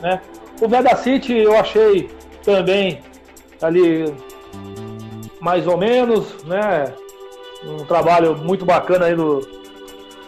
[0.01, 0.21] Né?
[0.61, 2.11] O Veda City eu achei
[2.43, 3.01] também
[3.61, 4.15] ali
[5.41, 6.93] mais ou menos, né?
[7.65, 9.41] Um trabalho muito bacana aí do,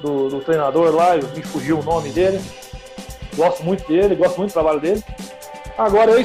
[0.01, 2.41] do, do treinador lá, me fugiu o nome dele.
[3.37, 5.03] Gosto muito dele, gosto muito do trabalho dele.
[5.77, 6.25] Agora, eu,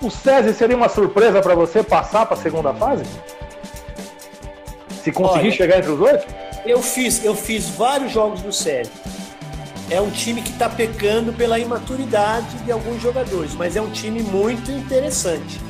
[0.00, 3.04] o César seria uma surpresa para você passar para a segunda fase?
[5.06, 6.20] Se conseguir Olha, chegar entre os dois?
[6.64, 8.90] Eu fiz, eu fiz vários jogos do César.
[9.88, 14.20] É um time que está pecando pela imaturidade de alguns jogadores, mas é um time
[14.20, 15.60] muito interessante.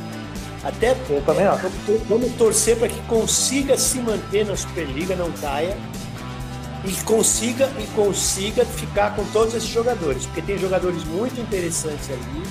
[0.64, 1.68] Até eu também acho.
[2.08, 5.76] Vamos torcer para que consiga se manter na Superliga, não caia
[6.82, 12.42] e consiga e consiga ficar com todos esses jogadores, porque tem jogadores muito interessantes ali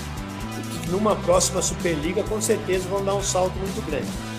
[0.83, 4.34] que numa próxima Superliga com certeza vão dar um salto muito grande.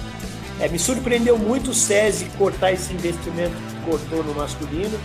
[0.61, 4.99] É, me surpreendeu muito o SESI cortar esse investimento que cortou no masculino.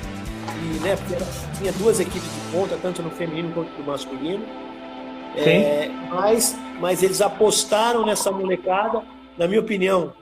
[0.64, 0.96] E, né,
[1.58, 4.46] tinha duas equipes de ponta, tanto no feminino quanto no masculino.
[5.36, 9.04] É, mas, mas eles apostaram nessa molecada.
[9.38, 10.14] Na minha opinião,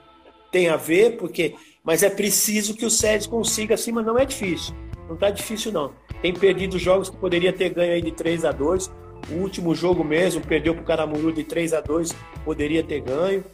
[0.50, 4.74] tem a ver, porque mas é preciso que o SESI consiga acima, não é difícil.
[5.08, 5.92] Não está difícil, não.
[6.20, 8.90] Tem perdido jogos que poderia ter ganho aí de 3 a 2
[9.30, 13.44] O último jogo mesmo, perdeu para o Caramuru de 3 a 2 poderia ter ganho.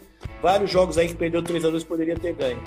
[0.42, 2.62] Vários jogos aí que perdeu 3 a 2 poderia ter ganho.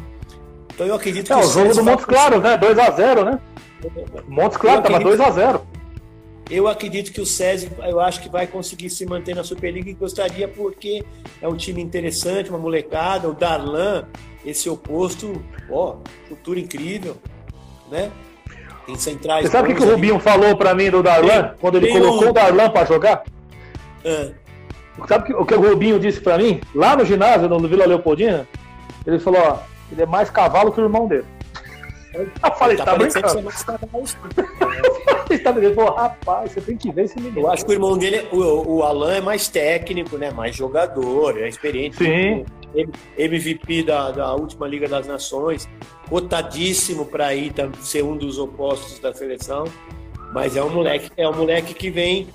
[0.74, 1.34] Então eu acredito que.
[1.34, 2.58] É, o, jogo do Montes Claros, né?
[2.58, 3.40] 2 a 0 né?
[4.28, 5.62] Montes Claros estava 2 a 0
[6.50, 9.94] Eu acredito que o SESI, eu acho que vai conseguir se manter na Superliga e
[9.94, 11.04] gostaria porque
[11.42, 13.28] é um time interessante, uma molecada.
[13.28, 14.06] O Darlan,
[14.46, 15.98] esse oposto, ó,
[16.28, 17.18] futuro incrível,
[17.92, 18.12] né?
[18.86, 19.46] Tem centrais.
[19.46, 21.92] Você sabe o que, que o Rubinho falou para mim do Darlan, tem, quando ele
[21.92, 22.30] colocou um...
[22.30, 23.24] o Darlan para jogar?
[24.04, 24.32] É.
[25.08, 26.62] Sabe o que o Rubinho disse para mim?
[26.74, 28.48] Lá no ginásio, no Vila Leopoldina,
[29.06, 29.58] ele falou, ó,
[29.92, 31.26] ele é mais cavalo que o irmão dele.
[32.14, 33.50] Eu falei, tá, tá brincando.
[35.30, 37.40] Ele falou, rapaz, você tem que ver esse menino.
[37.40, 40.32] Eu acho que o irmão dele, o, o Alan é mais técnico, né?
[40.32, 41.98] Mais jogador, é experiente.
[41.98, 42.46] Sim.
[43.18, 45.68] MVP da, da última Liga das Nações,
[46.08, 47.52] cotadíssimo para ir
[47.82, 49.66] ser um dos opostos da seleção.
[50.34, 52.28] Mas é um moleque, é um moleque que vem.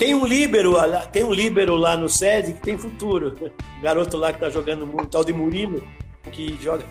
[0.00, 0.76] Tem um líbero,
[1.12, 3.36] tem um líbero lá no SESI que tem futuro.
[3.38, 3.50] O
[3.84, 5.86] garoto lá que tá jogando muito, tal de Murilo,
[6.32, 6.84] que joga.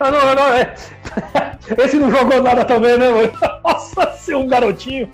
[0.00, 0.74] Ah, não, não, é.
[1.78, 3.32] Esse não jogou nada também, né, mano?
[3.62, 5.08] Nossa, ser um garotinho.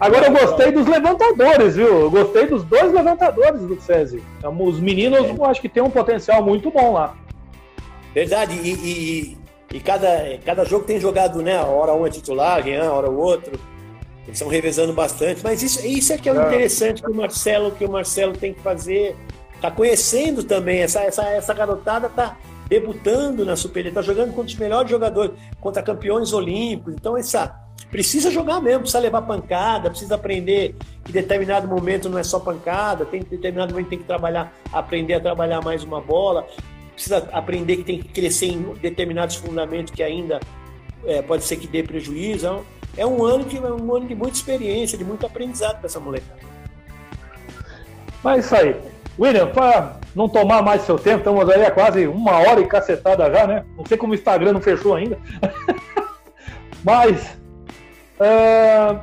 [0.00, 1.86] Agora eu gostei dos levantadores, viu?
[1.86, 4.20] Eu gostei dos dois levantadores do SESI.
[4.42, 5.30] Os meninos, é.
[5.30, 7.14] eu acho que tem um potencial muito bom lá.
[8.12, 9.38] Verdade, e, e,
[9.76, 10.08] e cada,
[10.44, 11.62] cada jogo tem jogado, né?
[11.62, 13.52] Hora um é titular, Rian, hora o outro.
[14.30, 17.72] Eles estão revezando bastante, mas isso, isso é que é o interessante que o Marcelo,
[17.72, 19.16] que o Marcelo tem que fazer.
[19.60, 22.36] Tá conhecendo também, essa, essa, essa garotada tá
[22.68, 26.94] debutando na Superliga, tá jogando contra os melhores jogadores, contra campeões olímpicos.
[26.94, 32.22] Então, essa precisa jogar mesmo, precisa levar pancada, precisa aprender que determinado momento não é
[32.22, 36.46] só pancada, tem determinado momento tem que trabalhar, aprender a trabalhar mais uma bola,
[36.94, 40.38] precisa aprender que tem que crescer em determinados fundamentos que ainda
[41.04, 42.64] é, pode ser que dê prejuízo.
[42.96, 46.00] É um ano que é um ano de muita experiência, de muito aprendizado para essa
[46.00, 46.40] molecada.
[48.22, 48.76] Mas é isso aí.
[49.18, 53.30] William, para não tomar mais seu tempo, estamos aí há quase uma hora e cacetada
[53.30, 53.64] já, né?
[53.76, 55.18] Não sei como o Instagram não fechou ainda.
[56.82, 57.40] Mas
[58.20, 59.00] Uh...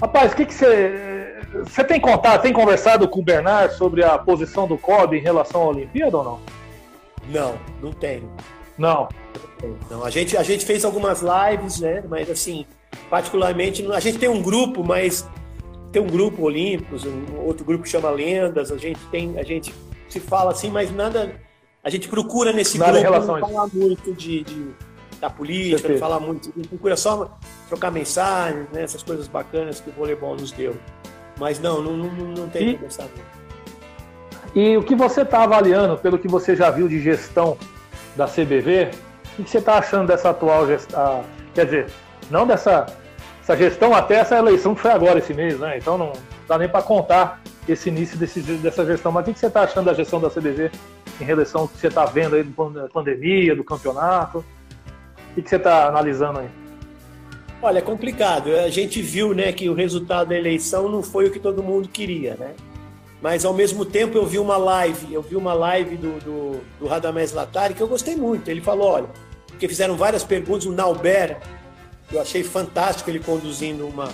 [0.00, 1.36] Rapaz, o que você.
[1.64, 5.62] Você tem contato, tem conversado com o Bernard sobre a posição do Kobe em relação
[5.62, 6.40] à Olimpíada ou não?
[7.28, 8.30] Não, não tenho.
[8.76, 9.08] Não.
[9.90, 12.02] Não, a gente, a gente fez algumas lives, né?
[12.08, 12.66] Mas assim,
[13.10, 15.28] particularmente, a gente tem um grupo, mas
[15.92, 19.74] tem um grupo Olímpicos, um outro grupo que chama Lendas, a gente tem, a gente
[20.08, 21.34] se fala assim, mas nada
[21.82, 24.70] a gente procura nesse grupo não falar muito de, de
[25.20, 29.80] da política, não falar muito, a gente procura só trocar mensagens, né, essas coisas bacanas
[29.80, 30.76] que o voleibol nos deu.
[31.38, 33.08] Mas não, não, não, não tem e, que conversar.
[34.54, 37.56] E o que você está avaliando, pelo que você já viu de gestão
[38.16, 38.90] da CBV,
[39.38, 41.24] o que você está achando dessa atual gestão?
[41.54, 41.86] Quer dizer,
[42.30, 42.86] não dessa
[43.48, 45.78] essa gestão até essa eleição que foi agora esse mês, né?
[45.78, 46.12] Então não
[46.46, 49.10] dá nem para contar esse início desse, dessa gestão.
[49.10, 50.70] Mas o que você está achando da gestão da CBV
[51.18, 54.44] em relação ao que você está vendo aí da pandemia, do campeonato?
[55.34, 56.48] O que você está analisando aí?
[57.62, 58.54] Olha, é complicado.
[58.54, 61.88] A gente viu né, que o resultado da eleição não foi o que todo mundo
[61.88, 62.54] queria, né?
[63.20, 66.86] Mas ao mesmo tempo eu vi uma live, eu vi uma live do, do, do
[66.86, 68.48] Radamés Latari que eu gostei muito.
[68.48, 69.08] Ele falou, olha,
[69.58, 71.36] porque fizeram várias perguntas, o Nauber,
[72.12, 74.08] eu achei fantástico ele conduzindo uma,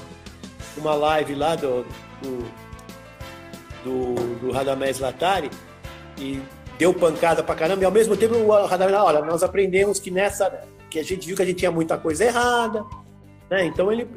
[0.75, 1.85] uma live lá do,
[2.23, 2.45] do,
[3.85, 5.51] do, do Radamés Latari
[6.17, 6.41] e
[6.79, 10.67] deu pancada pra caramba, e ao mesmo tempo o Radamés, olha, nós aprendemos que nessa,
[10.89, 12.83] que a gente viu que a gente tinha muita coisa errada,
[13.51, 13.67] né?
[13.67, 14.09] Então ele,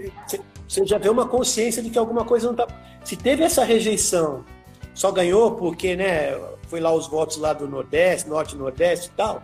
[0.65, 2.65] você já vê uma consciência de que alguma coisa não tá.
[3.03, 4.45] Se teve essa rejeição,
[4.93, 6.39] só ganhou porque, né?
[6.69, 9.43] Foi lá os votos lá do Nordeste, Norte Nordeste e tal.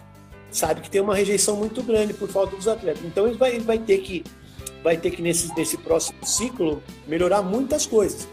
[0.53, 3.03] Sabe que tem uma rejeição muito grande por falta dos atletas.
[3.03, 4.23] Então ele vai, ele vai ter que,
[4.83, 8.27] vai ter que nesse, nesse próximo ciclo melhorar muitas coisas.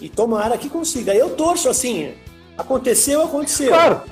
[0.00, 1.14] E tomara que consiga.
[1.14, 2.14] Eu torço assim.
[2.58, 3.68] Aconteceu, aconteceu.
[3.68, 4.02] Claro.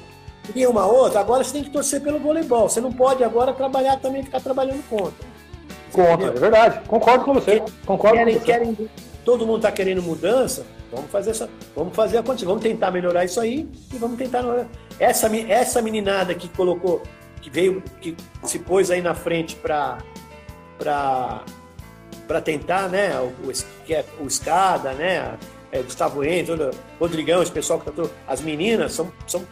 [0.69, 2.69] Uma outra, agora você tem que torcer pelo voleibol.
[2.69, 5.27] Você não pode agora trabalhar também, ficar trabalhando contra.
[5.93, 6.89] Contra, é verdade.
[6.89, 7.63] Concordo com você.
[7.85, 8.53] Concordo querem, com você.
[8.53, 8.91] Querem,
[9.25, 10.65] todo mundo está querendo mudança.
[10.93, 14.45] Vamos fazer essa, vamos fazer a conta, vamos tentar melhorar isso aí e vamos tentar
[14.99, 17.03] essa essa meninada que colocou,
[17.43, 19.99] que veio, que se pôs aí na frente para
[20.79, 21.43] para
[22.27, 23.53] para tentar, né, o,
[23.85, 25.37] que é o escada, né,
[25.71, 26.55] é, Gustavo Enzo,
[26.99, 29.47] Rodrigão, esse pessoal que tá as meninas são, são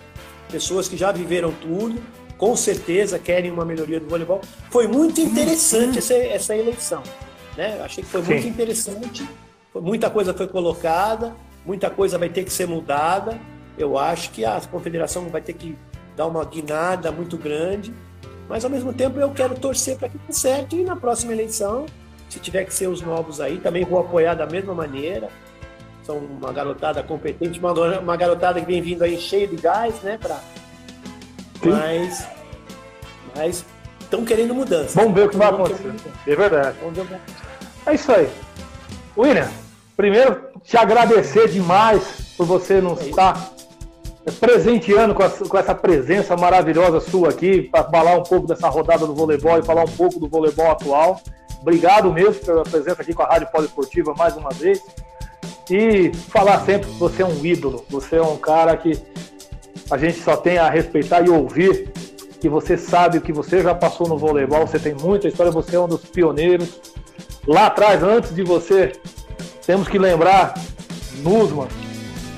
[0.51, 2.01] pessoas que já viveram tudo
[2.41, 4.41] com certeza querem uma melhoria do voleibol.
[4.71, 7.03] Foi muito interessante essa, essa eleição.
[7.55, 7.79] Né?
[7.85, 8.33] Achei que foi Sim.
[8.33, 9.29] muito interessante.
[9.75, 11.37] Muita coisa foi colocada,
[11.67, 13.39] muita coisa vai ter que ser mudada.
[13.77, 15.77] Eu acho que a confederação vai ter que
[16.17, 17.95] dar uma guinada muito grande.
[18.49, 21.87] Mas ao mesmo tempo eu quero torcer para que dê certo e na próxima eleição,
[22.29, 25.29] se tiver que ser os novos aí, também vou apoiar da mesma maneira.
[26.03, 30.19] São uma garotada competente, uma, uma garotada que vem vindo aí cheia de gás, né,
[30.19, 30.41] para
[31.63, 32.27] mas,
[33.37, 33.65] mas
[34.01, 34.99] estão querendo mudança.
[34.99, 35.93] Vamos ver o que vai acontecer.
[36.27, 36.77] É verdade.
[37.87, 38.31] É isso aí.
[39.17, 39.49] William,
[39.97, 43.53] primeiro te agradecer demais por você nos é estar
[44.39, 49.07] presenteando com, a, com, essa presença maravilhosa sua aqui, para falar um pouco dessa rodada
[49.07, 51.21] do voleibol e falar um pouco do voleibol atual.
[51.61, 54.81] Obrigado mesmo pela presença aqui com a Rádio Poliesportiva mais uma vez.
[55.71, 59.01] E falar sempre que você é um ídolo, você é um cara que
[59.91, 61.93] a gente só tem a respeitar e ouvir
[62.41, 65.77] que você sabe o que você já passou no voleibol, você tem muita história, você
[65.77, 66.81] é um dos pioneiros.
[67.47, 68.93] Lá atrás, antes de você,
[69.67, 70.55] temos que lembrar,
[71.19, 71.69] Nusman,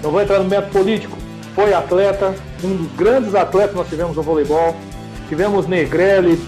[0.02, 1.16] não vou entrar no método político,
[1.54, 4.74] foi atleta, um dos grandes atletas que nós tivemos no voleibol.
[5.28, 6.38] Tivemos Negrelli,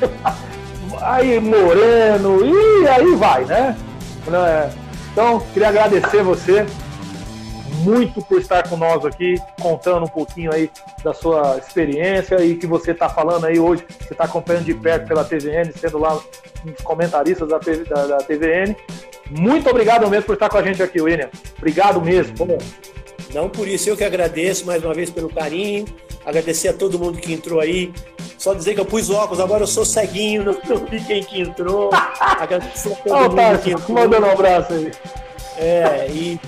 [1.00, 3.76] aí Moreno, e aí vai, né?
[5.12, 6.66] Então, queria agradecer você
[7.82, 10.70] muito por estar com nós aqui, contando um pouquinho aí
[11.04, 15.06] da sua experiência e que você está falando aí hoje, você está acompanhando de perto
[15.06, 18.74] pela TVN, sendo lá um dos comentaristas da, da, da, TVN.
[19.30, 21.28] Muito obrigado mesmo por estar com a gente aqui, William.
[21.58, 22.34] Obrigado mesmo.
[22.34, 22.58] Bom,
[23.34, 25.86] não por isso, eu que agradeço mais uma vez pelo carinho,
[26.24, 27.92] agradecer a todo mundo que entrou aí.
[28.38, 31.40] Só dizer que eu pus óculos, agora eu sou ceguinho, não, não vi quem que
[31.40, 31.90] entrou.
[32.20, 33.98] agradecer a todo oh, mundo que entrou.
[33.98, 34.92] Mandando um abraço aí.
[35.58, 36.40] É, e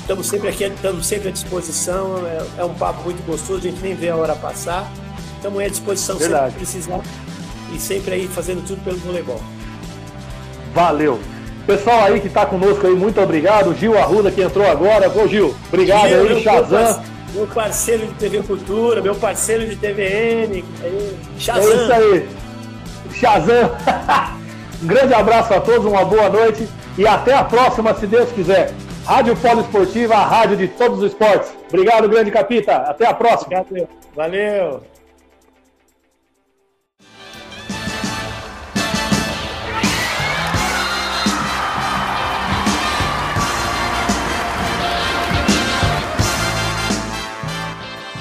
[0.00, 2.26] estamos sempre aqui, estamos sempre à disposição.
[2.26, 4.90] É, é, um papo muito gostoso, a gente nem vê a hora passar.
[5.36, 6.52] Estamos à disposição Verdade.
[6.52, 7.00] sempre que precisar
[7.74, 9.40] e sempre aí fazendo tudo pelo voleibol.
[10.74, 11.18] Valeu.
[11.70, 13.72] Pessoal aí que está conosco aí, muito obrigado.
[13.76, 15.08] Gil Arruda que entrou agora.
[15.08, 17.00] Ô Gil, obrigado Gil, aí, Shazam.
[17.32, 20.64] Meu parceiro de TV Cultura, meu parceiro de TVN.
[21.38, 21.70] Shazam.
[21.70, 22.28] É isso aí.
[23.14, 23.70] Shazam.
[24.82, 26.66] um grande abraço a todos, uma boa noite
[26.98, 28.72] e até a próxima, se Deus quiser.
[29.06, 31.52] Rádio Polo Esportiva, a rádio de todos os esportes.
[31.68, 32.78] Obrigado, grande capita.
[32.78, 33.64] Até a próxima.
[34.16, 34.82] Valeu.